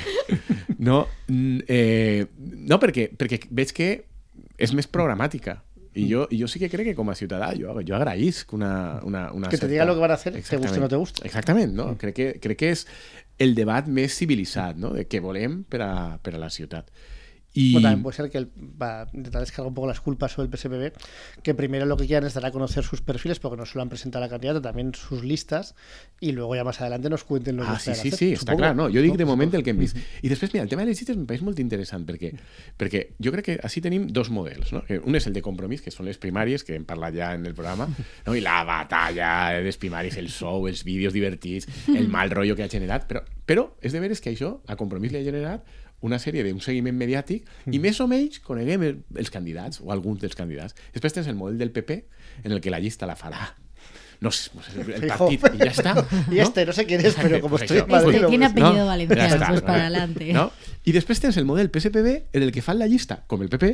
No, 0.80 1.04
mm, 1.28 1.68
eh, 1.68 2.26
no 2.40 2.80
perquè, 2.82 3.10
perquè 3.18 3.44
veig 3.52 3.76
que 3.76 3.92
és 4.62 4.74
més 4.78 4.88
programàtica. 4.88 5.60
I 5.94 6.06
jo, 6.08 6.28
jo 6.32 6.48
sí 6.48 6.60
que 6.62 6.70
crec 6.72 6.92
que 6.92 6.96
com 6.96 7.10
a 7.12 7.16
ciutadà 7.20 7.50
jo, 7.58 7.74
jo 7.84 7.96
agraïsc 7.98 8.54
una, 8.56 9.02
una, 9.04 9.26
una 9.36 9.50
Que 9.52 9.60
te 9.60 9.68
diga 9.68 9.86
lo 9.86 9.96
que 9.98 10.04
van 10.04 10.12
a 10.12 10.20
hacer, 10.20 10.34
te 10.40 10.58
guste 10.58 10.80
o 10.80 10.86
no 10.86 10.90
te 10.90 10.96
guste. 10.96 11.26
Exactament, 11.28 11.74
no? 11.76 11.98
Crec 12.00 12.16
que, 12.16 12.28
crec 12.40 12.62
que 12.62 12.70
és 12.78 12.86
el 13.42 13.56
debat 13.58 13.88
més 13.92 14.16
civilitzat, 14.16 14.80
no? 14.80 14.94
De 14.96 15.04
què 15.10 15.20
volem 15.24 15.64
per 15.68 15.82
a, 15.84 15.94
per 16.24 16.38
a 16.38 16.40
la 16.40 16.52
ciutat. 16.54 16.88
I... 17.54 17.74
Bueno, 17.74 17.88
también 17.90 18.04
puede 18.04 18.16
ser 18.16 18.30
que 18.30 18.38
el- 18.38 18.50
va 18.82 19.02
a 19.02 19.08
intentar 19.14 19.42
descargar 19.42 19.68
un 19.68 19.74
poco 19.74 19.88
las 19.88 20.00
culpas 20.00 20.32
sobre 20.32 20.46
el 20.48 20.52
PSPB, 20.58 20.94
que 21.44 21.54
primero 21.54 21.86
lo 21.86 21.98
que 21.98 22.06
quieran 22.08 22.26
es 22.26 22.34
dar 22.34 22.46
a 22.46 22.52
conocer 22.52 22.84
sus 22.84 23.02
perfiles, 23.02 23.40
porque 23.40 23.58
no 23.58 23.66
solo 23.66 23.82
han 23.82 23.90
presentado 23.90 24.24
a 24.24 24.28
la 24.28 24.30
candidata, 24.32 24.62
también 24.62 24.94
sus 24.96 25.24
listas, 25.24 25.76
y 26.22 26.32
luego 26.32 26.56
ya 26.56 26.64
más 26.64 26.80
adelante 26.80 27.10
nos 27.10 27.24
cuenten 27.26 27.58
lo 27.58 27.64
que 27.64 27.70
Ah, 27.70 27.80
sí, 27.80 27.92
esperan 27.92 28.02
sí, 28.02 28.08
hacer, 28.08 28.20
sí, 28.20 28.34
està 28.34 28.40
supongo. 28.40 28.58
clar. 28.60 28.76
No, 28.76 28.84
jo 28.88 29.02
dic 29.02 29.16
de 29.18 29.26
No? 29.26 29.32
moment 29.32 29.54
el 29.54 29.64
que 29.64 29.72
hem 29.72 29.80
vist. 29.80 29.98
I 30.22 30.30
després, 30.30 30.54
mira, 30.54 30.64
el 30.64 30.70
tema 30.70 30.84
de 30.84 30.88
les 30.94 30.98
llistes 31.02 31.18
em 31.18 31.26
pareix 31.26 31.42
molt 31.44 31.60
interessant 31.60 32.06
perquè, 32.08 32.32
perquè 32.78 33.04
jo 33.20 33.32
crec 33.36 33.46
que 33.46 33.60
així 33.62 33.82
tenim 33.82 34.08
dos 34.08 34.30
models. 34.30 34.72
No? 34.72 34.84
Que 34.88 35.00
Un 35.00 35.16
és 35.16 35.28
el 35.28 35.34
de 35.34 35.42
compromís, 35.42 35.82
que 35.82 35.92
són 35.92 36.06
les 36.06 36.18
primàries, 36.20 36.64
que 36.64 36.76
hem 36.76 36.86
parlat 36.86 37.14
ja 37.16 37.34
en 37.36 37.46
el 37.46 37.54
programa, 37.54 37.90
no? 38.26 38.36
i 38.36 38.40
la 38.42 38.64
batalla 38.64 39.58
de 39.58 39.64
les 39.64 39.78
primàries, 39.78 40.16
el 40.18 40.30
show, 40.30 40.68
els 40.68 40.84
vídeos 40.86 41.12
divertits, 41.14 41.68
el 41.90 42.08
mal 42.08 42.30
rotllo 42.32 42.56
que 42.56 42.64
ha 42.64 42.70
generat, 42.70 43.08
però, 43.12 43.24
però 43.46 43.72
és 43.82 43.92
de 43.92 44.00
veres 44.00 44.22
que 44.22 44.32
això 44.32 44.62
a 44.68 44.76
compromís 44.80 45.12
li 45.12 45.20
ha 45.20 45.24
generat 45.24 45.64
una 46.02 46.20
sèrie 46.20 46.44
d'un 46.46 46.62
seguiment 46.62 46.98
mediàtic 46.98 47.48
i 47.72 47.80
més 47.80 48.00
o 48.02 48.08
menys 48.10 48.42
coneguem 48.46 48.86
el, 48.88 49.02
els 49.16 49.34
candidats 49.34 49.82
o 49.84 49.92
alguns 49.94 50.22
dels 50.22 50.38
candidats. 50.38 50.78
Després 50.94 51.18
tens 51.18 51.30
el 51.30 51.38
model 51.38 51.60
del 51.62 51.74
PP 51.74 52.04
en 52.44 52.52
el 52.52 52.62
que 52.62 52.74
la 52.74 52.82
llista 52.82 53.10
la 53.10 53.18
farà 53.20 53.52
no 54.22 54.30
sé, 54.30 54.52
pues 54.54 54.68
el, 54.78 55.08
partit 55.10 55.42
i 55.58 55.58
ja 55.58 55.72
està. 55.72 55.94
Y 56.30 56.40
este, 56.46 56.64
no 56.64 56.74
sé 56.78 56.86
quién 56.86 57.04
es, 57.04 57.16
pero 57.20 57.42
como 57.42 57.58
Pues 57.58 57.64
estoy 57.64 57.80
en. 57.80 57.88
Madrid, 57.88 58.16
Este 58.16 58.28
tiene 58.28 58.46
apellido 58.46 58.86
valenciano, 58.86 59.22
Ja 59.24 59.36
està, 59.36 59.48
pues 59.48 59.62
no? 59.62 59.66
para 59.66 59.82
adelante. 59.82 60.28
No? 60.34 60.52
I 60.86 60.94
després 60.94 61.22
tens 61.24 61.38
el 61.42 61.46
model 61.50 61.72
PSPB 61.74 62.30
en 62.32 62.46
el 62.46 62.52
que 62.54 62.62
fan 62.62 62.78
la 62.78 62.86
llista, 62.86 63.24
com 63.26 63.42
el 63.42 63.50
PP, 63.50 63.74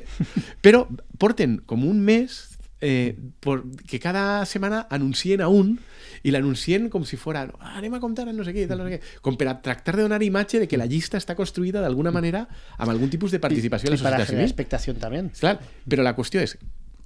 però 0.63 0.86
porten 1.20 1.60
com 1.68 1.84
un 1.84 2.00
mes 2.00 2.57
eh, 2.82 3.18
por, 3.40 3.63
que 3.88 4.00
cada 4.00 4.46
setmana 4.46 4.88
anuncien 4.90 5.42
a 5.42 5.48
un 5.50 5.80
i 6.24 6.32
l'anuncien 6.34 6.90
com 6.90 7.06
si 7.06 7.18
fora 7.18 7.46
ah, 7.60 7.78
anem 7.78 7.94
a 7.98 8.02
comptar 8.04 8.26
no 8.30 8.44
sé 8.44 8.54
què, 8.54 8.68
tal, 8.70 8.82
no 8.82 8.88
sé 8.88 8.98
què, 8.98 9.20
com 9.22 9.38
per 9.38 9.48
a 9.50 9.58
tractar 9.62 9.96
de 9.96 10.06
donar 10.06 10.22
imatge 10.24 10.60
de 10.60 10.68
que 10.68 10.78
la 10.78 10.86
llista 10.90 11.18
està 11.18 11.36
construïda 11.38 11.82
d'alguna 11.82 12.12
manera 12.12 12.48
amb 12.78 12.90
algun 12.90 13.10
tipus 13.10 13.32
de 13.32 13.40
participació 13.40 13.90
Y 13.90 13.92
de 13.92 13.98
la 13.98 14.04
para 14.04 14.18
societat 14.18 14.30
civil. 14.30 14.46
expectación 14.46 14.98
también. 14.98 15.32
Clar, 15.40 15.60
però 15.88 16.04
la 16.04 16.16
qüestió 16.16 16.42
és 16.42 16.58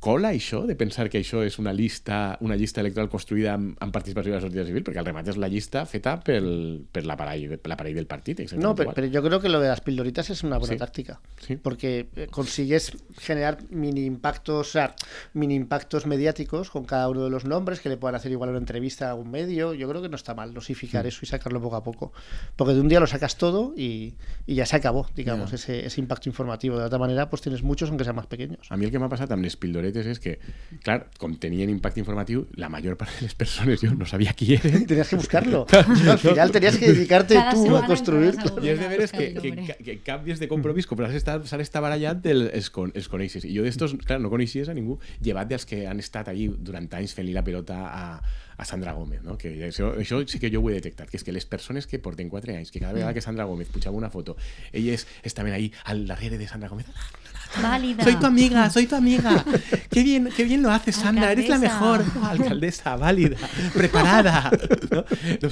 cola 0.01 0.31
això 0.33 0.63
de 0.65 0.73
pensar 0.75 1.05
que 1.13 1.19
això 1.21 1.43
és 1.45 1.59
una 1.61 1.71
llista 1.77 2.35
una 2.41 2.55
llista 2.57 2.81
electoral 2.81 3.07
construïda 3.11 3.53
amb, 3.53 3.75
amb 3.79 3.93
participació 3.93 4.31
de 4.33 4.39
la 4.39 4.41
societat 4.41 4.65
civil? 4.71 4.83
Perquè 4.87 4.97
al 4.97 5.05
remat 5.05 5.27
és 5.29 5.37
la 5.37 5.47
llista 5.47 5.83
feta 5.85 6.15
pel, 6.25 6.47
per 6.91 7.03
l'aparell 7.05 7.59
l'aparell 7.69 7.95
del 7.99 8.07
partit. 8.09 8.41
No, 8.57 8.73
pero, 8.73 9.05
yo 9.05 9.21
creo 9.21 9.39
que 9.39 9.49
lo 9.49 9.59
de 9.61 9.67
las 9.69 9.81
pildoritas 9.81 10.31
es 10.31 10.41
una 10.43 10.57
buena 10.57 10.73
Sí. 10.73 10.79
táctica. 10.79 11.19
Sí. 11.39 11.55
Porque 11.55 12.07
eh, 12.15 12.27
consigues 12.31 12.91
generar 13.19 13.59
mini 13.69 14.05
impactos, 14.05 14.69
o 14.69 14.71
sea, 14.71 14.95
mini 15.33 15.53
impactos 15.53 16.07
mediáticos 16.07 16.71
con 16.71 16.83
cada 16.85 17.07
uno 17.07 17.23
de 17.23 17.29
los 17.29 17.45
nombres 17.45 17.79
que 17.79 17.89
le 17.89 17.97
puedan 17.97 18.15
hacer 18.15 18.31
igual 18.31 18.49
una 18.49 18.57
entrevista 18.59 19.05
a 19.07 19.11
algún 19.11 19.29
medio. 19.29 19.75
Yo 19.75 19.87
creo 19.87 20.01
que 20.01 20.09
no 20.09 20.15
está 20.15 20.33
mal 20.33 20.49
Mm. 20.49 20.53
dosificar 20.55 21.05
eso 21.05 21.19
y 21.21 21.27
sacarlo 21.27 21.61
poco 21.61 21.75
a 21.75 21.83
poco. 21.83 22.11
Porque 22.55 22.73
de 22.73 22.81
un 22.81 22.87
día 22.89 22.99
lo 22.99 23.05
sacas 23.07 23.37
todo 23.37 23.73
y, 23.77 24.15
y 24.47 24.55
ya 24.55 24.65
se 24.65 24.77
acabó, 24.77 25.05
digamos, 25.15 25.53
ese, 25.53 25.85
ese 25.85 26.01
impacto 26.01 26.27
informativo. 26.27 26.79
De 26.79 26.85
otra 26.85 26.97
manera, 26.97 27.29
pues 27.29 27.43
tienes 27.43 27.61
muchos 27.61 27.89
aunque 27.89 28.03
sean 28.03 28.15
más 28.15 28.25
pequeños. 28.25 28.65
A 28.71 28.77
mi 28.77 28.85
el 28.85 28.91
que 28.91 28.97
m'ha 28.97 29.07
passat 29.11 29.29
amb 29.31 29.43
les 29.45 29.55
pildoretes 29.91 30.07
és 30.07 30.19
que, 30.21 30.37
clar, 30.83 31.07
com 31.19 31.33
tenien 31.39 31.69
impacte 31.69 31.99
informatiu, 32.01 32.45
la 32.59 32.69
major 32.71 32.97
part 32.99 33.13
de 33.19 33.27
les 33.27 33.35
persones 33.35 33.81
jo 33.81 33.91
no 33.95 34.07
sabia 34.09 34.33
qui 34.33 34.53
eren. 34.55 34.85
Tenías 34.89 35.09
que 35.09 35.15
buscarlo. 35.15 35.65
al 35.71 36.19
final 36.19 36.51
tenías 36.51 36.77
que 36.77 36.91
dedicarte 36.91 37.35
Cada 37.35 37.53
tú 37.53 37.75
a 37.75 37.85
construir. 37.85 38.35
I 38.61 38.73
és 38.73 38.79
de 38.79 38.87
veres 38.87 39.11
que, 39.11 39.33
que, 39.35 39.51
que, 39.51 39.75
que 39.83 39.97
canvies 40.05 40.39
de 40.39 40.49
compromís, 40.51 40.87
com 40.87 40.99
s'ha 41.01 41.11
estat, 41.17 41.45
estat 41.45 41.81
barallant 41.83 42.23
el, 42.31 42.47
els, 42.53 42.69
con, 42.73 42.91
els 42.95 43.09
coneixes. 43.11 43.45
I 43.45 43.55
jo 43.57 43.65
d'estos, 43.67 43.95
clar, 44.05 44.21
no 44.23 44.31
coneixies 44.31 44.69
a 44.71 44.77
ningú, 44.77 44.99
llevat 45.23 45.51
dels 45.51 45.67
que 45.67 45.85
han 45.89 45.99
estat 45.99 46.31
allí 46.31 46.49
durant 46.57 46.87
anys 46.97 47.15
fent-li 47.17 47.35
la 47.35 47.45
pelota 47.45 47.81
a, 47.89 48.05
a 48.57 48.65
Sandra 48.65 48.93
Gómez, 48.93 49.21
no? 49.23 49.37
que 49.37 49.67
això, 49.69 49.93
això 49.97 50.21
sí 50.27 50.39
que 50.39 50.49
jo 50.53 50.61
ho 50.61 50.69
he 50.69 50.73
detectat, 50.73 51.09
que 51.09 51.17
és 51.17 51.23
que 51.23 51.31
les 51.31 51.45
persones 51.45 51.87
que 51.87 51.99
porten 51.99 52.29
4 52.29 52.53
anys, 52.55 52.71
que 52.71 52.79
cada 52.79 52.93
vegada 52.93 53.13
que 53.13 53.21
Sandra 53.21 53.45
Gómez 53.45 53.67
pujava 53.69 53.95
una 53.95 54.09
foto, 54.09 54.37
elles 54.71 55.07
estaven 55.23 55.53
ahí 55.53 55.71
al 55.85 56.05
darrere 56.07 56.37
de 56.37 56.47
Sandra 56.47 56.69
Gómez, 56.69 56.85
Válida. 57.61 58.03
soy 58.03 58.15
tu 58.15 58.25
amiga, 58.25 58.69
soy 58.75 58.87
tu 58.87 58.95
amiga. 58.95 59.43
Qué 59.89 60.03
bien, 60.03 60.29
qué 60.35 60.43
bien 60.45 60.61
lo 60.63 60.71
haces, 60.71 60.95
Sandra. 60.95 61.31
Eres 61.31 61.49
la 61.49 61.55
Alcaldesa. 61.55 61.79
mejor. 61.79 62.05
Oh, 62.21 62.25
alcaldesa, 62.25 62.95
válida, 62.95 63.37
preparada. 63.73 64.51
No? 64.91 65.03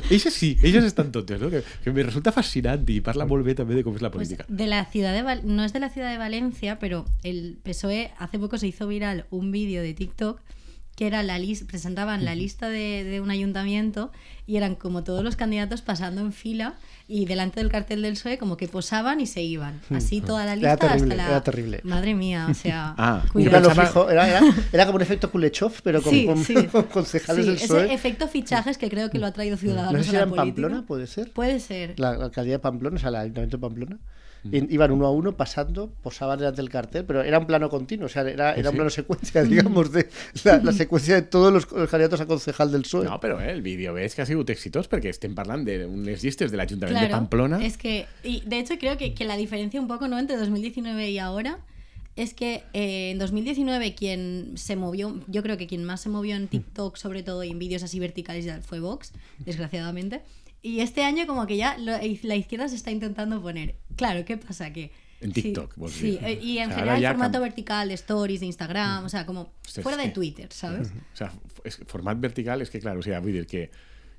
Ells 0.10 0.24
sí, 0.34 0.58
ellos 0.64 0.84
estan 0.84 1.12
totes, 1.12 1.40
no? 1.42 1.50
Que, 1.50 1.64
que 1.84 1.92
me 1.92 2.04
resulta 2.04 2.32
fascinant 2.32 2.88
i 2.90 3.00
parla 3.04 3.26
molt 3.28 3.44
bé 3.46 3.56
també 3.58 3.76
de 3.76 3.84
com 3.84 3.96
és 3.98 4.02
la 4.06 4.12
Pues 4.12 4.30
política. 4.30 4.46
de 4.48 4.68
la 4.68 4.86
ciudad 4.86 5.14
de 5.14 5.22
Val- 5.24 5.42
no 5.46 5.64
es 5.66 5.74
de 5.74 5.80
la 5.80 5.90
ciudad 5.90 6.12
de 6.12 6.18
Valencia, 6.18 6.80
pero 6.80 7.06
el 7.24 7.58
PSOE 7.64 8.12
hace 8.18 8.40
poco 8.40 8.58
se 8.58 8.68
hizo 8.68 8.88
viral 8.88 9.26
un 9.30 9.52
vídeo 9.52 9.82
de 9.82 9.94
TikTok 9.94 10.40
que 11.00 11.08
era 11.08 11.24
la 11.24 11.40
lista, 11.40 11.66
presentaban 11.66 12.26
la 12.26 12.36
lista 12.36 12.68
de, 12.68 13.06
de 13.06 13.22
un 13.22 13.32
ayuntamiento 13.32 14.12
y 14.46 14.58
eran 14.58 14.76
como 14.76 15.02
todos 15.06 15.24
los 15.24 15.38
candidatos 15.38 15.82
pasando 15.82 16.20
en 16.20 16.34
fila 16.34 16.74
y 17.08 17.24
delante 17.24 17.62
del 17.62 17.70
cartel 17.70 18.02
del 18.02 18.16
PSOE 18.16 18.38
como 18.38 18.58
que 18.58 18.68
posaban 18.68 19.22
y 19.22 19.26
se 19.26 19.42
iban. 19.42 19.80
Así 19.96 20.20
toda 20.20 20.44
la 20.46 20.54
Era 20.56 20.74
lista 20.74 20.76
terrible, 20.90 21.14
hasta 21.14 21.16
la... 21.16 21.30
era 21.30 21.42
terrible. 21.42 21.80
Madre 21.86 22.16
mía, 22.16 22.48
o 22.50 22.54
sea... 22.54 22.96
Ah, 22.98 23.24
fijo, 23.34 24.10
era, 24.10 24.28
era, 24.28 24.42
era 24.74 24.86
como 24.88 24.98
un 24.98 25.02
efecto 25.02 25.32
Kulechov, 25.32 25.72
pero 25.84 26.02
con, 26.02 26.12
Sí, 26.14 26.26
con- 26.26 26.44
sí. 26.44 26.54
con 26.72 26.84
concejales 26.84 27.46
Sí, 27.46 27.50
del 27.50 27.56
ese 27.60 27.68
PSOE. 27.68 27.94
efecto 27.94 28.28
fichajes 28.28 28.78
que 28.78 28.90
creo 28.90 29.10
que 29.10 29.20
lo 29.20 29.26
ha 29.28 29.32
traído 29.32 29.56
Ciudadanos 29.56 29.94
No 29.94 30.00
sé 30.00 30.10
si 30.10 30.10
a 30.18 30.20
era 30.20 30.26
la 30.26 30.32
en 30.32 30.36
política. 30.36 30.62
Pamplona, 30.68 30.86
puede 30.86 31.08
ser. 31.08 31.32
Puede 31.32 31.62
ser. 31.62 31.98
La, 31.98 32.18
la 32.18 32.26
alcaldía 32.26 32.56
de 32.56 32.60
Pamplona, 32.60 32.98
o 32.98 33.00
sea, 33.00 33.08
el 33.08 33.16
ayuntamiento 33.16 33.56
de 33.56 33.62
Pamplona. 33.62 34.00
Iban 34.44 34.92
uno 34.92 35.06
a 35.06 35.12
uno 35.12 35.36
pasando, 35.36 35.92
posaban 36.02 36.40
delante 36.40 36.62
del 36.62 36.70
cartel, 36.70 37.06
pero 37.06 37.24
era 37.24 37.40
un 37.40 37.46
plano 37.46 37.70
continuo, 37.70 38.06
o 38.06 38.10
sea, 38.10 38.22
era, 38.24 38.54
era 38.54 38.70
un 38.70 38.76
plano 38.76 38.90
secuencia, 38.90 39.44
digamos, 39.46 39.92
de 39.92 40.10
la, 40.44 40.58
la 40.60 40.72
secuencia 40.72 41.16
de 41.16 41.24
todos 41.24 41.52
los, 41.52 41.70
los 41.72 41.90
candidatos 41.90 42.22
a 42.22 42.26
concejal 42.26 42.72
del 42.72 42.84
PSOE. 42.84 43.06
No, 43.06 43.20
però 43.20 43.40
eh, 43.42 43.52
el 43.52 43.62
vídeo 43.62 43.94
veig 43.94 44.14
que 44.16 44.24
ha 44.24 44.28
sigut 44.30 44.50
exitós 44.50 44.88
perquè 44.88 45.12
estem 45.12 45.36
parlant 45.36 45.66
d'unes 45.68 46.24
llistes 46.24 46.52
de 46.52 46.60
l'Ajuntament 46.60 47.00
de 47.00 47.12
Pamplona. 47.12 47.60
Es 47.66 47.78
que, 47.78 48.06
y 48.24 48.42
de 48.46 48.60
hecho 48.60 48.80
creo 48.80 48.98
que, 48.98 49.14
que 49.14 49.26
la 49.26 49.36
diferencia 49.36 49.82
un 49.82 49.88
poco 49.88 50.08
¿no? 50.08 50.18
entre 50.20 50.38
2019 50.38 51.12
y 51.12 51.20
ahora 51.20 51.60
es 52.16 52.34
que 52.34 52.64
eh, 52.74 53.12
en 53.12 53.20
2019 53.20 53.96
quien 53.96 54.54
se 54.56 54.76
movió, 54.76 55.20
yo 55.28 55.42
creo 55.42 55.58
que 55.58 55.68
quien 55.68 55.84
más 55.84 56.02
se 56.02 56.10
movió 56.10 56.36
en 56.36 56.48
TikTok 56.48 56.98
sobre 56.98 57.24
todo 57.24 57.44
y 57.44 57.52
en 57.52 57.60
vídeos 57.60 57.84
así 57.84 58.00
verticales 58.00 58.66
fue 58.66 58.80
Vox, 58.80 59.14
desgraciadamente. 59.40 60.22
Y 60.62 60.82
este 60.82 61.04
año 61.04 61.26
como 61.28 61.48
que 61.48 61.58
ya 61.58 61.78
lo- 61.78 61.98
la 62.24 62.36
izquierda 62.36 62.68
se 62.68 62.76
está 62.76 62.92
intentando 62.92 63.42
poner. 63.42 63.76
Claro, 63.96 64.26
¿qué 64.26 64.38
pasa? 64.38 64.72
Que 64.74 64.92
En 65.22 65.34
sí, 65.34 65.42
TikTok, 65.42 65.76
vos 65.76 65.92
Sí, 65.92 66.12
dices. 66.12 66.24
eh, 66.24 66.40
y 66.42 66.58
en 66.60 66.66
O 66.66 66.68
sea, 66.68 66.76
general 66.80 66.96
ahora 66.96 67.10
el 67.10 67.14
formato 67.16 67.38
cam- 67.38 67.42
vertical 67.42 67.88
de 67.90 67.94
stories, 67.96 68.40
de 68.40 68.46
Instagram, 68.46 69.06
o 69.06 69.10
sea, 69.10 69.26
como 69.26 69.54
fuera 69.82 69.98
de 69.98 70.04
que- 70.06 70.10
Twitter, 70.12 70.48
¿sabes? 70.52 70.90
O 71.14 71.16
sea, 71.16 71.32
és, 71.64 71.80
format 71.88 72.20
vertical 72.20 72.62
és 72.62 72.70
que, 72.70 72.80
clar, 72.80 72.98
o 72.98 73.02
sigui, 73.04 73.18
vull 73.20 73.34
dir 73.34 73.46
que, 73.48 73.70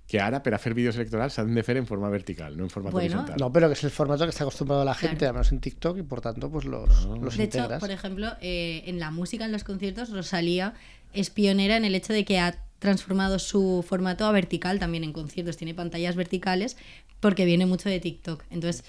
que 0.07 0.19
ara 0.21 0.43
per 0.43 0.53
a 0.55 0.59
fer 0.59 0.75
vídeos 0.75 0.97
electorals 0.97 1.35
s'han 1.35 1.55
de 1.55 1.63
fer 1.63 1.77
en 1.79 1.87
forma 1.87 2.09
vertical, 2.11 2.57
no 2.57 2.65
en 2.65 2.71
forma 2.71 2.91
Bueno. 2.91 3.07
horizontal. 3.07 3.37
No, 3.39 3.53
pero 3.53 3.69
que 3.69 3.75
es 3.75 3.85
el 3.85 3.91
formato 3.91 4.25
que 4.25 4.31
está 4.31 4.43
acostumbrado 4.45 4.85
la 4.85 4.95
gente, 4.95 5.19
Claro. 5.19 5.29
al 5.31 5.35
menos 5.35 5.53
en 5.53 5.61
TikTok, 5.61 5.99
y 5.99 6.03
por 6.03 6.21
tanto, 6.21 6.51
pues 6.51 6.65
los, 6.65 6.89
los 7.07 7.37
De 7.37 7.45
hecho, 7.45 7.59
integras. 7.59 7.81
por 7.81 7.91
ejemplo, 7.93 8.33
eh, 8.41 8.83
en 8.87 8.99
la 8.99 9.11
música, 9.11 9.45
en 9.45 9.53
los 9.53 9.63
conciertos, 9.65 10.11
Rosalía 10.11 10.75
es 11.13 11.31
pionera 11.31 11.77
en 11.77 11.85
el 11.85 11.95
hecho 11.95 12.13
de 12.13 12.25
que 12.25 12.39
ha 12.41 12.57
transformado 12.81 13.39
su 13.39 13.85
formato 13.87 14.25
a 14.25 14.33
vertical 14.33 14.81
también 14.81 15.05
en 15.05 15.13
conciertos. 15.13 15.57
Tiene 15.57 15.75
pantallas 15.75 16.17
verticales 16.17 16.77
porque 17.21 17.45
viene 17.45 17.67
mucho 17.67 17.89
de 17.89 18.01
TikTok. 18.01 18.43
Entonces, 18.51 18.85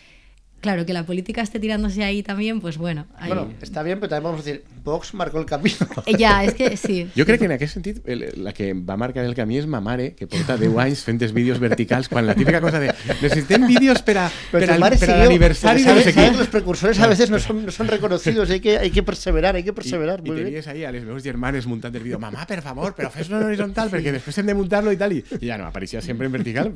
claro, 0.62 0.86
que 0.86 0.94
la 0.94 1.04
política 1.06 1.42
esté 1.42 1.60
tirándose 1.60 2.04
ahí 2.04 2.24
también, 2.24 2.62
pues 2.62 2.78
bueno. 2.78 3.06
ahí- 3.18 3.28
Bueno, 3.28 3.50
está 3.62 3.84
bien, 3.84 4.00
pero 4.00 4.10
también 4.10 4.24
vamos 4.32 4.42
a 4.42 4.44
decir, 4.44 4.64
Vox 4.84 5.14
marcó 5.14 5.40
el 5.40 5.46
camino. 5.46 5.76
Eh, 6.06 6.16
Ya, 6.18 6.44
es 6.44 6.54
que 6.54 6.78
sí. 6.78 7.08
Jo 7.18 7.26
crec 7.26 7.40
que 7.40 7.46
en 7.46 7.52
aquest 7.54 7.74
sentit 7.74 8.08
el, 8.08 8.32
la 8.44 8.54
que 8.54 8.74
va 8.74 8.96
marcar 8.98 9.26
el 9.26 9.36
camí 9.36 9.58
és 9.58 9.68
ma 9.68 9.82
mare, 9.82 10.14
que 10.16 10.28
porta 10.28 10.58
10 10.58 10.78
anys 10.78 11.04
fent 11.06 11.22
els 11.22 11.34
vídeos 11.34 11.60
verticals, 11.60 12.08
quan 12.10 12.26
la 12.26 12.36
típica 12.36 12.62
cosa 12.62 12.80
de 12.80 12.94
necessitem 13.22 13.68
vídeos 13.68 14.02
per, 14.02 14.18
a, 14.18 14.32
Pero 14.52 14.66
per, 14.66 14.72
al, 14.76 14.80
madre 14.80 14.98
per 14.98 15.10
a 15.10 15.14
siguió, 15.14 15.26
l'aniversari 15.30 15.84
porque 15.84 15.90
de 15.90 15.96
no 15.96 16.02
sabes, 16.02 16.04
sé 16.06 16.14
sabes, 16.14 16.32
què. 16.34 16.38
los 16.40 16.48
precursores 16.48 17.00
a 17.00 17.08
veces 17.08 17.30
no 17.30 17.40
son, 17.40 17.66
no 17.66 17.72
son 17.72 17.88
reconocidos, 17.88 18.50
hay 18.50 18.60
que, 18.60 18.78
hay 18.78 18.92
que 18.92 19.04
perseverar, 19.04 19.56
hay 19.56 19.64
que 19.64 19.74
perseverar. 19.74 20.22
I, 20.26 20.30
i 20.32 20.36
tenies 20.44 20.68
ahí 20.68 20.84
a 20.86 20.92
les 20.92 21.04
meves 21.06 21.24
germanes 21.24 21.66
muntant 21.68 21.96
el 21.96 22.04
vídeo 22.04 22.20
mamà, 22.20 22.46
per 22.48 22.62
favor, 22.62 22.94
però 22.98 23.10
fes-lo 23.14 23.38
en 23.40 23.46
horitzontal 23.50 23.90
perquè 23.94 24.12
després 24.18 24.38
hem 24.42 24.50
de 24.52 24.56
muntar-lo 24.58 24.92
i 24.92 24.98
tal 24.98 25.14
i, 25.14 25.24
i 25.40 25.46
ja 25.48 25.58
no, 25.58 25.66
apareixia 25.70 26.02
sempre 26.02 26.26
en 26.28 26.32
vertical 26.34 26.72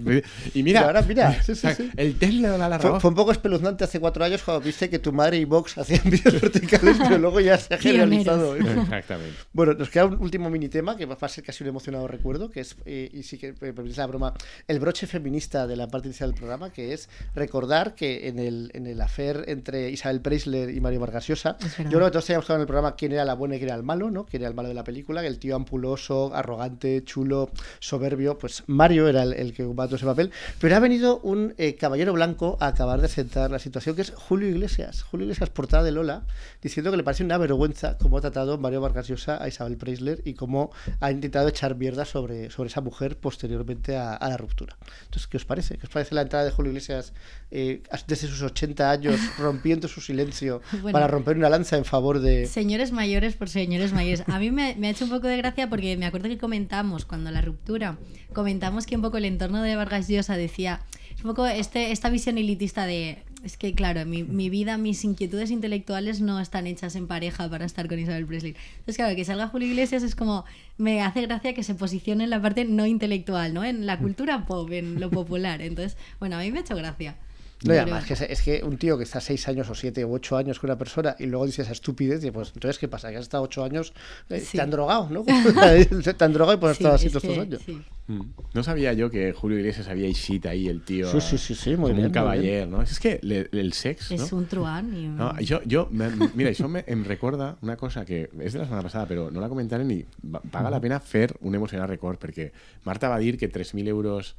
i 0.53 0.63
mira, 0.63 0.81
Y 0.81 0.83
ahora, 0.83 1.01
mira, 1.01 1.41
sí, 1.43 1.55
sí, 1.55 1.67
sí. 1.77 1.89
el 1.97 2.15
temps 2.15 2.35
le 2.35 2.47
dona 2.47 2.69
la 2.69 2.79
fue 2.79 3.09
un 3.09 3.15
poco 3.15 3.31
espeluznante 3.31 3.74
hace 3.83 3.99
cuatro 3.99 4.23
años 4.23 4.41
cuando 4.43 4.61
viste 4.61 4.89
que 4.89 4.99
tu 4.99 5.11
madre 5.11 5.37
y 5.37 5.45
Vox 5.45 5.77
hacían 5.77 6.01
vídeos 6.09 6.41
verticales, 6.41 6.97
pero 6.97 7.17
luego 7.17 7.39
ya 7.39 7.57
se 7.57 7.73
ha 7.73 7.77
generalizado. 7.77 8.55
¿eh? 8.55 8.59
exactament 8.59 9.35
Bueno, 9.53 9.73
nos 9.73 9.89
queda 9.89 10.05
un 10.05 10.21
último 10.21 10.49
mini 10.49 10.69
tema 10.69 10.95
que 10.95 11.05
va 11.05 11.17
a 11.19 11.29
ser 11.29 11.43
casi 11.43 11.63
un 11.63 11.69
emocionado 11.69 12.07
recuerdo, 12.07 12.49
que 12.49 12.61
es, 12.61 12.75
eh, 12.85 13.09
y 13.11 13.23
sí 13.23 13.37
que 13.37 13.53
me 13.53 13.73
permitís 13.73 13.97
la 13.97 14.07
broma, 14.07 14.33
el 14.67 14.79
broche 14.79 15.07
feminista 15.07 15.67
de 15.67 15.75
la 15.75 15.87
parte 15.87 16.07
inicial 16.07 16.31
del 16.31 16.39
programa, 16.39 16.71
que 16.71 16.93
es 16.93 17.09
recordar 17.35 17.95
que 17.95 18.27
en 18.27 18.39
el, 18.39 18.71
en 18.73 18.87
el 18.87 19.01
affair 19.01 19.43
entre 19.47 19.89
Isabel 19.89 20.21
Preisler 20.21 20.69
y 20.69 20.79
Mario 20.79 20.99
Vargas 20.99 21.27
Llosa, 21.27 21.57
yo 21.77 21.89
creo 21.89 22.05
que 22.05 22.11
todos 22.11 22.25
teníamos 22.25 22.45
claro 22.45 22.59
en 22.59 22.61
el 22.61 22.67
programa 22.67 22.95
quién 22.95 23.11
era 23.11 23.25
la 23.25 23.33
buena 23.33 23.55
y 23.55 23.59
quién 23.59 23.69
era 23.69 23.77
el 23.77 23.83
malo, 23.83 24.11
¿no? 24.11 24.25
Quién 24.25 24.41
era 24.43 24.49
el 24.49 24.55
malo 24.55 24.69
de 24.69 24.75
la 24.75 24.83
película, 24.83 25.25
el 25.25 25.39
tío 25.39 25.55
ampuloso, 25.55 26.33
arrogante, 26.33 27.03
chulo, 27.03 27.49
soberbio, 27.79 28.37
pues 28.37 28.63
Mario 28.67 29.07
era 29.07 29.23
el, 29.23 29.33
el 29.33 29.53
que 29.53 29.63
ocupaba 29.63 29.87
todo 29.87 29.97
ese 29.97 30.05
papel, 30.05 30.31
pero 30.59 30.75
ha 30.75 30.79
venido 30.79 31.19
un 31.19 31.53
eh, 31.57 31.75
caballero 31.75 32.13
blanco 32.13 32.57
a 32.59 32.67
acabar 32.67 33.01
de 33.01 33.07
sentar 33.07 33.51
la 33.51 33.59
situación, 33.65 33.95
que 33.95 34.03
es 34.03 34.11
Julio 34.15 34.47
Iglesias. 34.47 35.03
Julio 35.03 35.25
Iglesias, 35.25 35.49
portada 35.49 35.83
de 35.83 35.91
Lola, 35.91 36.25
diciendo 36.61 36.91
que 36.91 36.97
le 36.97 37.03
parece 37.03 37.23
una 37.23 37.37
vergüenza 37.37 37.97
cómo 37.97 38.17
ha 38.17 38.21
tratado 38.21 38.57
Mario 38.57 38.79
Vargas 38.79 39.07
Llosa 39.07 39.41
a 39.43 39.47
Isabel 39.47 39.75
Preisler 39.75 40.21
y 40.23 40.35
cómo 40.35 40.71
ha 40.99 41.11
intentado 41.11 41.47
echar 41.47 41.75
mierda 41.75 42.05
sobre, 42.05 42.49
sobre 42.51 42.69
esa 42.69 42.81
mujer 42.81 43.17
posteriormente 43.17 43.97
a, 43.97 44.13
a 44.13 44.29
la 44.29 44.37
ruptura. 44.37 44.77
Entonces, 45.03 45.27
¿qué 45.27 45.37
os 45.37 45.45
parece? 45.45 45.77
¿Qué 45.77 45.87
os 45.87 45.91
parece 45.91 46.15
la 46.15 46.21
entrada 46.21 46.45
de 46.45 46.51
Julio 46.51 46.71
Iglesias 46.71 47.13
eh, 47.51 47.81
desde 48.07 48.27
sus 48.27 48.41
80 48.41 48.91
años, 48.91 49.19
rompiendo 49.39 49.87
su 49.87 50.01
silencio 50.01 50.61
Bueno. 50.71 50.91
para 50.91 51.07
romper 51.07 51.37
una 51.37 51.49
lanza 51.49 51.77
en 51.77 51.85
favor 51.85 52.19
de... 52.19 52.45
Señores 52.45 52.91
mayores 52.91 53.35
por 53.35 53.49
señores 53.49 53.93
mayores. 53.93 54.23
A 54.27 54.39
mí 54.39 54.51
me, 54.51 54.75
me 54.75 54.87
ha 54.87 54.91
hecho 54.91 55.05
un 55.05 55.11
poco 55.11 55.27
de 55.27 55.37
gracia 55.37 55.69
porque 55.69 55.97
me 55.97 56.05
acuerdo 56.05 56.29
que 56.29 56.37
comentamos 56.37 57.05
cuando 57.05 57.31
la 57.31 57.41
ruptura, 57.41 57.97
comentamos 58.33 58.85
que 58.85 58.95
un 58.95 59.01
poco 59.01 59.17
el 59.17 59.25
entorno 59.25 59.61
de 59.61 59.75
Vargas 59.75 60.07
Llosa 60.07 60.37
decía, 60.37 60.81
es 61.15 61.23
un 61.23 61.31
poco 61.31 61.45
este, 61.47 61.91
esta 61.91 62.09
visión 62.09 62.37
elitista 62.37 62.85
de, 62.85 63.23
es 63.45 63.57
que 63.57 63.75
claro, 63.75 64.05
mi, 64.07 64.23
mi 64.23 64.49
vida, 64.49 64.77
mis 64.77 65.03
inquietudes 65.05 65.51
intelectuales 65.51 66.19
no 66.19 66.39
están 66.39 66.65
hechas 66.65 66.95
en 66.95 67.05
pareja 67.05 67.47
para 67.47 67.63
estar 67.63 67.87
con 67.87 67.99
Isabel 67.99 68.25
Presley. 68.25 68.55
Entonces 68.71 68.95
claro, 68.95 69.15
que 69.15 69.23
salga 69.23 69.47
Julio 69.47 69.67
Iglesias 69.67 70.01
es 70.01 70.15
como, 70.15 70.45
me 70.77 71.03
hace 71.03 71.21
gracia 71.21 71.53
que 71.53 71.61
se 71.61 71.75
posicione 71.75 72.23
en 72.23 72.31
la 72.31 72.41
parte 72.41 72.65
no 72.65 72.87
intelectual, 72.87 73.53
¿no? 73.53 73.63
En 73.63 73.85
la 73.85 73.99
cultura 73.99 74.47
pop, 74.47 74.71
en 74.71 74.99
lo 74.99 75.11
popular. 75.11 75.61
Entonces, 75.61 75.95
bueno, 76.19 76.37
a 76.37 76.39
mí 76.39 76.51
me 76.51 76.57
ha 76.57 76.61
hecho 76.61 76.75
gracia. 76.75 77.17
No, 77.65 77.73
y 77.73 77.77
Pero- 77.77 77.81
además, 77.81 78.05
que 78.05 78.13
es, 78.13 78.21
es 78.21 78.41
que 78.43 78.63
un 78.63 78.77
tío 78.77 78.95
que 78.97 79.03
está 79.03 79.19
seis 79.19 79.47
años 79.47 79.67
o 79.69 79.75
siete 79.75 80.03
o 80.03 80.11
ocho 80.11 80.37
años 80.37 80.59
con 80.59 80.69
una 80.69 80.77
persona 80.77 81.15
y 81.17 81.25
luego 81.25 81.45
dice 81.47 81.63
esa 81.63 81.71
estupidez, 81.71 82.23
y 82.23 82.29
pues 82.31 82.51
entonces, 82.53 82.77
¿qué 82.77 82.87
pasa? 82.87 83.09
Que 83.09 83.17
has 83.17 83.23
estado 83.23 83.43
ocho 83.43 83.63
años, 83.63 83.91
eh, 84.29 84.39
Sí. 84.39 84.57
te 84.57 84.61
han 84.61 84.69
drogado, 84.69 85.09
¿no? 85.09 85.23
te 86.17 86.23
han 86.23 86.33
drogado 86.33 86.57
y 86.57 86.59
pues 86.61 86.71
has 86.71 86.77
Sí, 86.77 86.83
estado 86.83 86.95
así 86.95 87.07
es 87.07 87.11
todos 87.13 87.23
estos 87.25 87.39
años. 87.43 87.61
sí. 87.65 87.81
Mm. 88.07 88.21
No 88.53 88.61
sabia 88.61 88.93
jo 88.95 89.09
que 89.09 89.33
Julio 89.33 89.57
Iglesias 89.57 89.87
havia 89.87 90.05
eixit 90.05 90.45
ahí 90.45 90.67
el 90.67 90.83
tio 90.83 91.09
Sí, 91.11 91.19
sí, 91.21 91.37
sí, 91.39 91.55
sí, 91.55 91.69
muy 91.75 91.89
bien, 91.91 92.05
un 92.05 92.11
muy 92.11 92.11
cavaller, 92.11 92.67
no? 92.67 92.83
És 92.83 92.99
que 92.99 93.17
le, 93.23 93.49
el 93.51 93.73
sex, 93.73 94.11
Es 94.11 94.31
no? 94.31 94.37
un 94.37 94.45
truán 94.45 94.93
y 94.93 95.07
un- 95.07 95.17
No, 95.17 95.31
això, 95.33 95.59
jo, 95.67 95.87
me- 95.89 96.11
mira, 96.35 96.51
això 96.51 96.67
me, 96.69 96.83
em 96.85 97.03
recorda 97.03 97.57
una 97.63 97.75
cosa 97.77 98.05
que 98.05 98.29
és 98.41 98.53
de 98.53 98.59
la 98.59 98.65
setmana 98.65 98.83
passada, 98.83 99.07
però 99.09 99.31
no 99.31 99.41
la 99.41 99.49
comentarem 99.49 99.89
i 99.89 100.05
va- 100.21 100.39
paga 100.51 100.69
la 100.69 100.79
pena 100.79 100.99
fer 100.99 101.35
un 101.41 101.55
emocionant 101.55 101.89
record, 101.89 102.19
perquè 102.21 102.51
Marta 102.83 103.09
va 103.09 103.17
dir 103.17 103.39
que 103.39 103.49
3.000 103.51 103.87
euros 103.87 104.35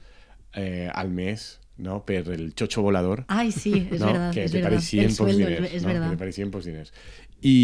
eh, 0.55 0.89
al 0.95 1.11
mes 1.11 1.59
no, 1.79 2.05
per 2.05 2.23
el 2.33 2.55
xocho 2.55 2.83
volador 2.83 3.25
Ay, 3.29 3.53
sí, 3.53 3.89
es 3.91 4.01
no, 4.01 4.07
verdad. 4.07 4.33
que 4.33 4.45
es 4.45 4.53
li 4.53 4.61
verdad. 4.63 4.71
pareixien 4.77 5.05
El 5.05 5.09
pocs 5.11 5.17
sueldo, 5.17 5.47
diners. 5.49 5.75
es 5.75 5.83
no? 5.83 5.89
verdad. 5.89 6.07
Que 6.07 6.15
li 6.15 6.21
pareixien 6.25 6.51
pocs 6.51 6.65
diners. 6.71 6.93
I, 7.43 7.57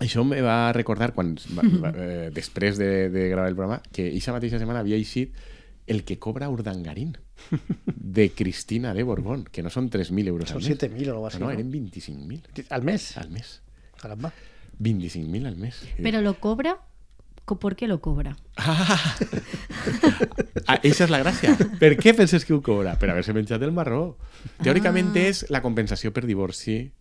Això 0.00 0.22
me 0.24 0.38
va 0.40 0.72
recordar 0.72 1.10
quan, 1.12 1.34
va, 1.58 1.62
va, 1.82 1.90
eh, 2.00 2.30
després 2.32 2.78
de, 2.80 3.10
de 3.12 3.28
gravar 3.28 3.50
el 3.50 3.56
programa, 3.58 3.82
que 3.92 4.06
aquesta 4.08 4.32
mateixa 4.32 4.58
setmana 4.58 4.80
havia 4.80 4.96
eixit 4.96 5.34
el 5.90 6.04
que 6.08 6.16
cobra 6.18 6.48
Urdangarín 6.48 7.18
de 7.86 8.30
Cristina 8.32 8.94
de 8.94 9.02
Borbón, 9.02 9.44
que 9.44 9.62
no 9.62 9.68
són 9.68 9.90
3.000 9.90 10.28
euros 10.32 10.48
Son 10.48 10.62
al 10.62 10.68
mes. 10.68 10.78
7.000 10.78 11.08
o 11.08 11.12
algo 11.18 11.26
así. 11.26 11.38
no, 11.38 11.46
no, 11.46 11.52
¿no? 11.52 11.58
eren 11.58 11.70
25.000 11.72 12.66
Al 12.70 12.82
mes. 12.82 13.16
al 13.18 13.28
mes. 13.30 13.60
Caramba. 14.00 14.32
25.000 14.78 15.46
al 15.46 15.56
mes. 15.58 15.82
Pero 16.00 16.22
lo 16.22 16.38
cobra. 16.40 16.78
¿Por 17.58 17.74
qué 17.76 17.88
lo 17.88 18.00
cobra? 18.00 18.36
Ah, 20.66 20.78
esa 20.84 21.04
és 21.04 21.10
la 21.10 21.18
gràcia. 21.22 21.54
Per 21.80 21.96
què 21.98 22.12
penses 22.14 22.44
que 22.46 22.52
ho 22.54 22.60
cobra? 22.62 22.92
Per 23.00 23.08
haver-se 23.10 23.32
menjat 23.34 23.62
el 23.66 23.72
marró. 23.74 24.18
Teòricament 24.62 25.10
Ah. 25.16 25.20
és 25.30 25.46
la 25.50 25.62
compensació 25.62 26.12
per 26.12 26.26
divorci. 26.26 26.92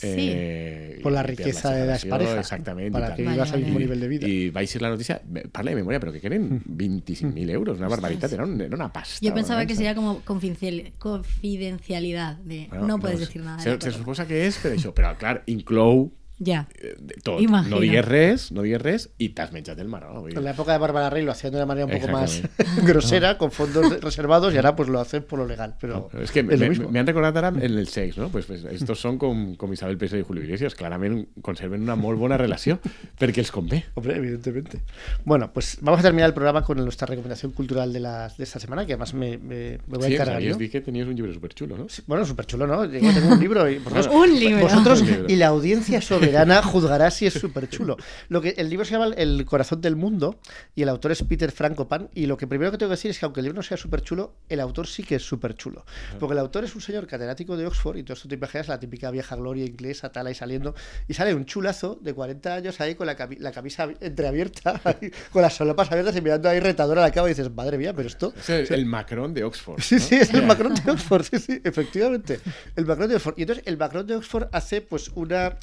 eh, 0.00 1.00
Por 1.02 1.12
la 1.12 1.22
riqueza 1.22 1.70
de 1.70 1.86
la 1.86 1.98
separació, 1.98 2.06
expareja. 2.32 2.40
Exactament. 2.40 2.92
Para 2.92 3.14
que 3.14 3.22
vivas 3.22 3.52
al 3.52 3.58
mismo 3.60 3.74
vale. 3.74 3.84
nivel 3.84 4.00
de 4.00 4.08
vida. 4.08 4.28
I 4.28 4.50
vaig 4.50 4.68
ser 4.68 4.80
la 4.82 4.88
notícia, 4.90 5.20
parla 5.52 5.70
de 5.72 5.76
memòria, 5.76 6.00
però 6.00 6.12
que 6.12 6.26
eren 6.26 6.62
25.000 6.64 7.50
euros, 7.50 7.78
una 7.78 7.88
barbaritat, 7.88 8.32
era, 8.32 8.44
un, 8.44 8.60
era 8.60 8.74
una 8.74 8.90
pasta. 8.92 9.18
Yo 9.20 9.34
pensaba 9.34 9.66
que 9.66 9.74
sería 9.74 9.94
como 9.94 10.22
confidencial- 10.24 10.92
confidencialidad. 10.98 12.36
De 12.38 12.66
Bueno, 12.70 12.86
no 12.86 12.98
puedes 12.98 13.20
decir 13.20 13.42
nada. 13.42 13.56
de 13.58 13.62
Se, 13.64 13.70
la 13.74 13.80
se 13.80 13.92
suposa 13.92 14.26
que 14.26 14.46
és 14.46 14.56
per 14.58 14.72
això, 14.72 14.94
però 14.94 15.16
clar, 15.18 15.42
inclou 15.46 16.10
Ya. 16.38 16.68
eh, 16.80 16.94
tot. 17.22 17.40
Imagina. 17.40 17.74
No 17.74 17.80
digues 17.80 18.04
res, 18.04 18.52
no 18.52 18.62
digues 18.62 18.80
res 18.82 19.08
i 19.18 19.30
t'has 19.30 19.52
menjat 19.52 19.78
el 19.80 19.88
marró. 19.88 20.12
vull 20.20 20.30
dir. 20.30 20.38
En 20.38 20.44
la 20.44 20.50
época 20.50 20.72
de 20.72 20.78
Bárbara 20.78 21.08
Rey 21.10 21.24
lo 21.24 21.32
hacían 21.32 21.52
de 21.52 21.58
una 21.58 21.66
manera 21.66 21.86
un 21.86 21.92
poco 21.92 22.08
más 22.12 22.42
grosera, 22.84 23.38
con 23.38 23.50
fondos 23.50 24.00
reservados, 24.02 24.52
y 24.52 24.56
ahora 24.56 24.76
pues 24.76 24.88
lo 24.88 25.00
hacen 25.00 25.22
por 25.22 25.38
lo 25.38 25.46
legal. 25.46 25.74
Pero 25.80 26.10
No, 26.12 26.20
és 26.20 26.30
que 26.30 26.40
es 26.40 26.46
me, 26.46 26.56
lo 26.56 26.68
mismo. 26.68 26.88
me 26.90 26.98
han 26.98 27.06
recordat 27.06 27.36
ara 27.36 27.48
en 27.48 27.62
el 27.78 27.88
sex, 27.88 28.18
no? 28.18 28.28
Pues, 28.28 28.46
pues 28.46 28.64
estos 28.64 29.00
són 29.00 29.16
com, 29.18 29.54
com 29.56 29.72
Isabel 29.72 29.96
Preso 29.96 30.16
i 30.18 30.22
Julio 30.22 30.44
Iglesias, 30.44 30.74
clarament 30.74 31.26
conserven 31.42 31.82
una 31.82 31.96
molt 31.96 32.18
bona 32.18 32.36
relació, 32.36 32.78
perquè 33.18 33.38
els 33.40 33.50
convé. 33.50 33.84
Hombre, 33.94 34.16
evidentemente. 34.16 34.82
Bueno, 35.24 35.50
pues 35.52 35.78
vamos 35.80 36.00
a 36.00 36.02
terminar 36.02 36.28
el 36.28 36.34
programa 36.34 36.62
con 36.62 36.76
nuestra 36.78 37.06
recomendación 37.06 37.52
cultural 37.52 37.92
de, 37.92 38.00
la, 38.00 38.28
de 38.36 38.44
esta 38.44 38.60
semana, 38.60 38.84
que 38.84 38.92
además 38.92 39.14
me, 39.14 39.38
me- 39.38 39.78
me 39.86 39.96
voy 39.98 40.04
a 40.04 40.08
Sí, 40.08 40.14
encargar 40.14 40.36
yo. 40.40 40.52
sabies 40.52 40.58
dir 40.58 40.70
que 40.70 40.80
tenies 40.80 41.06
un 41.06 41.16
llibre 41.16 41.32
superxulo, 41.32 41.76
no? 41.78 41.88
Sí, 41.88 42.02
Bueno, 42.06 42.24
súper 42.26 42.46
chulo, 42.46 42.66
¿no? 42.66 42.84
Yo 42.84 43.00
tengo 43.00 43.32
un 43.32 43.40
libro 43.40 43.68
y 43.70 43.78
vosotros, 43.78 44.06
Un 44.12 44.38
libro. 44.38 44.60
vosotros 44.62 45.00
Un 45.00 45.06
libro. 45.06 45.24
y 45.28 45.36
la 45.36 45.46
audiencia 45.48 46.00
soberana 46.26 46.62
juzgará 46.62 47.10
si 47.10 47.26
es 47.26 47.34
súper 47.34 47.68
chulo. 47.68 47.96
Lo 48.28 48.40
que 48.40 48.50
el 48.58 48.68
libro 48.68 48.84
se 48.84 48.92
llama 48.92 49.12
El 49.16 49.44
corazón 49.44 49.80
del 49.80 49.96
mundo 49.96 50.38
y 50.74 50.82
el 50.82 50.88
autor 50.88 51.12
es 51.12 51.22
Peter 51.22 51.50
Frankopan 51.52 52.08
y 52.14 52.26
lo 52.26 52.36
que 52.36 52.46
primero 52.46 52.70
que 52.70 52.78
tengo 52.78 52.90
que 52.90 52.96
decir 52.96 53.10
es 53.10 53.18
que 53.18 53.24
aunque 53.26 53.40
el 53.40 53.44
libro 53.44 53.56
no 53.56 53.62
sea 53.62 53.76
súper 53.76 54.02
chulo, 54.02 54.34
el 54.48 54.60
autor 54.60 54.86
sí 54.86 55.02
que 55.02 55.16
es 55.16 55.22
súper 55.22 55.54
chulo. 55.54 55.84
Porque 56.18 56.32
el 56.34 56.38
autor 56.38 56.64
es 56.64 56.74
un 56.74 56.80
señor 56.80 57.06
catedrático 57.06 57.56
de 57.56 57.66
Oxford 57.66 57.96
y 57.98 58.02
todo 58.02 58.14
esto 58.14 58.28
te 58.28 58.34
imaginas 58.34 58.68
la 58.68 58.78
típica 58.80 59.10
vieja 59.10 59.36
gloria 59.36 59.64
inglesa, 59.64 60.10
tal 60.12 60.26
ahí 60.26 60.34
saliendo 60.34 60.74
y 61.08 61.14
sale 61.14 61.34
un 61.34 61.44
chulazo 61.46 61.98
de 62.00 62.14
40 62.14 62.54
años 62.54 62.80
ahí 62.80 62.94
con 62.94 63.06
la, 63.06 63.16
cami- 63.16 63.38
la 63.38 63.52
camisa 63.52 63.88
entreabierta, 64.00 64.80
ahí, 64.84 65.10
con 65.32 65.42
las 65.42 65.54
solapas 65.54 65.90
abiertas 65.90 66.16
y 66.16 66.20
mirando 66.20 66.48
ahí 66.48 66.60
retadora 66.60 67.02
a 67.04 67.08
la 67.08 67.12
cama 67.12 67.28
y 67.28 67.30
dices, 67.32 67.50
madre 67.54 67.78
mía, 67.78 67.92
pero 67.94 68.08
esto... 68.08 68.32
És 68.36 68.48
el, 68.50 68.66
el 68.70 68.86
Macron 68.86 69.32
de 69.34 69.44
Oxford. 69.44 69.80
Sí, 69.80 69.96
¿no? 69.96 70.00
sí, 70.00 70.14
es 70.16 70.32
el 70.34 70.44
Macron 70.46 70.74
de 70.74 70.90
Oxford, 70.90 71.22
sí, 71.24 71.38
sí, 71.38 71.60
efectivamente. 71.64 72.40
El 72.74 72.86
Macron 72.86 73.08
de 73.08 73.16
Oxford. 73.16 73.34
Y 73.38 73.42
entonces 73.42 73.64
el 73.66 73.76
Macron 73.76 74.06
de 74.06 74.16
Oxford 74.16 74.48
hace 74.52 74.80
pues 74.80 75.10
una 75.14 75.56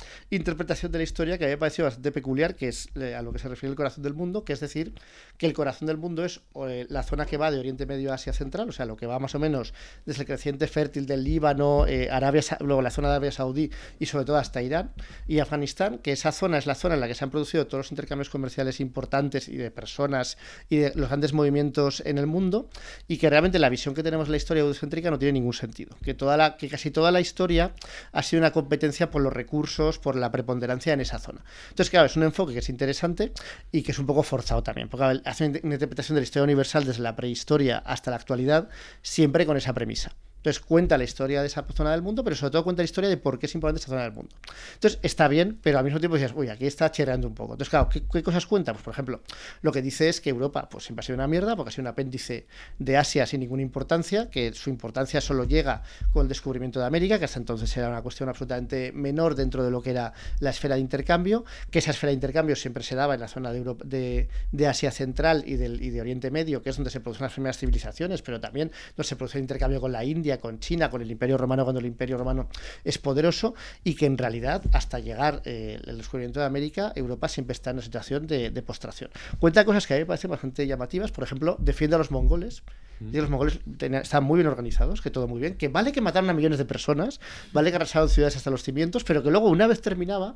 interpretación 0.54 0.92
de 0.92 1.00
la 1.00 1.04
historia 1.04 1.38
que 1.38 1.46
a 1.46 1.48
mí 1.48 1.54
me 1.54 1.58
pareció 1.58 1.84
bastante 1.84 2.12
peculiar, 2.12 2.56
que 2.56 2.68
es 2.68 2.90
eh, 2.96 3.16
a 3.16 3.22
lo 3.22 3.34
que 3.34 3.40
se 3.40 3.50
refiere 3.50 3.72
el 3.72 3.76
corazón 3.76 4.04
del 4.04 4.14
mundo, 4.14 4.46
que 4.46 4.54
es 4.54 4.60
decir, 4.60 4.94
que 5.38 5.46
el 5.46 5.54
corazón 5.54 5.88
del 5.88 5.98
mundo 5.98 6.24
es 6.24 6.42
eh, 6.68 6.86
la 6.90 7.04
zona 7.04 7.26
que 7.26 7.38
va 7.38 7.52
de 7.52 7.60
Oriente 7.60 7.86
Medio 7.86 8.12
a 8.12 8.16
Asia 8.16 8.34
Central, 8.34 8.70
o 8.70 8.72
sea, 8.72 8.86
lo 8.86 8.96
que 8.96 9.08
va 9.08 9.20
más 9.20 9.36
o 9.36 9.40
menos 9.40 9.74
desde 10.06 10.22
el 10.22 10.28
creciente 10.28 10.68
fértil 10.68 11.06
del 11.06 11.24
Líbano, 11.24 11.88
eh, 11.88 12.10
Arabia, 12.12 12.42
luego 12.60 12.82
la 12.82 12.92
zona 12.92 13.10
de 13.10 13.16
Arabia 13.16 13.32
Saudí 13.32 13.72
y 14.00 14.06
sobre 14.06 14.26
todo 14.26 14.38
hasta 14.38 14.62
Irán 14.62 14.92
y 15.28 15.40
Afganistán, 15.40 15.98
que 15.98 16.12
esa 16.12 16.32
zona 16.32 16.58
es 16.58 16.66
la 16.66 16.76
zona 16.76 16.96
en 16.96 17.02
la 17.02 17.08
que 17.08 17.16
se 17.16 17.24
han 17.24 17.32
producido 17.32 17.66
todos 17.68 17.86
los 17.86 17.92
intercambios 17.92 18.30
comerciales 18.30 18.80
importantes 18.80 19.50
y 19.50 19.58
de 19.58 19.72
personas 19.72 20.38
y 20.70 20.78
de 20.78 20.92
los 20.96 21.08
grandes 21.10 21.34
movimientos 21.34 22.02
en 22.06 22.18
el 22.18 22.28
mundo 22.28 22.70
y 23.08 23.18
que 23.18 23.30
realmente 23.30 23.60
la 23.60 23.70
visión 23.70 23.96
que 23.96 24.04
tenemos 24.04 24.28
de 24.28 24.32
la 24.32 24.38
historia 24.38 24.62
eurocéntrica 24.62 25.10
no 25.10 25.18
tiene 25.18 25.34
ningún 25.34 25.54
sentido, 25.54 25.96
que 26.04 26.14
toda 26.14 26.38
la 26.38 26.58
que 26.58 26.70
casi 26.70 26.92
toda 26.92 27.12
la 27.12 27.22
historia 27.22 27.74
ha 28.12 28.24
sido 28.24 28.42
una 28.42 28.52
competencia 28.52 29.10
por 29.10 29.22
los 29.22 29.34
recursos, 29.34 30.00
por 30.00 30.16
la 30.16 30.32
preponderancia 30.44 30.94
en 30.94 31.02
esa 31.02 31.20
zona. 31.20 31.44
Entonces, 31.70 31.90
claro, 31.90 32.06
es 32.06 32.16
un 32.16 32.24
enfoque 32.24 32.54
que 32.54 32.60
es 32.60 32.70
interesante 32.70 33.34
y 33.72 33.82
que 33.82 33.92
es 33.92 34.00
un 34.00 34.06
poco 34.06 34.24
forzado 34.24 34.64
también, 34.64 34.90
porque 34.90 35.22
hace 35.26 35.46
una 35.64 35.74
interpretación 35.74 36.16
de 36.16 36.22
la 36.22 36.24
historia 36.24 36.44
universal 36.44 36.86
desde 36.86 37.02
la 37.02 37.16
prehistoria 37.16 37.78
hasta 37.80 38.12
la 38.12 38.18
actualidad, 38.18 38.70
siempre 39.02 39.46
con 39.46 39.58
esa 39.58 39.74
premisa. 39.74 40.12
Entonces 40.44 40.60
cuenta 40.60 40.98
la 40.98 41.06
historia 41.06 41.40
de 41.40 41.48
esa 41.48 41.66
zona 41.74 41.92
del 41.92 42.02
mundo, 42.02 42.22
pero 42.22 42.36
sobre 42.36 42.52
todo 42.52 42.66
cuenta 42.66 42.82
la 42.82 42.86
historia 42.86 43.10
de 43.10 43.16
por 43.16 43.40
qué 43.40 43.46
es 43.46 43.56
importante 43.56 43.80
esa 43.80 43.88
zona 43.88 44.02
del 44.02 44.12
mundo. 44.12 44.36
Entonces 44.74 45.00
está 45.02 45.30
bien, 45.30 45.58
pero 45.64 45.78
al 45.78 45.86
mismo 45.86 46.02
tiempo 46.02 46.18
dices, 46.18 46.34
uy, 46.36 46.50
aquí 46.50 46.66
está 46.66 46.92
chereando 46.92 47.30
un 47.30 47.34
poco. 47.34 47.54
Entonces, 47.54 47.70
claro, 47.70 47.88
¿qué, 47.88 48.22
cosas 48.22 48.46
cuenta? 48.46 48.74
Pues, 48.74 48.84
por 48.84 48.92
ejemplo, 48.92 49.22
lo 49.62 49.72
que 49.72 49.82
dice 49.82 50.10
es 50.10 50.20
que 50.20 50.32
Europa 50.32 50.68
pues, 50.70 50.84
siempre 50.84 51.00
ha 51.02 51.06
sido 51.06 51.16
una 51.16 51.30
mierda, 51.30 51.56
porque 51.56 51.70
ha 51.70 51.72
sido 51.72 51.84
un 51.84 51.88
apéndice 51.88 52.46
de 52.78 52.98
Asia 52.98 53.26
sin 53.26 53.40
ninguna 53.40 53.62
importancia, 53.62 54.30
que 54.30 54.54
su 54.54 54.70
importancia 54.70 55.22
solo 55.22 55.46
llega 55.46 55.84
con 56.12 56.24
el 56.24 56.28
descubrimiento 56.28 56.78
de 56.78 56.88
América, 56.88 57.20
que 57.20 57.26
hasta 57.26 57.40
entonces 57.40 57.78
era 57.78 57.88
una 57.88 58.02
cuestión 58.02 58.28
absolutamente 58.28 58.92
menor 58.92 59.36
dentro 59.36 59.64
de 59.64 59.72
lo 59.72 59.82
que 59.82 59.92
era 59.92 60.12
la 60.40 60.50
esfera 60.50 60.76
de 60.76 60.82
intercambio, 60.82 61.46
que 61.72 61.80
esa 61.80 61.92
esfera 61.92 62.10
de 62.10 62.16
intercambio 62.16 62.58
siempre 62.58 62.84
se 62.84 62.96
daba 62.96 63.14
en 63.14 63.22
la 63.22 63.30
zona 63.30 63.54
de, 63.54 63.60
Europa, 63.60 63.86
de 63.88 64.68
Asia 64.68 64.92
Central 64.92 65.46
y, 65.48 65.56
del, 65.56 65.82
y 65.82 65.90
de 65.90 66.02
Oriente 66.02 66.32
Medio, 66.32 66.62
que 66.62 66.70
es 66.70 66.76
donde 66.76 66.92
se 66.92 67.00
producen 67.00 67.24
las 67.24 67.34
primeras 67.34 67.58
civilizaciones, 67.58 68.22
pero 68.22 68.42
también 68.42 68.74
donde 68.98 69.08
se 69.08 69.16
produce 69.16 69.38
el 69.38 69.44
intercambio 69.44 69.80
con 69.80 69.94
la 69.94 70.04
India, 70.04 70.33
con 70.40 70.60
China, 70.60 70.90
con 70.90 71.02
el 71.02 71.12
Imperio 71.12 71.38
Romano, 71.38 71.64
cuando 71.64 71.80
el 71.80 71.86
Imperio 71.86 72.18
Romano 72.18 72.48
es 72.84 72.98
poderoso, 72.98 73.56
y 73.84 73.96
que 73.96 74.06
en 74.06 74.18
realidad, 74.18 74.64
hasta 74.72 75.00
llegar 75.00 75.42
eh, 75.46 75.80
el 75.86 75.98
descubrimiento 75.98 76.40
de 76.40 76.46
América, 76.46 76.92
Europa 76.96 77.28
siempre 77.28 77.54
está 77.54 77.72
en 77.72 77.78
una 77.78 77.84
situación 77.84 78.28
de, 78.28 78.50
de 78.50 78.62
postración. 78.62 79.10
Cuenta 79.40 79.66
cosas 79.66 79.88
que 79.88 79.94
a 79.94 79.98
mí 79.98 80.02
me 80.02 80.08
parecen 80.08 80.32
bastante 80.32 80.68
llamativas, 80.68 81.12
por 81.12 81.24
ejemplo, 81.24 81.58
defiende 81.60 81.96
a 81.96 82.00
los 82.00 82.12
mongoles, 82.12 82.64
y 83.02 83.18
los 83.18 83.30
mongoles 83.30 83.60
estaban 83.80 84.24
muy 84.26 84.38
bien 84.38 84.48
organizados, 84.48 85.02
que 85.02 85.10
todo 85.10 85.28
muy 85.28 85.40
bien, 85.42 85.56
que 85.56 85.68
vale 85.68 85.92
que 85.92 86.02
mataron 86.02 86.30
a 86.30 86.34
millones 86.34 86.58
de 86.58 86.66
personas, 86.66 87.20
vale 87.52 87.70
que 87.70 87.76
arrasaron 87.78 88.10
ciudades 88.10 88.36
hasta 88.38 88.50
los 88.50 88.64
cimientos, 88.64 89.04
pero 89.04 89.22
que 89.24 89.30
luego 89.32 89.50
una 89.50 89.68
vez 89.68 89.82
terminaba, 89.82 90.36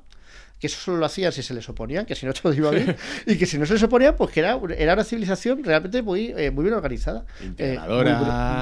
que 0.59 0.67
eso 0.67 0.79
solo 0.79 0.97
lo 0.97 1.05
hacían 1.05 1.31
si 1.31 1.43
se 1.43 1.53
les 1.53 1.69
oponían, 1.69 2.05
que 2.07 2.15
si 2.15 2.25
no 2.25 2.33
todo 2.33 2.51
iba 2.51 2.71
bien, 2.71 2.95
y 3.27 3.37
que 3.37 3.45
si 3.45 3.59
no 3.59 3.65
se 3.67 3.73
les 3.73 3.83
oponían, 3.83 4.15
pues 4.15 4.31
que 4.31 4.39
era, 4.39 4.59
era 4.77 4.93
una 4.95 5.03
civilización 5.03 5.63
realmente 5.63 6.01
muy, 6.01 6.33
eh, 6.35 6.49
muy 6.49 6.63
bien 6.63 6.73
organizada. 6.73 7.25
Eh, 7.59 7.77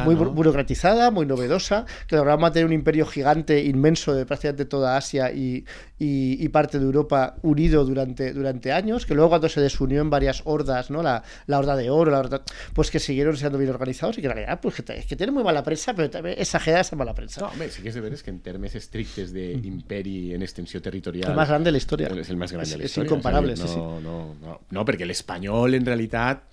muy, 0.03 0.05
muy 0.05 0.15
¿no? 0.15 0.21
buro- 0.31 0.33
burocratizada, 0.33 1.09
muy 1.09 1.25
novedosa, 1.25 1.85
que 2.07 2.17
lograba 2.17 2.37
mantener 2.39 2.65
un 2.67 2.73
imperio 2.73 3.05
gigante, 3.05 3.63
inmenso, 3.63 4.13
de 4.13 4.25
prácticamente 4.25 4.65
toda 4.65 4.97
Asia 4.97 5.31
y, 5.31 5.65
y- 5.97 6.43
y 6.43 6.49
parte 6.49 6.79
de 6.79 6.85
Europa 6.85 7.37
unido 7.43 7.85
durante, 7.85 8.33
durante 8.33 8.73
años, 8.73 9.05
que 9.05 9.15
luego 9.15 9.29
cuando 9.29 9.47
se 9.47 9.61
desunió 9.61 10.01
en 10.01 10.09
varias 10.09 10.41
hordas, 10.43 10.91
¿no? 10.91 11.01
La, 11.01 11.23
la 11.47 11.59
horda 11.59 11.77
de 11.77 11.89
oro, 11.89 12.11
la 12.11 12.19
horda, 12.19 12.41
pues 12.73 12.91
que 12.91 12.99
siguieron 12.99 13.37
siendo 13.37 13.57
bien 13.57 13.69
organizados 13.69 13.84
y 13.89 14.21
que 14.21 14.27
en 14.27 14.33
realidad, 14.33 14.59
pues 14.61 14.75
que, 14.75 14.83
te- 14.83 14.97
es 14.99 15.05
que 15.05 15.15
tienen 15.15 15.33
muy 15.33 15.43
mala 15.43 15.63
prensa, 15.63 15.93
pero 15.93 16.09
también 16.09 16.35
exagerada 16.39 16.81
esa 16.81 16.95
mala 16.95 17.13
prensa. 17.13 17.41
No, 17.41 17.47
home, 17.47 17.69
sí 17.69 17.81
que 17.81 17.89
és 17.89 17.95
de 17.95 18.01
veres 18.01 18.23
que 18.23 18.29
en 18.31 18.39
termes 18.41 18.75
estrictes 18.75 19.31
d'imperi 19.33 20.33
en 20.33 20.41
extensió 20.41 20.81
territorial... 20.81 21.29
El 21.31 21.35
más 21.35 21.49
grande 21.49 21.67
de 21.67 21.71
la 21.73 21.77
historia. 21.77 22.07
És 22.07 22.29
el 22.29 22.37
més 22.37 22.51
gran 22.51 22.65
de 22.67 22.77
la 22.77 22.83
és 22.83 22.91
història. 22.91 23.07
incomparable, 23.09 23.53
és 23.53 23.61
a 23.61 23.63
dir, 23.65 23.73
sí, 23.73 23.79
no, 23.79 23.99
No, 24.01 24.35
no, 24.41 24.59
no, 24.71 24.85
perquè 24.85 25.05
l'espanyol, 25.05 25.73
en 25.75 25.85
realitat... 25.85 26.43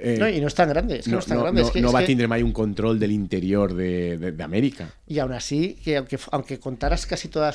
Eh, 0.00 0.16
No, 0.18 0.28
y 0.28 0.40
no 0.40 0.46
es 0.46 0.54
tan 0.54 0.68
grande, 0.68 0.98
es 1.00 1.04
que 1.06 1.10
no, 1.10 1.16
no, 1.16 1.20
es 1.20 1.26
tan 1.26 1.36
no, 1.38 1.42
grande. 1.42 1.60
no- 1.62 1.66
es 1.66 1.72
que, 1.72 1.80
no 1.80 1.88
es 1.88 1.94
va 1.94 1.98
que- 1.98 2.04
a 2.04 2.06
tindre 2.06 2.28
mai 2.28 2.42
un 2.42 2.52
control 2.52 2.98
de 3.00 3.08
l'interior 3.08 3.74
de- 3.74 4.16
de- 4.16 4.30
d'Amèrica. 4.32 4.88
Y 5.08 5.18
aún 5.18 5.32
así, 5.32 5.74
que 5.82 5.96
aunque, 5.96 6.18
aunque 6.30 6.58
contaras 6.60 7.04
casi 7.06 7.28
toda 7.28 7.52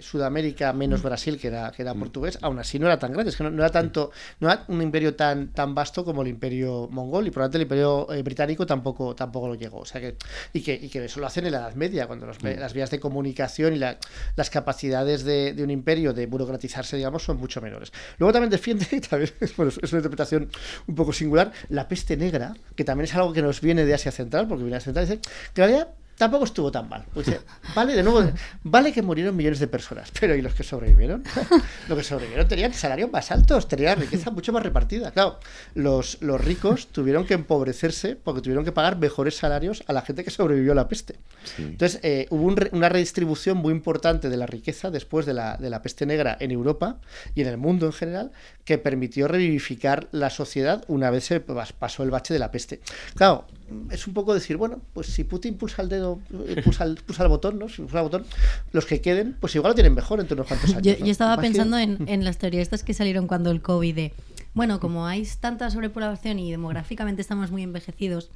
Sudamérica 0.00 0.72
menos 0.72 1.02
Brasil, 1.02 1.38
que 1.38 1.48
era, 1.48 1.70
que 1.72 1.82
era 1.82 1.94
portugués, 1.94 2.38
aún 2.42 2.58
así 2.58 2.78
no 2.78 2.86
era 2.86 2.98
tan 2.98 3.12
grande. 3.12 3.30
Es 3.30 3.36
que 3.36 3.44
no, 3.44 3.50
era 3.50 3.70
tanto, 3.70 4.10
no 4.40 4.50
era 4.50 4.64
un 4.68 4.80
imperio 4.82 5.14
tan, 5.14 5.52
tan 5.52 5.74
vasto 5.74 6.04
como 6.04 6.22
el 6.22 6.28
imperio 6.28 6.88
mongol 6.90 7.26
y 7.26 7.30
probablemente 7.30 7.58
el 7.58 7.62
imperio 7.62 8.12
eh, 8.12 8.22
británico 8.22 8.66
tampoco, 8.66 9.14
tampoco 9.14 9.48
lo 9.48 9.54
llegó. 9.54 9.78
O 9.80 9.84
sea 9.84 10.00
que, 10.00 10.16
y 10.52 10.60
que, 10.62 10.74
y 10.74 10.88
que 10.88 11.04
eso 11.04 11.20
lo 11.20 11.26
hacen 11.26 11.46
en 11.46 11.52
la 11.52 11.58
Edad 11.58 11.74
Media, 11.74 12.06
cuando 12.06 12.26
los- 12.26 12.42
las 12.42 12.72
vías 12.72 12.90
de 12.90 13.00
comunicación 13.00 13.74
y 13.74 13.78
la- 13.78 13.98
las 14.36 14.50
capacidades 14.50 15.24
de, 15.24 15.52
de 15.52 15.62
un 15.62 15.70
imperio 15.70 16.12
de 16.12 16.26
burocratizarse, 16.26 16.96
digamos, 16.96 17.22
son 17.24 17.36
mucho 17.38 17.60
menores. 17.60 17.92
Luego 18.18 18.32
también 18.32 18.50
defiende, 18.50 18.86
también, 19.10 19.30
bueno, 19.56 19.72
es 19.82 19.92
una 19.92 19.98
interpretación 20.00 20.48
un 20.86 20.94
poco 20.94 21.12
singular, 21.12 21.52
la 21.74 21.88
peste 21.88 22.16
negra, 22.16 22.54
que 22.76 22.84
también 22.84 23.04
es 23.04 23.14
algo 23.14 23.32
que 23.32 23.42
nos 23.42 23.60
viene 23.60 23.84
de 23.84 23.94
Asia 23.94 24.12
Central, 24.12 24.48
porque 24.48 24.64
viene 24.64 24.72
de 24.72 24.78
Asia 24.78 24.92
Central, 24.92 25.06
dice 25.08 25.20
que 25.52 25.86
tampoco 26.16 26.44
estuvo 26.44 26.70
tan 26.72 26.88
mal. 26.88 27.04
Pues 27.12 27.26
dice, 27.26 27.40
vale, 27.74 27.94
de 27.94 28.02
nuevo, 28.02 28.28
vale 28.62 28.92
que 28.92 29.02
murieron 29.02 29.36
millones 29.36 29.58
de 29.58 29.66
personas, 29.68 30.10
pero 30.18 30.34
¿y 30.34 30.42
los 30.42 30.54
que 30.54 30.62
sobrevivieron? 30.64 31.22
los 31.88 31.98
que 31.98 32.04
sobrevivieron 32.04 32.48
tenían 32.48 32.72
salarios 32.72 33.10
más 33.12 33.30
altos, 33.30 33.68
tenían 33.68 33.98
riqueza 34.00 34.30
mucho 34.30 34.52
más 34.52 34.62
repartida. 34.62 35.10
Claro, 35.12 35.38
los, 35.74 36.18
los 36.22 36.40
ricos 36.40 36.88
tuvieron 36.88 37.26
que 37.26 37.34
empobrecerse 37.34 38.16
porque 38.16 38.40
tuvieron 38.40 38.64
que 38.64 38.72
pagar 38.72 38.96
mejores 38.98 39.36
salarios 39.36 39.82
a 39.86 39.92
la 39.92 40.02
gente 40.02 40.24
que 40.24 40.30
sobrevivió 40.30 40.72
a 40.72 40.74
la 40.76 40.88
peste. 40.88 41.16
Entonces, 41.58 42.00
eh, 42.02 42.26
hubo 42.30 42.42
un 42.44 42.54
una 42.72 42.88
redistribución 42.88 43.58
muy 43.58 43.72
importante 43.72 44.28
de 44.30 44.36
la 44.36 44.46
riqueza 44.46 44.90
después 44.90 45.26
de 45.26 45.34
la, 45.34 45.56
de 45.56 45.68
la 45.70 45.82
peste 45.82 46.06
negra 46.06 46.36
en 46.40 46.50
Europa 46.50 46.98
y 47.34 47.42
en 47.42 47.48
el 47.48 47.56
mundo 47.58 47.86
en 47.86 47.92
general, 47.92 48.30
que 48.64 48.78
permitió 48.78 49.26
revivificar 49.28 50.08
la 50.12 50.30
sociedad 50.30 50.84
una 50.88 51.10
vez 51.10 51.24
se 51.24 51.44
pas- 51.44 51.72
pasó 51.72 52.02
el 52.04 52.10
bache 52.10 52.32
de 52.32 52.40
la 52.40 52.50
peste. 52.50 52.80
Claro, 53.16 53.46
es 53.90 54.06
un 54.06 54.14
poco 54.14 54.34
decir, 54.34 54.56
bueno, 54.56 54.80
pues 54.92 55.06
si 55.08 55.24
Putin 55.24 55.54
pulsa 55.56 55.82
el 55.82 55.88
dedo 55.88 56.20
eh, 56.46 56.60
pulsa 56.62 56.84
el, 56.84 56.96
pulsa 56.96 57.22
el 57.22 57.28
botón, 57.28 57.58
¿no? 57.58 57.68
Si 57.68 57.82
pulsa 57.82 57.98
el 57.98 58.04
botón, 58.04 58.24
los 58.72 58.86
que 58.86 59.00
queden, 59.00 59.36
pues 59.40 59.54
igual 59.54 59.70
lo 59.70 59.74
tienen 59.74 59.94
mejor 59.94 60.20
entre 60.20 60.34
unos 60.34 60.46
cuantos 60.46 60.70
años. 60.70 60.82
Yo, 60.82 60.92
¿no? 60.98 61.06
yo 61.06 61.12
estaba 61.12 61.36
que- 61.36 61.42
pensando 61.42 61.78
en, 61.78 61.98
en 62.08 62.24
las 62.24 62.38
teorías 62.38 62.62
estas 62.62 62.82
que 62.82 62.94
salieron 62.94 63.26
cuando 63.26 63.50
el 63.50 63.62
COVID 63.62 63.94
de, 63.94 64.12
bueno, 64.54 64.80
como 64.80 65.06
hay 65.06 65.26
tanta 65.40 65.70
sobrepoblación 65.70 66.38
y 66.38 66.50
demográficamente 66.50 67.22
estamos 67.22 67.50
muy 67.50 67.62
envejecidos, 67.62 68.30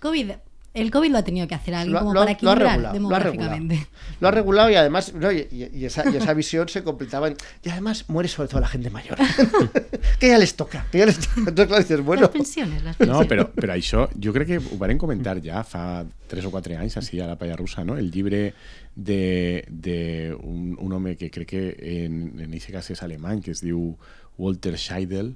COVID, 0.00 0.32
el 0.80 0.90
COVID 0.90 1.10
lo 1.10 1.18
ha 1.18 1.22
tenido 1.24 1.46
que 1.48 1.54
hacer 1.54 1.74
alguien 1.74 1.92
Lo 1.92 1.98
ha- 1.98 2.00
como 2.02 2.14
lo 2.14 2.20
para 2.20 2.24
lo 2.24 2.30
ha 2.30 2.32
equilibrar 2.34 2.58
regulado, 2.58 2.98
lo 2.98 3.14
ha 3.14 3.18
regulado. 3.18 3.50
demográficamente. 3.52 3.88
Lo 4.20 4.28
ha 4.28 4.30
regulado 4.30 4.70
y 4.70 4.74
además, 4.74 5.12
no, 5.14 5.30
y, 5.32 5.46
y- 5.50 5.70
y 5.78 5.84
esa, 5.84 6.08
y 6.10 6.16
esa 6.16 6.34
visión 6.34 6.68
se 6.68 6.82
completaba 6.82 7.28
en, 7.28 7.36
y 7.64 7.68
además 7.70 8.04
muere 8.08 8.28
sobre 8.28 8.48
todo 8.48 8.60
la 8.60 8.68
gente 8.68 8.90
mayor. 8.90 9.16
que 10.18 10.28
ya 10.28 10.38
les 10.38 10.54
toca, 10.56 10.86
que 10.90 10.98
ya 10.98 11.06
les 11.06 11.18
toca. 11.18 11.32
Entonces, 11.38 11.66
claro, 11.66 11.82
dices, 11.82 12.00
bueno, 12.04 12.22
Las 12.22 12.30
pensiones, 12.30 12.82
las 12.82 12.96
pensiones. 12.96 13.28
No, 13.28 13.28
però, 13.28 13.50
però 13.54 13.74
això 13.74 14.08
jo 14.22 14.32
crec 14.32 14.48
que 14.48 14.58
ho 14.58 14.78
varen 14.78 14.98
comentar 14.98 15.38
ja 15.44 15.62
fa 15.64 16.04
3 16.28 16.44
o 16.46 16.50
4 16.50 16.76
anys 16.78 16.96
així 17.00 17.20
a 17.20 17.26
la 17.26 17.36
Palla 17.38 17.56
Russa, 17.56 17.84
no? 17.84 17.96
El 17.96 18.10
llibre 18.10 18.54
de, 18.94 19.64
de 19.68 20.36
un, 20.42 20.76
un 20.78 20.92
home 20.92 21.16
que 21.16 21.30
crec 21.30 21.48
que 21.48 21.62
en, 22.04 22.38
en 22.40 22.50
aquest 22.52 22.72
cas 22.74 22.90
és 22.90 23.02
alemany, 23.02 23.40
que 23.42 23.52
es 23.54 23.62
diu 23.62 23.94
Walter 24.38 24.76
Scheidel, 24.78 25.34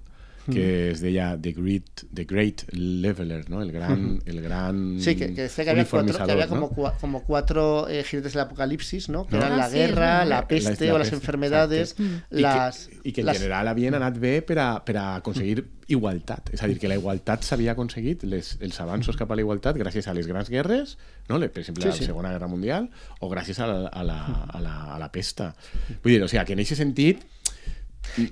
que 0.51 0.91
es 0.91 1.01
deia 1.01 1.39
The 1.41 1.53
Great, 1.53 2.05
The 2.13 2.25
Great 2.25 2.63
Leveler, 2.73 3.49
¿no? 3.49 3.63
El 3.63 3.71
gran, 3.73 4.21
el 4.27 4.41
gran 4.43 4.99
Sí, 5.01 5.15
que, 5.15 5.33
que 5.35 5.43
decía 5.43 5.65
que 5.65 5.71
había, 5.71 5.85
cuatro, 5.85 6.17
que 6.27 6.33
había 6.33 6.47
¿no? 6.47 6.51
como, 6.51 6.71
cua- 6.71 6.95
como 7.01 7.23
cuatro 7.23 7.89
eh, 7.89 8.03
jinetes 8.03 8.33
del 8.33 8.43
apocalipsis, 8.43 9.09
¿no? 9.09 9.27
Que 9.27 9.37
No. 9.37 9.43
eran 9.43 9.53
Ah, 9.53 9.57
la 9.57 9.69
sí, 9.71 9.77
guerra, 9.77 10.25
la 10.25 10.41
La- 10.41 10.49
peste 10.49 10.87
la 10.87 10.95
o 10.95 10.99
las 10.99 11.11
peste, 11.11 11.17
enfermedades, 11.17 11.91
exacte. 11.93 12.41
las... 12.41 12.89
I 12.89 12.91
que, 12.91 13.09
i 13.09 13.13
que 13.13 13.21
en 13.21 13.27
las- 13.27 13.39
general 13.39 13.69
havien 13.69 13.95
anat 13.95 14.19
bé 14.19 14.43
per 14.43 14.59
a, 14.59 14.85
per 14.85 14.97
a 14.97 15.15
aconseguir 15.17 15.65
igualtat. 15.93 16.51
És 16.55 16.63
a 16.63 16.67
dir, 16.71 16.79
que 16.81 16.89
la 16.89 16.95
igualtat 16.97 17.43
s'havia 17.45 17.73
aconseguit, 17.73 18.23
les, 18.25 18.57
els 18.63 18.81
avanços 18.81 19.17
cap 19.19 19.31
a 19.31 19.37
la 19.37 19.43
igualtat, 19.45 19.77
gràcies 19.77 20.07
a 20.09 20.15
les 20.15 20.27
grans 20.27 20.49
guerres, 20.49 20.97
no? 21.29 21.39
Per 21.39 21.61
exemple, 21.61 21.83
Sí, 21.83 21.89
a 21.89 21.93
la 21.93 21.97
sí. 21.99 22.05
Segona 22.07 22.31
Guerra 22.33 22.49
Mundial, 22.49 22.89
o 23.21 23.29
gràcies 23.31 23.59
a 23.61 23.67
la, 23.67 23.89
a 23.89 24.03
la, 24.05 24.19
a 24.49 24.61
la, 24.61 24.75
a 24.95 24.99
la 24.99 25.13
pesta. 25.13 25.55
Vull 26.03 26.15
dir, 26.15 26.23
o 26.23 26.29
sigui, 26.29 26.45
que 26.47 26.53
en 26.57 26.61
aquest 26.65 26.81
sentit 26.81 27.23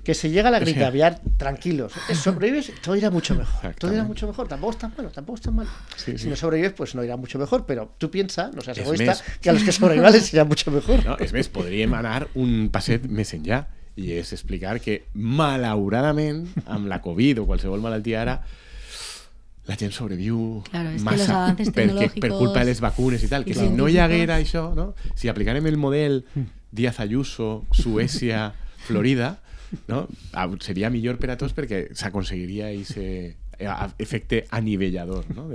Que 0.04 0.14
se 0.14 0.28
llega 0.30 0.48
a 0.48 0.50
la 0.50 0.58
O 0.58 0.60
sea- 0.60 0.72
grita 0.72 0.86
aviar 0.88 1.20
tranquilos. 1.38 1.92
Sobrevives, 2.14 2.72
todo 2.82 2.96
irá 2.96 3.10
mucho 3.10 3.34
mejor. 3.34 3.74
Todo 3.76 3.92
irá 3.92 4.04
mucho 4.04 4.26
mejor. 4.26 4.46
Tampoco 4.48 4.72
está 4.72 4.88
malo, 4.88 5.08
tampoco 5.10 5.36
está 5.36 5.50
mal. 5.50 5.66
Sí, 5.96 6.12
si 6.12 6.18
sí. 6.18 6.28
no 6.28 6.36
sobrevives, 6.36 6.72
pues 6.72 6.94
no 6.94 7.02
irá 7.02 7.16
mucho 7.16 7.38
mejor. 7.38 7.64
Pero 7.66 7.94
tú 7.96 8.10
piensas, 8.10 8.52
no 8.54 8.60
seas 8.60 8.76
Es 8.78 8.84
egoísta, 8.84 9.06
mes. 9.12 9.22
que 9.40 9.48
a 9.48 9.52
los 9.54 9.62
que 9.62 9.72
sobrevivan 9.72 10.12
les 10.12 10.32
irá 10.34 10.44
mucho 10.44 10.70
mejor. 10.70 11.04
No, 11.06 11.16
és 11.18 11.32
més, 11.32 11.48
podríem 11.48 11.94
anar 11.94 12.28
un 12.34 12.68
passet 12.70 13.04
enllà 13.06 13.66
i 13.96 14.12
és 14.18 14.32
explicar 14.32 14.80
que, 14.80 15.04
malauradament, 15.14 16.44
amb 16.66 16.86
la 16.88 17.00
Covid 17.02 17.40
o 17.42 17.46
qualsevol 17.46 17.80
malaltia 17.80 18.20
ara, 18.22 18.36
la 19.68 19.76
gent 19.76 19.92
sobreviu 19.92 20.62
Claro, 20.70 20.90
massa 21.04 21.54
perquè, 21.56 22.08
per 22.20 22.30
culpa 22.32 22.60
de 22.60 22.70
les 22.70 22.80
vacunes 22.80 23.22
i 23.22 23.28
tal, 23.30 23.44
que 23.44 23.52
i 23.52 23.58
si 23.58 23.68
no 23.68 23.88
hi 23.88 23.98
haguera 24.02 24.38
això, 24.40 24.70
no? 24.74 24.94
si 25.14 25.28
aplicarem 25.28 25.66
el 25.70 25.76
model 25.76 26.24
Díaz 26.72 26.98
Ayuso, 27.00 27.66
Suècia, 27.70 28.52
Florida, 28.86 29.38
no? 29.88 30.06
Ah, 30.32 30.48
seria 30.60 30.90
millor 30.90 31.18
per 31.20 31.32
a 31.32 31.38
tots 31.40 31.54
perquè 31.56 31.88
s'aconseguiria 31.96 32.70
ese 32.74 33.36
efecte 33.98 34.46
anivellador, 34.50 35.24
¿no? 35.34 35.48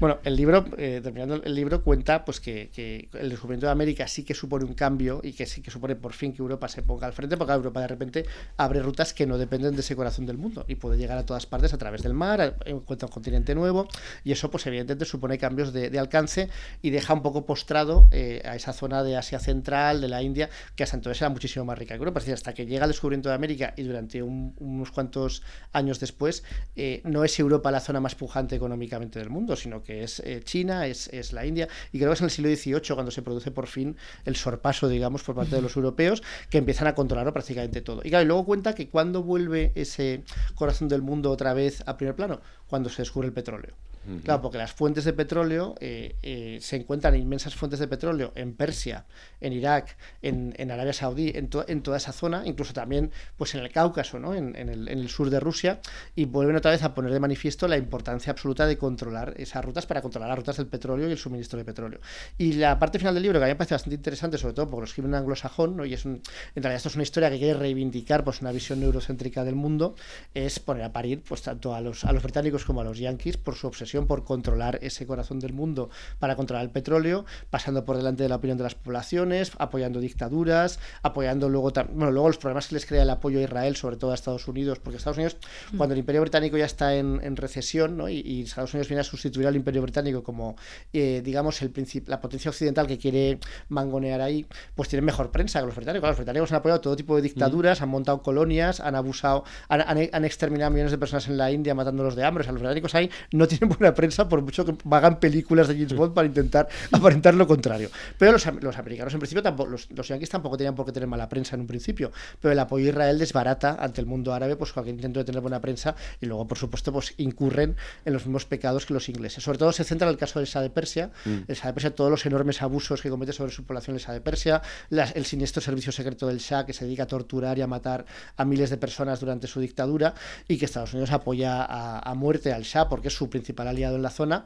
Bueno, 0.00 0.18
el 0.24 0.36
libro, 0.36 0.64
eh, 0.76 1.00
terminando 1.02 1.42
el 1.42 1.54
libro, 1.54 1.82
cuenta 1.82 2.24
pues 2.24 2.40
que, 2.40 2.70
el 3.12 3.30
descubrimiento 3.30 3.66
de 3.66 3.72
América 3.72 4.06
sí 4.08 4.24
que 4.24 4.34
supone 4.34 4.64
un 4.64 4.74
cambio 4.74 5.20
y 5.22 5.32
que 5.32 5.46
sí 5.46 5.62
que 5.62 5.70
supone 5.70 5.96
por 5.96 6.12
fin 6.12 6.32
que 6.32 6.42
Europa 6.42 6.68
se 6.68 6.82
ponga 6.82 7.06
al 7.06 7.12
frente, 7.12 7.36
porque 7.36 7.52
Europa 7.52 7.80
de 7.80 7.88
repente 7.88 8.26
abre 8.56 8.80
rutas 8.82 9.14
que 9.14 9.26
no 9.26 9.38
dependen 9.38 9.74
de 9.74 9.80
ese 9.80 9.96
corazón 9.96 10.26
del 10.26 10.38
mundo 10.38 10.64
y 10.68 10.74
puede 10.74 10.98
llegar 10.98 11.18
a 11.18 11.26
todas 11.26 11.46
partes 11.46 11.72
a 11.72 11.78
través 11.78 12.02
del 12.02 12.14
mar, 12.14 12.56
encuentra 12.64 13.06
un 13.06 13.12
continente 13.12 13.54
nuevo 13.54 13.88
y 14.24 14.32
eso 14.32 14.50
pues 14.50 14.66
evidentemente 14.66 15.04
supone 15.04 15.38
cambios 15.38 15.72
de, 15.72 15.98
alcance 15.98 16.48
y 16.82 16.90
deja 16.90 17.14
un 17.14 17.22
poco 17.22 17.46
postrado 17.46 18.08
eh, 18.10 18.42
a 18.44 18.56
esa 18.56 18.72
zona 18.72 19.02
de 19.02 19.16
Asia 19.16 19.38
Central, 19.38 20.00
de 20.00 20.08
la 20.08 20.22
India, 20.22 20.50
que 20.74 20.82
hasta 20.82 20.96
entonces 20.96 21.22
era 21.22 21.28
muchísimo 21.28 21.64
más 21.64 21.78
rica 21.78 21.94
que 21.94 21.98
Europa. 21.98 22.18
Es 22.18 22.24
decir, 22.24 22.34
hasta 22.34 22.52
que 22.52 22.66
llega 22.66 22.84
el 22.84 22.90
descubrimiento 22.90 23.28
de 23.28 23.36
América 23.36 23.74
y 23.76 23.84
durante 23.84 24.22
un- 24.22 24.54
unos 24.58 24.90
cuantos 24.90 25.42
años 25.72 26.00
después, 26.00 26.42
eh, 26.76 27.00
no 27.04 27.24
es 27.24 27.38
Europa 27.44 27.70
la 27.70 27.80
zona 27.80 28.00
más 28.00 28.14
pujante 28.14 28.56
económicamente 28.56 29.18
del 29.18 29.30
mundo, 29.30 29.56
sino 29.56 29.82
que 29.82 30.02
es 30.02 30.20
eh, 30.20 30.40
China, 30.44 30.86
es, 30.86 31.08
es 31.08 31.32
la 31.32 31.46
India, 31.46 31.68
y 31.92 31.98
creo 31.98 32.10
que 32.10 32.14
es 32.14 32.20
en 32.20 32.24
el 32.26 32.30
siglo 32.30 32.50
XVIII 32.54 32.94
cuando 32.94 33.10
se 33.10 33.22
produce 33.22 33.50
por 33.50 33.66
fin 33.66 33.96
el 34.24 34.36
sorpaso, 34.36 34.88
digamos, 34.88 35.22
por 35.22 35.34
parte 35.34 35.56
de 35.56 35.62
los 35.62 35.76
europeos, 35.76 36.22
que 36.50 36.58
empiezan 36.58 36.88
a 36.88 36.94
controlarlo 36.94 37.32
prácticamente 37.32 37.80
todo. 37.80 38.00
Y 38.04 38.10
claro, 38.10 38.24
y 38.24 38.26
luego 38.26 38.44
cuenta 38.44 38.74
que 38.74 38.88
cuando 38.88 39.22
vuelve 39.22 39.72
ese 39.74 40.24
corazón 40.54 40.88
del 40.88 41.02
mundo 41.02 41.30
otra 41.30 41.54
vez 41.54 41.82
a 41.86 41.96
primer 41.96 42.14
plano, 42.14 42.40
cuando 42.66 42.88
se 42.88 43.02
descubre 43.02 43.28
el 43.28 43.34
petróleo. 43.34 43.74
Claro, 44.22 44.42
porque 44.42 44.58
las 44.58 44.72
fuentes 44.72 45.04
de 45.04 45.12
petróleo 45.12 45.74
eh, 45.80 46.16
eh, 46.22 46.58
se 46.60 46.76
encuentran 46.76 47.16
inmensas 47.16 47.54
fuentes 47.54 47.80
de 47.80 47.88
petróleo 47.88 48.32
en 48.34 48.54
Persia, 48.54 49.06
en 49.40 49.52
Irak, 49.52 49.96
en, 50.22 50.54
en 50.58 50.70
Arabia 50.70 50.92
Saudí, 50.92 51.32
en, 51.34 51.48
to- 51.48 51.64
en 51.68 51.82
toda 51.82 51.96
esa 51.96 52.12
zona, 52.12 52.42
incluso 52.44 52.72
también 52.72 53.10
pues 53.36 53.54
en 53.54 53.60
el 53.62 53.70
Cáucaso, 53.70 54.18
¿no? 54.18 54.34
en, 54.34 54.56
en 54.56 54.68
el, 54.68 54.88
en 54.88 55.08
sur 55.08 55.30
de 55.30 55.40
Rusia, 55.40 55.80
y 56.14 56.24
vuelven 56.26 56.56
otra 56.56 56.70
vez 56.70 56.82
a 56.82 56.92
poner 56.94 57.12
de 57.12 57.20
manifiesto 57.20 57.66
la 57.68 57.76
importancia 57.76 58.30
absoluta 58.32 58.66
de 58.66 58.76
controlar 58.76 59.34
esas 59.38 59.64
rutas 59.64 59.86
para 59.86 60.02
controlar 60.02 60.28
las 60.28 60.38
rutas 60.38 60.56
del 60.56 60.66
petróleo 60.66 61.08
y 61.08 61.12
el 61.12 61.18
suministro 61.18 61.58
de 61.58 61.64
petróleo. 61.64 62.00
Y 62.36 62.52
la 62.54 62.78
parte 62.78 62.98
final 62.98 63.14
del 63.14 63.22
libro, 63.22 63.38
que 63.38 63.44
a 63.44 63.46
mí 63.46 63.52
me 63.52 63.56
parece 63.56 63.74
bastante 63.74 63.94
interesante, 63.96 64.36
sobre 64.38 64.54
todo 64.54 64.66
porque 64.68 64.80
lo 64.80 64.84
escribe 64.86 65.08
un 65.08 65.14
anglosajón, 65.14 65.76
¿no? 65.76 65.84
y 65.84 65.94
es 65.94 66.04
un, 66.04 66.20
en 66.54 66.62
realidad 66.62 66.76
esto 66.76 66.88
es 66.88 66.94
una 66.96 67.04
historia 67.04 67.30
que 67.30 67.38
quiere 67.38 67.54
reivindicar 67.58 68.24
pues, 68.24 68.40
una 68.40 68.52
visión 68.52 68.80
neurocéntrica 68.80 69.44
del 69.44 69.54
mundo, 69.54 69.94
es 70.34 70.58
poner 70.58 70.82
a 70.84 70.92
parir 70.92 71.22
pues, 71.26 71.42
tanto 71.42 71.74
a 71.74 71.80
los, 71.80 72.04
a 72.04 72.12
los 72.12 72.22
británicos 72.22 72.64
como 72.64 72.80
a 72.80 72.84
los 72.84 72.98
yanquis 72.98 73.36
por 73.36 73.54
su 73.54 73.66
obsesión 73.66 73.93
por 74.06 74.24
controlar 74.24 74.78
ese 74.82 75.06
corazón 75.06 75.38
del 75.40 75.52
mundo 75.52 75.90
para 76.18 76.36
controlar 76.36 76.64
el 76.64 76.70
petróleo, 76.70 77.24
pasando 77.50 77.84
por 77.84 77.96
delante 77.96 78.22
de 78.24 78.28
la 78.28 78.36
opinión 78.36 78.58
de 78.58 78.64
las 78.64 78.74
poblaciones, 78.74 79.52
apoyando 79.58 80.00
dictaduras, 80.00 80.78
apoyando 81.02 81.48
luego, 81.48 81.72
bueno, 81.92 82.10
luego 82.10 82.28
los 82.28 82.38
problemas 82.38 82.68
que 82.68 82.74
les 82.74 82.86
crea 82.86 83.02
el 83.02 83.10
apoyo 83.10 83.38
a 83.38 83.42
Israel, 83.42 83.76
sobre 83.76 83.96
todo 83.96 84.10
a 84.10 84.14
Estados 84.14 84.48
Unidos, 84.48 84.78
porque 84.80 84.96
Estados 84.98 85.16
Unidos, 85.18 85.36
cuando 85.76 85.92
el 85.94 85.98
Imperio 86.00 86.20
Británico 86.20 86.56
ya 86.56 86.66
está 86.66 86.94
en, 86.96 87.20
en 87.22 87.36
recesión, 87.36 87.96
¿no? 87.96 88.08
y, 88.08 88.20
y 88.20 88.42
Estados 88.42 88.74
Unidos 88.74 88.88
viene 88.88 89.00
a 89.00 89.04
sustituir 89.04 89.46
al 89.46 89.56
Imperio 89.56 89.82
Británico 89.82 90.22
como, 90.22 90.56
eh, 90.92 91.22
digamos, 91.24 91.62
el 91.62 91.72
la 92.06 92.20
potencia 92.20 92.50
occidental 92.50 92.86
que 92.86 92.98
quiere 92.98 93.38
mangonear 93.68 94.20
ahí, 94.20 94.46
pues 94.74 94.88
tienen 94.88 95.04
mejor 95.04 95.30
prensa 95.30 95.60
que 95.60 95.66
los 95.66 95.74
británicos. 95.74 96.08
Los 96.08 96.16
británicos 96.16 96.50
han 96.52 96.56
apoyado 96.58 96.80
todo 96.80 96.96
tipo 96.96 97.16
de 97.16 97.22
dictaduras, 97.22 97.82
han 97.82 97.88
montado 97.90 98.22
colonias, 98.22 98.80
han 98.80 98.94
abusado, 98.94 99.44
han, 99.68 99.80
han- 99.82 100.08
han 100.12 100.24
exterminado 100.24 100.70
millones 100.70 100.92
de 100.92 100.98
personas 100.98 101.28
en 101.28 101.36
la 101.36 101.50
India 101.50 101.74
matándolos 101.74 102.16
de 102.16 102.24
hambre. 102.24 102.42
O 102.42 102.44
sea, 102.44 102.52
los 102.52 102.62
británicos 102.62 102.94
ahí 102.94 103.10
no 103.32 103.46
tienen 103.46 103.68
buena 103.68 103.83
prensa 103.92 104.28
por 104.28 104.40
mucho 104.40 104.64
que 104.64 104.74
hagan 104.90 105.18
películas 105.18 105.66
de 105.68 105.74
James 105.74 105.94
Bond 105.94 106.14
para 106.14 106.26
intentar 106.28 106.68
aparentar 106.92 107.34
lo 107.34 107.46
contrario. 107.46 107.90
Pero 108.18 108.32
los, 108.32 108.46
am- 108.46 108.60
los 108.62 108.78
americanos 108.78 109.12
en 109.14 109.18
principio 109.18 109.42
tampoco, 109.42 109.70
los, 109.70 109.90
los 109.90 110.06
yanquis 110.08 110.30
tampoco 110.30 110.56
tenían 110.56 110.74
por 110.76 110.86
qué 110.86 110.92
tener 110.92 111.08
mala 111.08 111.28
prensa 111.28 111.56
en 111.56 111.62
un 111.62 111.66
principio, 111.66 112.12
pero 112.40 112.52
el 112.52 112.58
apoyo 112.58 112.86
a 112.86 112.88
Israel 112.90 113.18
desbarata 113.18 113.76
ante 113.80 114.00
el 114.00 114.06
mundo 114.06 114.32
árabe 114.32 114.54
pues 114.56 114.72
cualquier 114.72 114.94
intento 114.94 115.18
de 115.18 115.24
tener 115.24 115.40
buena 115.40 115.60
prensa 115.60 115.96
y 116.20 116.26
luego 116.26 116.46
por 116.46 116.56
supuesto 116.56 116.92
pues 116.92 117.14
incurren 117.16 117.74
en 118.04 118.12
los 118.12 118.24
mismos 118.26 118.44
pecados 118.46 118.86
que 118.86 118.94
los 118.94 119.08
ingleses. 119.08 119.42
Sobre 119.42 119.58
todo 119.58 119.72
se 119.72 119.82
centra 119.84 120.06
en 120.06 120.12
el 120.12 120.18
caso 120.18 120.38
del 120.38 120.46
Shah 120.46 120.60
de 120.62 120.70
Persia, 120.70 121.10
el 121.24 121.56
Shah 121.56 121.66
de 121.68 121.72
Persia 121.72 121.94
todos 121.94 122.10
los 122.10 122.24
enormes 122.26 122.62
abusos 122.62 123.02
que 123.02 123.10
comete 123.10 123.32
sobre 123.32 123.50
su 123.50 123.64
población 123.64 123.96
el 123.96 124.02
Shah 124.02 124.12
de 124.12 124.20
Persia, 124.20 124.62
las- 124.90 125.16
el 125.16 125.24
siniestro 125.24 125.60
servicio 125.60 125.90
secreto 125.92 126.26
del 126.26 126.38
Shah 126.38 126.64
que 126.66 126.72
se 126.72 126.84
dedica 126.84 127.04
a 127.04 127.06
torturar 127.06 127.58
y 127.58 127.62
a 127.62 127.66
matar 127.66 128.04
a 128.36 128.44
miles 128.44 128.70
de 128.70 128.76
personas 128.76 129.20
durante 129.20 129.46
su 129.46 129.60
dictadura 129.60 130.14
y 130.46 130.58
que 130.58 130.64
Estados 130.66 130.92
Unidos 130.92 131.10
apoya 131.12 131.62
a, 131.64 131.98
a 131.98 132.14
muerte 132.14 132.52
al 132.52 132.62
Shah 132.62 132.88
porque 132.88 133.08
es 133.08 133.14
su 133.14 133.28
principal 133.30 133.66
aliado 133.74 133.96
en 133.96 134.02
la 134.02 134.10
zona 134.10 134.44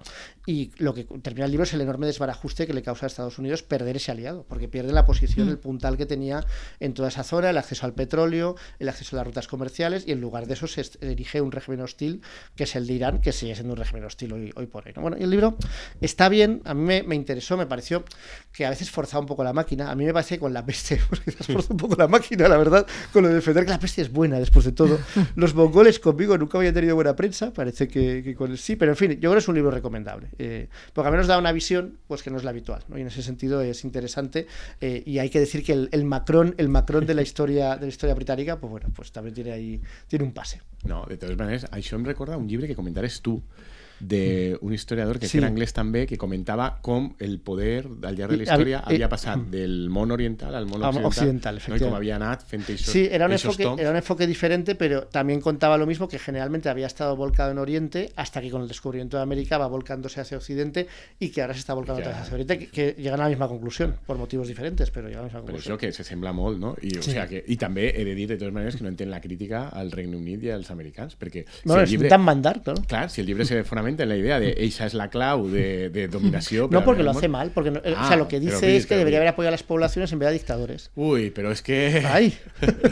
y 0.48 0.70
lo 0.78 0.94
que 0.94 1.04
termina 1.04 1.44
el 1.44 1.50
libro 1.50 1.64
es 1.64 1.74
el 1.74 1.82
enorme 1.82 2.06
desbarajuste 2.06 2.66
que 2.66 2.72
le 2.72 2.80
causa 2.80 3.04
a 3.04 3.08
Estados 3.08 3.38
Unidos 3.38 3.62
perder 3.62 3.96
ese 3.96 4.12
aliado, 4.12 4.46
porque 4.48 4.66
pierde 4.66 4.92
la 4.92 5.04
posición, 5.04 5.50
el 5.50 5.58
puntal 5.58 5.98
que 5.98 6.06
tenía 6.06 6.42
en 6.80 6.94
toda 6.94 7.08
esa 7.08 7.22
zona, 7.22 7.50
el 7.50 7.58
acceso 7.58 7.84
al 7.84 7.92
petróleo, 7.92 8.56
el 8.78 8.88
acceso 8.88 9.14
a 9.14 9.18
las 9.18 9.26
rutas 9.26 9.46
comerciales, 9.46 10.04
y 10.06 10.12
en 10.12 10.22
lugar 10.22 10.46
de 10.46 10.54
eso 10.54 10.66
se 10.66 10.82
erige 11.02 11.42
un 11.42 11.52
régimen 11.52 11.82
hostil, 11.82 12.22
que 12.56 12.64
es 12.64 12.74
el 12.76 12.86
de 12.86 12.94
Irán, 12.94 13.20
que 13.20 13.32
sigue 13.32 13.54
siendo 13.54 13.74
un 13.74 13.78
régimen 13.78 14.04
hostil 14.04 14.32
hoy, 14.32 14.50
hoy 14.56 14.66
por 14.66 14.86
hoy. 14.86 14.94
¿no? 14.96 15.02
Bueno, 15.02 15.18
y 15.20 15.22
el 15.22 15.28
libro 15.28 15.58
está 16.00 16.30
bien, 16.30 16.62
a 16.64 16.72
mí 16.72 16.80
me, 16.80 17.02
me 17.02 17.14
interesó, 17.14 17.58
me 17.58 17.66
pareció 17.66 18.02
que 18.50 18.64
a 18.64 18.70
veces 18.70 18.90
forzaba 18.90 19.20
un 19.20 19.26
poco 19.26 19.44
la 19.44 19.52
máquina, 19.52 19.90
a 19.90 19.94
mí 19.94 20.06
me 20.06 20.14
parece 20.14 20.36
que 20.36 20.40
con 20.40 20.54
la 20.54 20.64
peste, 20.64 20.98
pues 21.10 21.20
quizás 21.20 21.46
forzó 21.46 21.74
un 21.74 21.76
poco 21.76 21.94
la 21.96 22.08
máquina, 22.08 22.48
la 22.48 22.56
verdad, 22.56 22.86
con 23.12 23.22
lo 23.22 23.28
de 23.28 23.34
defender 23.34 23.66
que 23.66 23.70
la 23.72 23.78
peste 23.78 24.00
es 24.00 24.10
buena 24.10 24.38
después 24.38 24.64
de 24.64 24.72
todo. 24.72 24.98
Los 25.34 25.54
mongoles 25.54 26.00
conmigo 26.00 26.38
nunca 26.38 26.56
habían 26.56 26.72
tenido 26.72 26.94
buena 26.94 27.14
prensa, 27.14 27.52
parece 27.52 27.86
que, 27.86 28.22
que 28.24 28.34
con 28.34 28.50
el 28.50 28.56
sí, 28.56 28.76
pero 28.76 28.92
en 28.92 28.96
fin, 28.96 29.17
yo 29.18 29.30
creo 29.30 29.34
que 29.34 29.38
es 29.38 29.48
un 29.48 29.54
libro 29.54 29.70
recomendable, 29.70 30.28
eh, 30.38 30.68
porque 30.92 31.08
al 31.08 31.12
menos 31.12 31.26
da 31.26 31.38
una 31.38 31.52
visión 31.52 31.98
pues 32.06 32.22
que 32.22 32.30
no 32.30 32.36
es 32.36 32.44
la 32.44 32.50
habitual, 32.50 32.84
y 32.94 33.00
en 33.00 33.06
ese 33.06 33.22
sentido 33.22 33.60
es 33.60 33.84
interesante, 33.84 34.46
eh, 34.80 35.02
y 35.04 35.18
hay 35.18 35.30
que 35.30 35.40
decir 35.40 35.64
que 35.64 35.72
el, 35.72 35.88
el 35.92 36.04
Macron, 36.04 36.54
el 36.58 36.68
Macron 36.68 37.06
de 37.06 37.14
la 37.14 37.22
historia 37.22 37.76
de 37.76 37.82
la 37.82 37.88
historia 37.88 38.14
británica, 38.14 38.58
pues 38.58 38.70
bueno, 38.70 38.88
pues 38.94 39.12
también 39.12 39.34
tiene 39.34 39.52
ahí 39.52 39.80
tiene 40.06 40.24
un 40.24 40.32
pase. 40.32 40.60
No, 40.84 41.04
de 41.08 41.16
totes 41.18 41.36
maneres, 41.36 41.66
això 41.74 41.96
em 41.98 42.04
recorda 42.06 42.36
un 42.38 42.46
llibre 42.48 42.68
que 42.68 42.76
comentares 42.78 43.20
tu, 43.20 43.40
de 44.00 44.56
un 44.60 44.72
historiador 44.72 45.18
que 45.18 45.26
Sí. 45.28 45.38
era 45.38 45.48
inglés 45.48 45.72
també, 45.72 46.06
que 46.06 46.16
comentava 46.16 46.78
com 46.82 47.14
el 47.18 47.40
poder 47.40 47.86
al 48.02 48.16
llarg 48.16 48.30
de 48.32 48.36
la 48.38 48.42
I- 48.42 48.46
història 48.46 48.82
i- 48.86 48.94
havia 48.94 49.08
passat 49.08 49.38
del 49.50 49.88
món 49.90 50.10
oriental 50.10 50.54
al 50.54 50.66
món 50.66 50.82
Al 50.82 51.04
occidental, 51.04 51.56
occidental, 51.56 51.62
no? 51.68 51.76
i 51.76 51.78
com 51.80 51.94
havia 51.94 52.16
anat 52.16 52.44
fent 52.46 52.62
això, 52.62 52.90
Sí, 52.92 53.08
era 53.10 53.26
un, 53.26 53.32
enfoque, 53.32 53.62
toms. 53.64 53.80
era 53.80 53.90
un 53.90 53.96
enfoque 53.96 54.26
diferente, 54.26 54.74
pero 54.74 55.06
también 55.08 55.40
contaba 55.40 55.76
lo 55.76 55.86
mismo, 55.86 56.08
que 56.08 56.18
generalmente 56.18 56.68
había 56.68 56.86
estado 56.86 57.16
volcado 57.16 57.50
en 57.50 57.58
Oriente, 57.58 58.12
hasta 58.16 58.40
que 58.40 58.50
con 58.50 58.62
el 58.62 58.68
descubrimiento 58.68 59.16
de 59.16 59.22
América 59.22 59.58
va 59.58 59.66
volcándose 59.66 60.20
hacia 60.20 60.36
Occidente 60.36 60.86
y 61.18 61.30
que 61.30 61.42
ahora 61.42 61.54
se 61.54 61.60
está 61.60 61.74
volcando 61.74 62.02
Ya. 62.02 62.20
hacia 62.20 62.34
Oriente, 62.34 62.58
que, 62.58 62.66
que 62.68 62.94
llegan 63.02 63.20
a 63.20 63.24
la 63.24 63.28
misma 63.30 63.48
conclusión, 63.48 63.96
por 64.06 64.16
motivos 64.18 64.46
diferentes, 64.48 64.90
pero 64.90 65.08
llegan 65.08 65.20
a 65.20 65.22
la 65.22 65.28
misma 65.28 65.40
Però 65.40 65.46
conclusión. 65.46 65.76
això 65.76 65.78
que 65.80 65.92
se 65.92 66.04
sembla 66.04 66.32
molt, 66.32 66.58
no? 66.58 66.76
I, 66.82 66.98
o 66.98 67.02
Sí. 67.02 67.12
sea 67.12 67.26
que, 67.26 67.44
I 67.46 67.56
també 67.56 68.00
he 68.00 68.04
de 68.04 68.14
dir, 68.14 68.28
de 68.28 68.36
totes 68.36 68.52
maneres, 68.52 68.76
que 68.76 68.82
no 68.82 68.88
entenc 68.90 69.10
la 69.10 69.20
crítica 69.20 69.68
al 69.68 69.90
Regne 69.90 70.16
Unit 70.16 70.42
i 70.44 70.50
als 70.50 70.70
americans, 70.70 71.16
perquè 71.18 71.44
Bueno, 71.64 71.80
si 71.80 71.84
el 71.84 71.90
llibre... 71.90 72.08
tan 72.08 72.20
mandar, 72.22 72.62
claro. 72.62 72.82
Clar, 72.86 73.10
si 73.10 73.20
el 73.22 73.26
llibre 73.26 73.44
se 73.44 73.54
en 73.88 74.08
la 74.08 74.16
idea 74.16 74.38
de 74.40 74.54
ella 74.58 74.86
es 74.86 74.94
la 74.94 75.08
clau 75.10 75.48
de, 75.48 75.88
de 75.90 76.08
dominació... 76.08 76.68
No 76.70 76.84
porque 76.84 77.02
lo 77.02 77.10
hace 77.12 77.28
mal, 77.28 77.50
porque 77.52 77.70
no- 77.70 77.80
eh, 77.84 77.92
o 77.92 77.96
Ah, 77.98 78.08
sea, 78.08 78.16
lo 78.16 78.28
que 78.28 78.38
pero 78.38 78.52
dice 78.52 78.76
es 78.76 78.84
que 78.84 78.88
pero 78.90 78.98
debería 79.00 79.18
haber 79.20 79.28
apoyado 79.30 79.48
a 79.48 79.56
las 79.56 79.62
poblaciones 79.62 80.12
en 80.12 80.18
vez 80.18 80.26
de 80.26 80.30
a 80.30 80.32
dictadores. 80.38 80.90
Ui, 80.96 81.30
però 81.30 81.50
és 81.52 81.62
que... 81.62 82.02
Ay, 82.06 82.34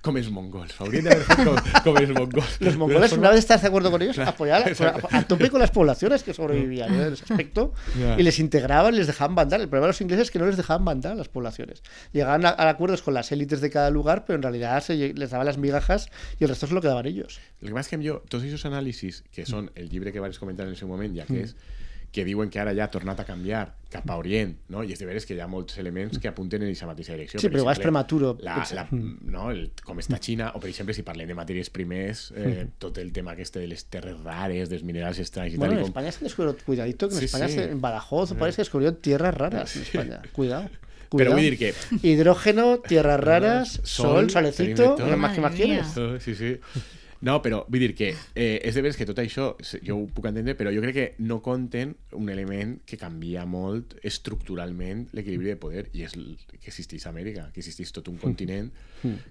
Com 0.00 0.14
els 0.16 0.28
mongols. 0.30 0.76
Haurien 0.78 1.04
d'haver 1.08 1.24
fet 1.26 1.40
com, 1.42 1.56
com 1.84 1.96
els 1.98 2.12
mongols. 2.14 2.60
los 2.62 2.76
mongoles, 2.78 3.12
una 3.12 3.30
vez 3.30 3.40
estás 3.40 3.62
de 3.62 3.68
acuerdo 3.68 3.90
con 3.90 4.00
ellos, 4.00 4.16
apoyar 4.20 4.62
a, 4.62 5.18
a 5.18 5.22
tope 5.26 5.50
con 5.50 5.60
las 5.60 5.72
poblaciones 5.72 6.22
que 6.22 6.32
sobrevivían 6.32 6.94
¿eh? 6.94 7.06
en 7.08 7.12
ese 7.14 7.24
aspecto 7.24 7.72
y 8.16 8.22
les 8.22 8.38
integraban, 8.38 8.94
les 8.94 9.08
dejaban 9.08 9.34
mandar. 9.34 9.60
El 9.60 9.68
problema 9.68 9.86
de 9.86 9.90
los 9.90 10.00
ingleses 10.00 10.28
es 10.28 10.30
que 10.30 10.38
no 10.38 10.46
les 10.46 10.56
dejaban 10.56 10.84
mandar 10.84 11.12
a 11.12 11.14
las 11.16 11.28
poblaciones. 11.28 11.82
Llegaban 12.12 12.46
a, 12.46 12.50
a 12.50 12.68
acuerdos 12.70 13.02
con 13.02 13.12
las 13.12 13.32
élites 13.32 13.60
de 13.60 13.70
cada 13.70 13.90
lugar, 13.90 14.24
pero 14.24 14.36
en 14.36 14.42
realidad 14.42 14.80
se 14.84 14.94
les 14.94 15.30
daban 15.30 15.46
las 15.46 15.58
migajas 15.58 16.08
y 16.38 16.44
el 16.44 16.50
resto 16.50 16.68
se 16.68 16.74
lo 16.74 16.80
quedaban 16.80 17.04
ellos. 17.06 17.40
El 17.60 17.68
que 17.68 17.74
passa 17.74 17.88
és 17.88 17.90
que 17.90 17.98
jo, 18.06 18.20
tots 18.30 18.44
aquests 18.46 18.68
anàlisis, 18.70 19.24
que 19.34 19.42
són 19.42 19.66
el 19.74 19.88
llibre 20.08 20.12
que 20.12 20.20
vaig 20.24 20.38
comentar 20.40 20.66
en 20.66 20.72
el 20.72 20.76
seu 20.80 20.88
moment, 20.88 21.14
ja 21.16 21.24
Mm. 21.28 21.34
que 21.34 21.42
és, 21.44 21.54
que 22.10 22.24
diuen 22.24 22.48
que 22.48 22.56
ara 22.58 22.72
ja 22.74 22.84
ha 22.86 22.90
tornat 22.90 23.18
a 23.20 23.24
canviar 23.28 23.74
cap 23.92 24.08
a 24.08 24.16
Orient, 24.16 24.54
no? 24.72 24.80
i 24.82 24.92
és 24.94 24.98
de 24.98 25.04
veres 25.04 25.26
que 25.28 25.34
hi 25.36 25.40
ha 25.40 25.46
molts 25.46 25.76
elements 25.76 26.16
que 26.18 26.26
apunten 26.28 26.62
en 26.62 26.68
aquesta 26.70 26.86
mateixa 26.88 27.12
direcció. 27.12 27.38
Sí, 27.38 27.48
Per 27.48 27.52
però 27.52 27.60
igual 27.60 27.74
és 27.74 27.78
exemple, 27.78 27.90
prematuro 27.90 28.30
La, 28.40 28.54
pensar. 28.54 28.76
la, 28.76 28.88
no? 29.28 29.50
el, 29.50 29.72
com 29.84 29.98
està 30.00 30.16
Xina, 30.18 30.52
o 30.56 30.58
per 30.60 30.70
exemple, 30.70 30.94
si 30.96 31.02
parlem 31.04 31.28
de 31.28 31.34
matèries 31.36 31.68
primeres, 31.68 32.32
eh, 32.34 32.66
tot 32.78 32.96
el 32.96 33.12
tema 33.12 33.34
este 33.36 33.60
de 33.60 33.66
les 33.68 33.84
terres 33.92 34.16
rares, 34.24 34.70
dels 34.70 34.82
minerals 34.84 35.18
estranys 35.18 35.52
i 35.54 35.58
Bueno, 35.58 35.74
tal, 35.74 35.80
en. 35.82 35.86
España 35.88 36.10
se 36.12 36.24
descubrió, 36.24 36.56
cuidadito, 36.64 37.08
que 37.10 37.14
en 37.14 37.18
Sí, 37.20 37.24
España, 37.26 37.48
sí. 37.48 37.58
en 37.60 37.80
Badajoz, 37.82 38.32
parece 38.38 38.56
que 38.56 38.62
descubrió 38.62 38.94
tierras 38.94 39.34
raras 39.34 39.76
en 39.76 39.82
España. 39.82 40.22
Cuidado. 40.32 40.70
Cuidado. 41.10 41.34
vull 41.36 41.42
dir 41.42 41.58
que... 41.58 41.74
Hidrógeno, 42.02 42.78
tierras 42.80 43.20
rares, 43.20 43.80
Sol, 43.84 44.30
sol, 44.30 44.30
solecito, 44.30 44.96
¿qué 44.96 45.16
más 45.16 45.34
que 45.34 45.40
más 45.42 45.54
sí, 45.54 46.34
sí. 46.34 46.56
No, 47.26 47.40
però 47.42 47.64
vull 47.66 47.82
dir 47.82 47.94
que 47.98 48.12
eh, 48.14 48.58
és 48.62 48.76
de 48.76 48.82
veres 48.84 48.98
que 48.98 49.06
tot 49.08 49.18
això 49.18 49.50
jo 49.82 49.96
ho 49.96 50.04
puc 50.14 50.28
entendre, 50.30 50.54
però 50.58 50.70
jo 50.74 50.82
crec 50.84 50.94
que 50.94 51.06
no 51.26 51.40
compten 51.42 51.96
un 52.18 52.30
element 52.30 52.76
que 52.86 52.98
canvia 53.00 53.44
molt 53.48 53.96
estructuralment 54.06 55.08
l'equilibri 55.16 55.50
de 55.50 55.58
poder 55.58 55.88
i 55.98 56.04
és 56.06 56.14
que 56.14 56.70
existeix 56.70 57.06
a 57.06 57.10
Amèrica, 57.10 57.48
que 57.54 57.62
existeix 57.64 57.90
tot 57.96 58.10
un 58.12 58.20
continent 58.26 58.70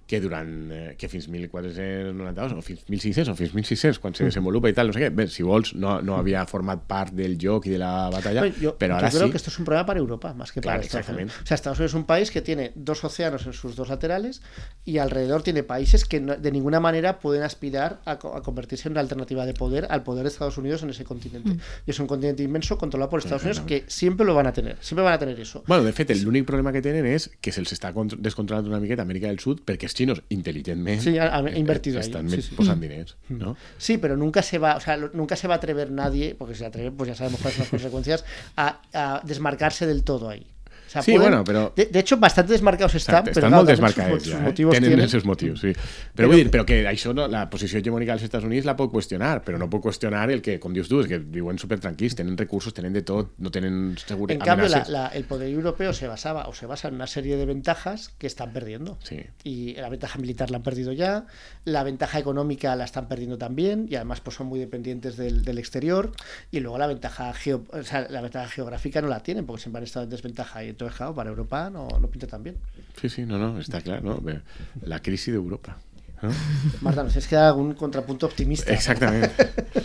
que 0.07 0.21
durant 0.21 0.71
eh, 0.71 0.95
que 0.97 1.09
fins 1.09 1.27
1492 1.27 2.53
o 2.53 2.61
fins 2.61 2.83
1500 2.87 3.29
o 3.29 3.35
fins 3.35 3.53
1600 3.53 3.99
quan 3.99 4.15
se 4.15 4.23
desenvolupa 4.27 4.69
i 4.69 4.73
tal, 4.73 4.87
no 4.87 4.93
sé 4.95 5.01
què, 5.03 5.09
bé, 5.13 5.25
si 5.27 5.43
vols 5.43 5.73
no, 5.75 5.97
no 6.01 6.15
havia 6.17 6.45
format 6.47 6.85
part 6.87 7.13
del 7.17 7.35
joc 7.41 7.67
i 7.67 7.73
de 7.75 7.79
la 7.81 8.09
batalla, 8.13 8.41
Bueno, 8.45 8.55
yo, 8.61 8.75
però 8.77 8.95
yo 8.95 8.99
ara 9.03 9.09
creo 9.09 9.25
sí. 9.27 9.31
que 9.31 9.37
esto 9.37 9.49
es 9.49 9.59
un 9.59 9.65
problema 9.65 9.85
para 9.85 9.99
Europa 9.99 10.33
más 10.33 10.51
que 10.51 10.61
Claro, 10.61 10.77
para 10.79 10.85
Estados 10.85 11.09
Unidos. 11.09 11.33
O 11.43 11.45
sea, 11.45 11.55
Estados 11.55 11.79
Unidos 11.79 11.91
es 11.91 11.95
un 11.95 12.05
país 12.05 12.31
que 12.31 12.41
tiene 12.41 12.71
dos 12.75 13.03
océanos 13.03 13.45
en 13.45 13.53
sus 13.53 13.75
dos 13.75 13.89
laterales 13.89 14.41
y 14.85 14.97
alrededor 14.99 15.43
tiene 15.43 15.63
países 15.63 16.05
que 16.05 16.19
no- 16.21 16.35
de 16.37 16.51
ninguna 16.51 16.79
manera 16.79 17.19
pueden 17.19 17.43
aspirar 17.43 17.99
a, 18.05 18.11
a 18.13 18.17
convertirse 18.41 18.87
en 18.87 18.93
una 18.93 19.01
alternativa 19.01 19.45
de 19.45 19.53
poder 19.53 19.87
al 19.89 20.03
poder 20.03 20.23
de 20.23 20.29
Estados 20.29 20.57
Unidos 20.57 20.83
en 20.83 20.89
ese 20.89 21.03
continente. 21.03 21.57
Y 21.85 21.91
es 21.91 21.99
un 21.99 22.07
continente 22.07 22.43
inmenso 22.43 22.77
controlado 22.77 23.09
por 23.09 23.19
Estados 23.19 23.43
Unidos 23.43 23.61
que 23.61 23.83
siempre 23.87 24.25
lo 24.25 24.33
van 24.35 24.47
a 24.47 24.53
tener, 24.53 24.77
siempre 24.81 25.03
van 25.03 25.13
a 25.13 25.19
tener 25.19 25.39
eso. 25.39 25.63
Bueno, 25.67 25.83
de 25.83 25.91
fet, 25.93 26.07
l'únic 26.23 26.45
problema 26.47 26.71
que 26.71 26.81
tenen 26.81 27.05
és 27.05 27.27
que 27.41 27.51
se'ls 27.51 27.73
està 27.75 27.91
contr- 27.93 28.17
descontrolant 28.23 28.67
una 28.67 28.79
miqueta 28.79 29.03
Amèrica 29.03 29.27
del 29.27 29.39
Sud 29.43 29.56
perquè 29.65 29.83
els 29.85 29.93
xinos, 29.93 30.21
intel·ligentment, 30.29 30.99
Sí, 31.01 31.17
han- 31.17 31.33
han 31.47 31.57
invertido 31.57 31.99
ahí, 31.99 32.11
sí, 32.29 32.41
sí. 32.41 32.55
posant 32.55 32.81
diners, 32.81 33.15
no? 33.29 33.55
Sí, 33.77 33.97
pero 33.97 34.15
nunca 34.17 34.41
se 34.41 34.57
va, 34.57 34.75
o 34.75 34.79
sea, 34.79 34.97
lo- 34.97 35.11
nunca 35.13 35.35
se 35.35 35.47
va 35.47 35.55
a 35.55 35.57
atrever 35.57 35.91
nadie, 35.91 36.35
porque 36.35 36.53
si 36.53 36.59
se 36.59 36.65
atreve, 36.65 36.91
pues 36.91 37.09
ya 37.09 37.15
sabemos 37.15 37.39
cuáles 37.41 37.55
son 37.57 37.63
las 37.63 37.69
consecuencias, 37.91 38.25
a, 38.55 38.81
a 38.93 39.21
desmarcarse 39.25 39.85
del 39.87 40.03
todo 40.03 40.29
ahí. 40.29 40.45
O 40.87 40.89
sea, 40.89 41.01
Sí, 41.01 41.17
bueno, 41.17 41.43
però- 41.43 41.73
De, 41.75 41.85
de 41.87 41.99
hecho, 41.99 42.17
bastante 42.17 42.53
desmarcados 42.53 42.95
están, 42.95 43.15
Exacte, 43.15 43.31
pero 43.33 43.47
estan 43.47 43.49
claro, 43.93 44.09
molt 44.09 44.21
sus 44.21 44.31
sus 44.31 44.39
eh? 44.39 44.43
motivos 44.43 44.71
tienen. 44.79 44.99
els 45.01 45.11
seus 45.11 45.25
motius, 45.25 45.59
sí. 45.59 45.67
Però, 45.73 45.83
Però- 46.15 46.27
vull 46.27 46.37
dir, 46.37 46.49
però 46.49 46.65
que 46.65 46.87
això, 46.87 47.13
no, 47.13 47.27
la 47.27 47.49
posició 47.49 47.79
hegemònica 47.79 48.13
dels 48.13 48.23
Estats 48.23 48.45
Units 48.45 48.65
la 48.65 48.75
pot 48.77 48.89
qüestionar, 48.91 49.43
però 49.43 49.57
no 49.59 49.69
pot 49.69 49.81
qüestionar 49.83 50.31
el 50.31 50.41
que, 50.41 50.59
com 50.59 50.71
dius 50.73 50.87
tu, 50.87 51.01
és 51.01 51.07
que 51.07 51.19
viuen 51.19 51.59
supertranquils, 51.59 52.15
tenen 52.15 52.37
recursos, 52.37 52.73
tenen 52.73 52.93
de 52.93 53.01
tot, 53.01 53.33
no 53.37 53.51
tenen 53.51 53.73
En 53.91 53.97
seguretat. 53.97 54.45
cambio, 54.45 54.67
la- 54.69 54.85
la- 54.87 55.07
el 55.09 55.25
poder 55.25 55.49
europeo 55.49 55.91
se 55.93 56.07
basaba 56.07 56.47
o 56.47 56.53
se 56.53 56.65
basa 56.65 56.87
en 56.87 56.95
una 56.95 57.07
serie 57.07 57.35
de 57.37 57.45
ventajas 57.45 58.13
que 58.17 58.27
están 58.27 58.53
perdiendo. 58.53 58.97
Sí. 59.03 59.19
Y 59.43 59.73
la 59.75 59.89
ventaja 59.89 60.17
militar 60.19 60.49
la 60.51 60.57
han 60.57 60.63
perdido 60.63 60.93
ya, 60.93 61.25
la 61.65 61.83
ventaja 61.83 62.17
económica 62.19 62.75
la 62.75 62.85
están 62.85 63.07
perdiendo 63.09 63.37
también, 63.37 63.87
y 63.89 63.95
además 63.95 64.21
pues 64.21 64.37
son 64.37 64.47
muy 64.47 64.59
dependientes 64.59 65.17
del, 65.17 65.43
del 65.43 65.57
exterior, 65.57 66.11
y 66.51 66.59
luego 66.61 66.77
la 66.77 66.87
ventaja, 66.87 67.33
geo- 67.33 67.65
o 67.71 67.83
sea, 67.83 68.07
la 68.09 68.21
ventaja 68.21 68.47
geográfica 68.49 69.01
no 69.01 69.07
la 69.09 69.21
tienen, 69.21 69.45
porque 69.45 69.63
siempre 69.63 69.79
han 69.79 69.83
estado 69.83 70.05
en 70.05 70.09
desventaja, 70.11 70.63
y 70.63 70.73
entonces, 70.77 70.95
claro, 70.95 71.15
para 71.15 71.31
Europa 71.31 71.71
no, 71.71 71.87
no 71.99 72.07
pinta 72.07 72.27
tan 72.27 72.43
bien. 72.43 72.55
Sí, 73.01 73.09
sí, 73.09 73.25
no, 73.25 73.39
no, 73.41 73.57
està 73.57 73.81
clar, 73.81 74.03
no? 74.05 74.19
Bé, 74.21 74.43
La 74.85 74.99
crisi 75.01 75.33
d'Europa. 75.33 75.73
No? 76.21 76.29
Marta, 76.85 77.01
nos 77.01 77.13
tienes 77.13 77.27
que 77.27 77.35
algún 77.35 77.73
contrapunto 77.73 78.27
optimista. 78.27 78.69
¿no? 78.69 78.77
Exactament. 78.77 79.31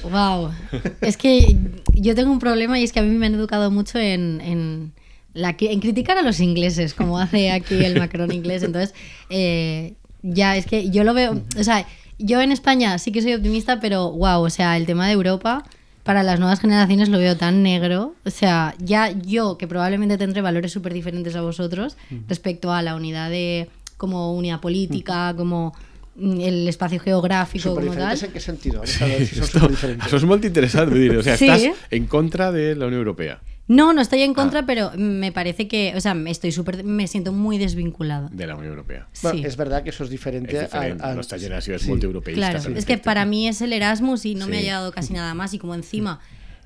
Wow. 0.04 0.50
Es 1.00 1.16
que 1.16 1.56
yo 1.94 2.14
tengo 2.14 2.30
un 2.30 2.38
problema 2.38 2.78
y 2.78 2.84
es 2.84 2.92
que 2.92 3.00
a 3.00 3.02
mí 3.02 3.08
me 3.16 3.24
han 3.24 3.34
educado 3.34 3.70
mucho 3.70 3.98
en, 3.98 4.42
en, 4.42 4.92
la, 5.32 5.56
en 5.58 5.80
criticar 5.80 6.18
a 6.18 6.22
los 6.22 6.40
ingleses, 6.40 6.92
como 6.92 7.18
hace 7.18 7.50
aquí 7.52 7.82
el 7.82 7.98
Macron 7.98 8.30
inglés. 8.30 8.62
Entonces, 8.62 8.94
eh, 9.30 9.94
ya 10.20 10.58
es 10.58 10.66
que 10.66 10.90
yo 10.90 11.04
lo 11.04 11.14
veo. 11.14 11.40
O 11.58 11.64
sea, 11.64 11.86
yo 12.18 12.42
en 12.42 12.52
España 12.52 12.98
sí 12.98 13.12
que 13.12 13.22
soy 13.22 13.32
optimista, 13.32 13.80
pero 13.80 14.12
wow, 14.12 14.42
o 14.42 14.50
sea, 14.50 14.76
el 14.76 14.84
tema 14.84 15.06
de 15.06 15.14
Europa. 15.14 15.64
Para 16.02 16.22
las 16.22 16.40
nuevas 16.40 16.58
generaciones 16.60 17.08
lo 17.08 17.18
veo 17.18 17.36
tan 17.36 17.62
negro. 17.62 18.14
O 18.24 18.30
sea, 18.30 18.74
ya 18.78 19.10
yo, 19.10 19.56
que 19.56 19.68
probablemente 19.68 20.18
tendré 20.18 20.42
valores 20.42 20.72
súper 20.72 20.92
diferentes 20.92 21.36
a 21.36 21.42
vosotros 21.42 21.96
respecto 22.28 22.72
a 22.72 22.82
la 22.82 22.94
unidad 22.96 23.30
de 23.30 23.68
como 23.96 24.34
unidad 24.34 24.58
política, 24.60 25.32
como 25.36 25.72
mm, 26.16 26.40
el 26.40 26.66
espacio 26.68 26.98
geográfico, 26.98 27.74
como 27.74 27.94
tal. 27.94 28.16
¿Superdiferentes 28.18 28.22
en 28.24 28.32
qué 28.32 28.40
sentido? 28.40 28.80
Ver 28.80 29.26
si 29.26 29.36
son 29.36 29.44
Esto, 30.02 30.26
molt 30.26 30.44
interessant, 30.44 30.90
vull 30.90 30.98
dir, 31.00 31.16
o 31.16 31.22
sea, 31.22 31.36
Sí. 31.36 31.46
estàs 31.46 31.70
en 31.90 32.06
contra 32.06 32.50
de 32.50 32.74
la 32.74 32.86
Unió 32.86 32.98
Europea, 32.98 33.38
No, 33.74 33.92
no 33.92 34.00
estoy 34.02 34.22
en 34.22 34.34
contra, 34.34 34.66
pero 34.66 34.90
me 34.96 35.32
parece 35.32 35.66
que, 35.68 35.92
o 35.96 36.00
sea, 36.00 36.14
me 36.14 36.30
estoy 36.30 36.52
súper, 36.52 36.84
me 36.84 37.06
siento 37.06 37.32
muy 37.32 37.58
desvinculada. 37.58 38.28
de 38.32 38.46
la 38.46 38.54
Unió 38.56 38.70
Europea. 38.70 39.08
Bueno, 39.22 39.38
sí. 39.38 39.44
es 39.46 39.56
verdad 39.56 39.82
que 39.82 39.90
eso 39.90 40.04
es 40.04 40.10
diferente. 40.10 40.52
És 40.56 40.62
diferent, 40.64 41.00
al- 41.00 41.04
al- 41.06 41.10
la 41.12 41.16
nostra 41.16 41.38
generació 41.38 41.74
és 41.74 41.82
sí. 41.82 41.90
europeista. 41.90 42.50
Claro, 42.50 42.76
es 42.76 42.84
que 42.84 42.98
para 42.98 43.24
mí 43.24 43.48
es 43.48 43.60
el 43.62 43.72
Erasmus 43.72 44.24
y 44.26 44.34
no 44.34 44.46
me 44.46 44.56
ha 44.56 44.60
Sí. 44.60 44.64
llegado 44.66 44.92
casi 44.92 45.12
nada 45.14 45.32
más 45.34 45.54
y 45.54 45.58
como 45.58 45.74
encima 45.74 46.20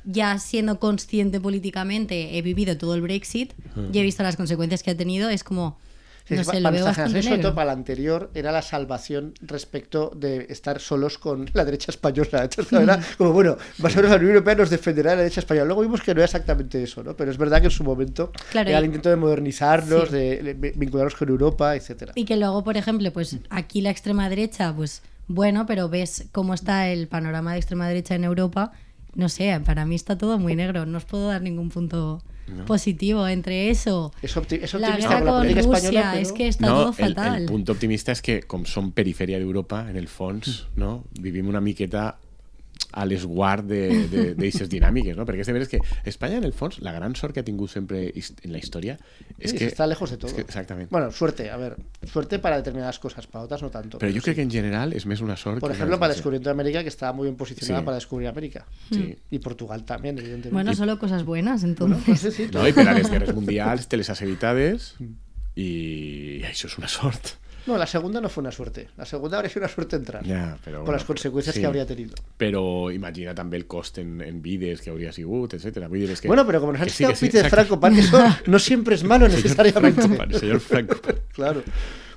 ya 0.08 0.38
siendo 0.38 0.78
consciente 0.78 1.40
políticamente 1.40 2.38
he 2.38 2.42
vivido 2.42 2.76
todo 2.78 2.94
el 2.94 3.00
Brexit 3.02 3.52
y 3.92 3.98
he 3.98 4.02
visto 4.02 4.22
las 4.22 4.36
consecuencias 4.36 4.82
que 4.84 4.90
ha 4.92 4.96
tenido, 4.96 5.28
es 5.30 5.42
como, 5.44 5.78
Sí, 5.80 5.85
no 6.34 6.44
sé, 6.44 6.60
para 6.60 6.70
nuestra 6.70 6.94
generación, 6.94 7.22
sobre 7.22 7.42
todo 7.42 7.54
para 7.54 7.66
la 7.66 7.72
anterior, 7.72 8.30
era 8.34 8.50
la 8.50 8.62
salvación 8.62 9.34
respecto 9.42 10.10
de 10.16 10.46
estar 10.50 10.80
solos 10.80 11.18
con 11.18 11.48
la 11.52 11.64
derecha 11.64 11.92
española. 11.92 12.42
Entonces, 12.42 12.72
era 12.80 13.00
como, 13.18 13.32
bueno, 13.32 13.56
más 13.78 13.92
o 13.94 13.96
menos 13.96 14.10
la 14.10 14.16
Unión 14.16 14.32
Europea 14.32 14.54
nos 14.56 14.70
defenderá 14.70 15.10
de 15.10 15.16
la 15.16 15.22
derecha 15.22 15.40
española. 15.40 15.66
Luego 15.66 15.82
vimos 15.82 16.00
que 16.02 16.14
no 16.14 16.20
era 16.20 16.24
exactamente 16.24 16.82
eso, 16.82 17.04
¿no? 17.04 17.16
Pero 17.16 17.30
es 17.30 17.38
verdad 17.38 17.60
que 17.60 17.66
en 17.66 17.70
su 17.70 17.84
momento 17.84 18.32
Claro, 18.50 18.68
era 18.70 18.78
el 18.78 18.86
intento 18.86 19.08
de 19.10 19.16
modernizarnos, 19.16 20.08
Sí. 20.08 20.14
de 20.14 20.72
vincularnos 20.76 21.14
con 21.14 21.28
Europa, 21.28 21.76
etcétera. 21.76 22.12
Y 22.14 22.24
que 22.24 22.36
luego, 22.36 22.64
por 22.64 22.76
ejemplo, 22.76 23.12
pues 23.12 23.36
aquí 23.50 23.80
la 23.80 23.90
extrema 23.90 24.28
derecha, 24.28 24.74
pues 24.74 25.02
bueno, 25.28 25.66
pero 25.66 25.88
ves 25.88 26.26
cómo 26.32 26.54
está 26.54 26.88
el 26.88 27.08
panorama 27.08 27.52
de 27.52 27.58
extrema 27.58 27.88
derecha 27.88 28.14
en 28.14 28.24
Europa. 28.24 28.72
No 29.14 29.28
sé, 29.28 29.60
para 29.64 29.86
mí 29.86 29.94
está 29.94 30.18
todo 30.18 30.38
muy 30.38 30.54
negro. 30.56 30.86
No 30.86 30.98
os 30.98 31.04
puedo 31.04 31.28
dar 31.28 31.42
ningún 31.42 31.70
punto 31.70 32.22
positivo 32.66 33.26
entre 33.28 33.70
eso. 33.70 34.12
Es, 34.22 34.36
opti- 34.36 34.60
es 34.62 34.72
La 34.74 34.88
optimista 34.88 35.08
guerra 35.08 35.18
con 35.18 35.24
la 35.26 35.32
con 35.32 35.40
política 35.40 35.62
Rusia, 35.62 35.76
española, 35.78 36.10
pero... 36.12 36.22
es 36.22 36.32
que 36.32 36.48
está 36.48 36.66
no, 36.66 36.74
todo 36.74 36.92
fatal. 36.92 37.42
el 37.42 37.46
punt 37.46 37.68
optimista 37.70 38.12
és 38.12 38.22
que, 38.22 38.42
com 38.46 38.64
som 38.64 38.92
perifèria 38.92 39.38
d'Europa, 39.38 39.84
en 39.90 39.96
el 39.96 40.06
fons, 40.08 40.66
no? 40.76 41.04
vivim 41.20 41.48
una 41.48 41.60
miqueta 41.60 42.16
a 42.96 43.04
l'esguard 43.04 43.66
d'aixes 43.68 44.70
dinàmiques, 44.72 45.16
no? 45.18 45.26
perquè 45.28 45.44
és 45.44 45.50
de 45.50 45.52
veres 45.52 45.68
que 45.68 45.80
Espanya, 46.08 46.38
en 46.40 46.44
el 46.48 46.54
fons, 46.56 46.78
la 46.80 46.92
gran 46.96 47.12
sort 47.14 47.34
que 47.36 47.42
ha 47.42 47.44
tingut 47.44 47.68
sempre 47.68 48.06
en 48.08 48.52
la 48.54 48.58
història 48.58 48.96
és 49.38 49.50
Sí, 49.52 49.58
que... 49.58 49.66
está 49.68 49.86
lejos 49.86 50.10
de 50.10 50.16
todo. 50.16 50.30
és 50.30 50.34
que, 50.34 50.40
exactament. 50.46 50.88
Bueno, 50.90 51.10
suerte, 51.12 51.50
a 51.50 51.58
ver, 51.58 51.76
suerte 52.10 52.38
para 52.38 52.56
determinadas 52.56 52.98
cosas, 52.98 53.26
para 53.26 53.44
otras 53.44 53.60
no 53.62 53.68
tanto. 53.70 53.98
però 53.98 54.08
jo 54.08 54.20
sí. 54.20 54.24
crec 54.30 54.36
que 54.36 54.42
en 54.42 54.50
general 54.50 54.94
és 54.96 55.04
més 55.06 55.20
una 55.20 55.36
sort 55.36 55.60
Por 55.60 55.70
ejemplo, 55.72 55.98
para 55.98 56.12
el 56.12 56.16
desgràcia. 56.16 56.16
descubrimiento 56.16 56.48
de 56.48 56.52
América, 56.56 56.82
que 56.82 56.88
estaba 56.88 57.12
muy 57.12 57.26
bien 57.26 57.36
posicionada 57.36 57.80
Sí. 57.80 57.84
para 57.84 57.94
descubrir 57.96 58.28
América. 58.28 58.64
Sí. 58.90 59.16
Y 59.30 59.38
Portugal 59.40 59.84
también, 59.84 60.16
evidentemente. 60.18 60.54
Bueno, 60.54 60.74
solo 60.74 60.98
cosas 60.98 61.24
buenas, 61.24 61.62
entonces. 61.64 62.18
Sí, 62.20 62.30
sí, 62.30 62.48
No, 62.52 62.66
i 62.66 62.72
per 62.72 62.88
a 62.88 62.94
les 62.94 63.10
guerres 63.10 63.34
mundials 63.34 63.88
te 63.88 63.96
les 64.00 64.08
has 64.08 64.22
evitades 64.22 64.94
i 65.56 66.42
això 66.48 66.66
és 66.68 66.78
una 66.78 66.88
sort. 66.88 67.34
No, 67.66 67.76
la 67.76 67.86
segunda 67.86 68.20
no 68.20 68.28
fue 68.28 68.42
una 68.42 68.52
suerte. 68.52 68.88
La 68.96 69.04
segunda 69.04 69.38
habría 69.38 69.50
sido 69.50 69.64
una 69.66 69.72
suerte 69.72 69.96
entrar. 69.96 70.24
Ja, 70.24 70.56
però, 70.64 70.84
por 70.84 70.94
las 70.94 71.04
consecuencias 71.04 71.54
sí. 71.54 71.60
que 71.60 71.66
habría 71.66 71.84
tenido. 71.84 72.14
Però 72.38 72.92
imagina 72.94 73.34
també 73.34 73.58
el 73.58 73.66
cost 73.66 73.98
en, 73.98 74.20
en 74.22 74.40
vides 74.42 74.80
que 74.84 74.92
hauria 74.92 75.12
sigut, 75.12 75.56
etc. 75.58 75.88
Vull 75.90 76.04
dir, 76.04 76.10
és 76.14 76.22
que... 76.22 76.28
Bueno, 76.30 76.46
pero 76.46 76.60
como 76.60 76.72
nos 76.72 76.82
ha 76.82 76.86
que 76.86 76.94
sí, 76.94 77.02
citado 77.02 77.16
sí, 77.16 77.26
Peter. 77.26 77.50
Franco 77.50 77.80
Pan, 77.80 77.98
eso 77.98 78.22
no 78.46 78.58
siempre 78.58 78.94
es 78.94 79.02
malo 79.02 79.28
necesariamente. 79.28 80.38
Señor 80.38 80.60
Franco. 80.60 81.00
Claro. 81.36 81.62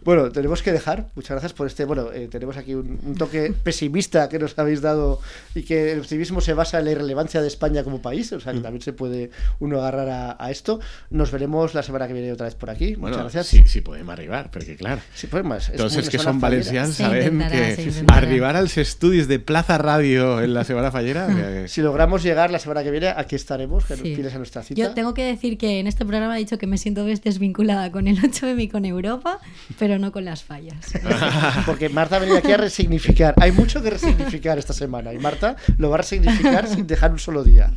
Bueno, 0.04 0.32
tenemos 0.32 0.62
que 0.64 0.72
dejar. 0.72 1.08
Muchas 1.16 1.32
gracias 1.32 1.54
por 1.54 1.68
este. 1.68 1.86
Bueno, 1.86 2.12
eh, 2.14 2.28
tenemos 2.32 2.58
aquí 2.58 2.74
un, 2.76 3.00
un 3.06 3.16
toque 3.16 3.54
pesimista 3.64 4.30
que 4.30 4.40
nos 4.40 4.58
habéis 4.58 4.82
dado 4.82 5.20
y 5.56 5.64
que 5.64 5.92
el 5.94 6.00
optimismo 6.00 6.42
se 6.42 6.54
basa 6.54 6.80
en 6.80 6.86
la 6.86 6.92
irrelevancia 6.92 7.42
de 7.42 7.48
España 7.48 7.84
como 7.84 8.02
país. 8.02 8.32
O 8.34 8.40
sea, 8.40 8.54
Mm. 8.54 8.56
que 8.58 8.62
también 8.62 8.82
se 8.82 8.94
puede 8.94 9.30
uno 9.60 9.80
agarrar 9.80 10.10
a, 10.10 10.36
a 10.40 10.52
esto. 10.52 10.80
Nos 11.10 11.32
veremos 11.32 11.74
la 11.74 11.84
semana 11.84 12.08
que 12.08 12.14
viene 12.14 12.32
otra 12.32 12.46
vez 12.46 12.56
por 12.56 12.70
aquí. 12.70 12.96
Bueno, 12.96 13.18
Muchas 13.18 13.34
gracias. 13.34 13.48
sí, 13.48 13.64
sí 13.68 13.82
podem 13.82 14.10
arribar, 14.10 14.50
perquè 14.52 14.76
clar, 14.76 15.00
Sí, 15.14 15.28
pues 15.28 15.44
más. 15.44 15.70
es 15.70 16.10
que 16.10 16.18
Se 16.18 16.24
sabem 16.24 16.38
intentarà, 16.38 17.76
que 17.76 18.06
arribar 18.14 18.56
als 18.56 18.78
estudis 18.78 19.28
de 19.28 19.40
Plaza 19.40 19.78
Radio 19.78 20.42
en 20.42 20.54
la 20.54 20.64
Semana 20.64 20.92
Fallera... 20.92 21.28
que- 21.28 21.68
Si 21.68 21.82
logramos 21.82 22.24
llegar 22.24 22.52
la 22.52 22.60
semana 22.60 22.84
que 22.84 22.92
viene, 22.92 23.10
aquí 23.10 23.36
estaremos, 23.36 23.86
que 23.86 23.96
Sí. 23.96 24.16
a 24.34 24.38
nuestra 24.38 24.64
cita. 24.64 24.80
Yo 24.80 24.94
tengo 24.94 25.14
que 25.14 25.24
decir 25.24 25.58
que 25.58 25.80
en 25.80 25.88
este 25.88 26.06
programa 26.06 26.36
he 26.36 26.40
dicho 26.40 26.58
que 26.58 26.68
me 26.68 26.78
siento 26.78 27.06
des- 27.06 27.22
desvinculada 27.22 27.92
con 27.92 28.08
el 28.08 28.18
8M 28.22 28.62
y 28.64 28.68
con 28.70 28.86
Europa, 28.86 29.40
pero 29.78 29.89
no 29.98 30.12
con 30.12 30.26
las 30.26 30.44
fallas. 30.44 30.92
Porque 31.66 31.90
Marta 31.90 32.18
ha 32.18 32.20
venido 32.20 32.38
aquí 32.38 32.52
a 32.52 32.58
resignificar. 32.58 33.34
Hay 33.38 33.52
mucho 33.52 33.82
que 33.82 33.90
resignificar 33.90 34.60
esta 34.60 34.74
semana. 34.74 35.14
Y 35.14 35.18
Marta 35.20 35.56
lo 35.78 35.90
va 35.90 35.96
a 35.96 35.98
resignificar 36.00 36.68
sin 36.68 36.86
dejar 36.86 37.12
un 37.12 37.20
solo 37.20 37.44
día. 37.44 37.72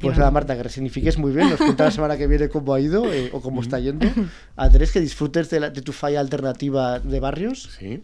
Pues 0.00 0.16
nada, 0.18 0.30
Marta, 0.30 0.56
que 0.56 0.62
resignifiques 0.62 1.18
muy 1.18 1.32
bien. 1.32 1.50
Nos 1.50 1.58
cuenta 1.58 1.84
la 1.84 1.90
semana 1.90 2.16
que 2.16 2.26
viene 2.26 2.48
cómo 2.48 2.72
ha 2.74 2.80
ido 2.80 3.12
eh, 3.12 3.28
o 3.32 3.40
cómo 3.40 3.60
está 3.60 3.78
yendo. 3.78 4.06
Andrés, 4.56 4.90
que 4.90 5.00
disfrutes 5.00 5.50
de, 5.50 5.60
la- 5.60 5.70
de 5.70 5.82
tu 5.82 5.92
falla 5.92 6.20
alternativa 6.20 6.98
de 6.98 7.20
barrios. 7.20 7.68
Sí? 7.78 8.02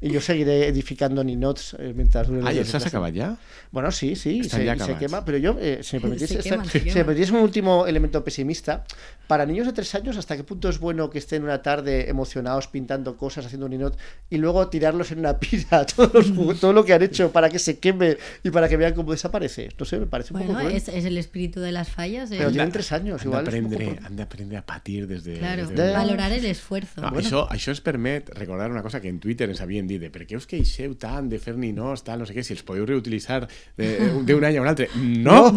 Y 0.00 0.10
yo 0.10 0.20
seguiré 0.20 0.68
edificando 0.68 1.24
ninots 1.24 1.76
eh, 1.78 1.92
mientras 1.94 2.28
dure 2.28 2.42
Ah, 2.44 2.52
i 2.52 2.58
acabat 2.60 3.14
ja? 3.14 3.36
Bueno, 3.70 3.90
sí, 3.90 4.14
sí, 4.16 4.30
y 4.36 4.40
Están 4.40 4.60
se, 4.60 4.66
ya 4.66 4.74
y 4.74 4.78
se 4.78 4.82
acabados. 4.84 4.98
quema. 5.00 5.24
Pero 5.24 5.38
yo, 5.38 5.56
eh, 5.60 5.80
si 5.82 5.96
me 5.96 6.00
permitís, 6.02 6.28
Se 6.28 6.38
queman, 6.38 6.66
se 6.66 6.82
queman. 6.82 7.16
un 7.34 7.40
último 7.42 7.86
elemento 7.86 8.22
pesimista, 8.22 8.84
para 9.26 9.46
niños 9.46 9.66
de 9.66 9.72
tres 9.72 9.94
años, 9.94 10.16
¿hasta 10.16 10.36
qué 10.36 10.44
punto 10.44 10.68
es 10.68 10.78
bueno 10.78 11.08
que 11.10 11.18
estén 11.18 11.42
una 11.44 11.62
tarde 11.62 12.08
emocionados 12.10 12.68
pintando 12.68 13.16
cosas, 13.16 13.46
haciendo 13.46 13.66
un 13.66 13.72
ninot, 13.72 13.98
y 14.30 14.36
luego 14.36 14.68
tirarlos 14.68 15.10
en 15.12 15.20
una 15.20 15.38
pira, 15.40 15.86
todos 15.86 16.12
los 16.12 16.32
jugu- 16.32 16.58
todo 16.58 16.72
lo 16.72 16.84
que 16.84 16.92
han 16.92 17.02
hecho 17.02 17.32
para 17.32 17.48
que 17.48 17.58
se 17.58 17.78
queme 17.78 18.18
y 18.42 18.50
para 18.50 18.68
que 18.68 18.76
vean 18.76 18.92
cómo 18.94 19.12
desaparece? 19.12 19.70
No 19.78 19.84
sé, 19.86 19.98
me 19.98 20.06
parece 20.06 20.34
un 20.34 20.40
Bueno, 20.40 20.52
poco 20.54 20.64
cruel. 20.66 20.76
es, 20.76 20.88
es 20.88 21.04
el 21.04 21.16
espíritu 21.18 21.60
de 21.60 21.72
las 21.72 21.88
fallas. 21.88 22.28
Pero 22.30 22.48
el- 22.48 22.52
tienen 22.52 22.70
tres 22.72 22.92
años, 22.92 23.22
han 23.22 23.26
igual. 23.28 23.48
es 23.48 23.54
un 23.54 23.62
poco 23.64 23.74
d'aprendre 23.78 23.96
por- 23.96 24.06
han 24.06 24.16
d'aprendre 24.16 24.56
a 24.58 24.66
patir 24.66 25.06
des 25.06 25.24
de... 25.24 25.38
Claro, 25.38 25.66
des 25.66 25.70
de... 25.76 25.90
Ya. 25.90 25.98
valorar 25.98 26.30
el 26.32 26.44
esfuerzo. 26.44 27.00
No, 27.00 27.10
això, 27.10 27.48
això 27.50 27.70
ens 27.72 27.80
permet 27.80 28.28
recordar 28.36 28.70
una 28.70 28.82
cosa 28.84 29.00
que 29.00 29.08
en 29.08 29.18
Twitter 29.18 29.48
ens 29.50 29.60
havien 29.64 29.88
dit 29.88 29.98
de 30.00 30.10
per 30.14 30.22
què 30.28 30.36
us 30.38 30.46
queixeu 30.46 30.94
tant 31.00 31.26
de 31.32 31.40
fer 31.42 31.56
ninots, 31.58 32.04
tal, 32.04 32.20
no 32.22 32.26
sé 32.28 32.34
què, 32.36 32.44
si 32.44 32.52
els 32.54 32.62
podeu 32.62 32.84
reutilitzar 32.86 33.48
de- 33.76 34.20
d'un 34.28 34.44
any 34.44 34.58
a 34.58 34.62
un 34.62 34.68
altre. 34.68 34.88
No! 35.24 35.50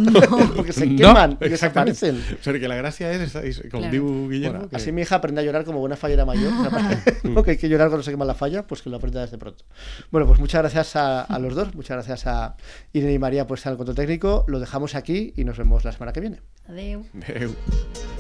porque 0.56 0.74
se 0.74 0.86
No, 0.88 0.96
queman 1.14 1.38
desaparecen. 1.40 2.18
Perquè 2.44 2.68
la 2.72 2.78
gràcia 2.80 3.12
és, 3.14 3.36
és 3.36 3.62
com 3.70 3.82
Claro. 3.84 3.92
diu 3.92 4.06
Guillermo, 4.32 4.58
Bueno, 4.66 4.70
que... 4.70 4.76
así 4.78 4.92
mi 4.92 5.02
hija 5.04 5.16
aprende 5.18 5.42
a 5.42 5.44
llorar 5.44 5.66
como 5.66 5.80
buena 5.80 5.96
fallera 5.98 6.26
mayor. 6.26 6.52
o 6.54 6.62
sea, 6.62 6.70
para- 6.72 7.04
¿no? 7.24 7.44
que 7.44 7.52
hay 7.52 7.58
que 7.58 7.70
llorar 7.70 7.90
cuando 7.90 8.04
se 8.04 8.12
quema 8.12 8.26
la 8.26 8.34
falla, 8.34 8.66
pues 8.66 8.82
que 8.82 8.90
lo 8.90 8.98
aprenda 8.98 9.22
desde 9.22 9.38
pronto. 9.38 9.66
Bueno, 10.10 10.26
pues 10.28 10.40
muchas 10.40 10.62
gracias 10.62 10.96
a, 10.96 11.22
a 11.22 11.40
los 11.40 11.54
dos, 11.54 11.76
muchas 11.76 11.98
gracias 11.98 12.26
a 12.28 12.56
Irene 12.94 13.14
y 13.14 13.20
María 13.20 13.46
por 13.46 13.58
estar 13.58 13.72
en 13.72 13.74
el 13.74 13.78
control 13.78 13.96
técnico. 13.98 14.46
Lo 14.48 14.60
dejamos 14.60 14.96
aquí 14.96 15.34
y 15.36 15.44
nos 15.44 15.58
vemos 15.58 15.84
la 15.84 15.92
semana 15.92 16.14
que 16.14 16.22
viene. 16.22 16.42
Adeu. 16.70 17.04
Adéu. 17.28 18.17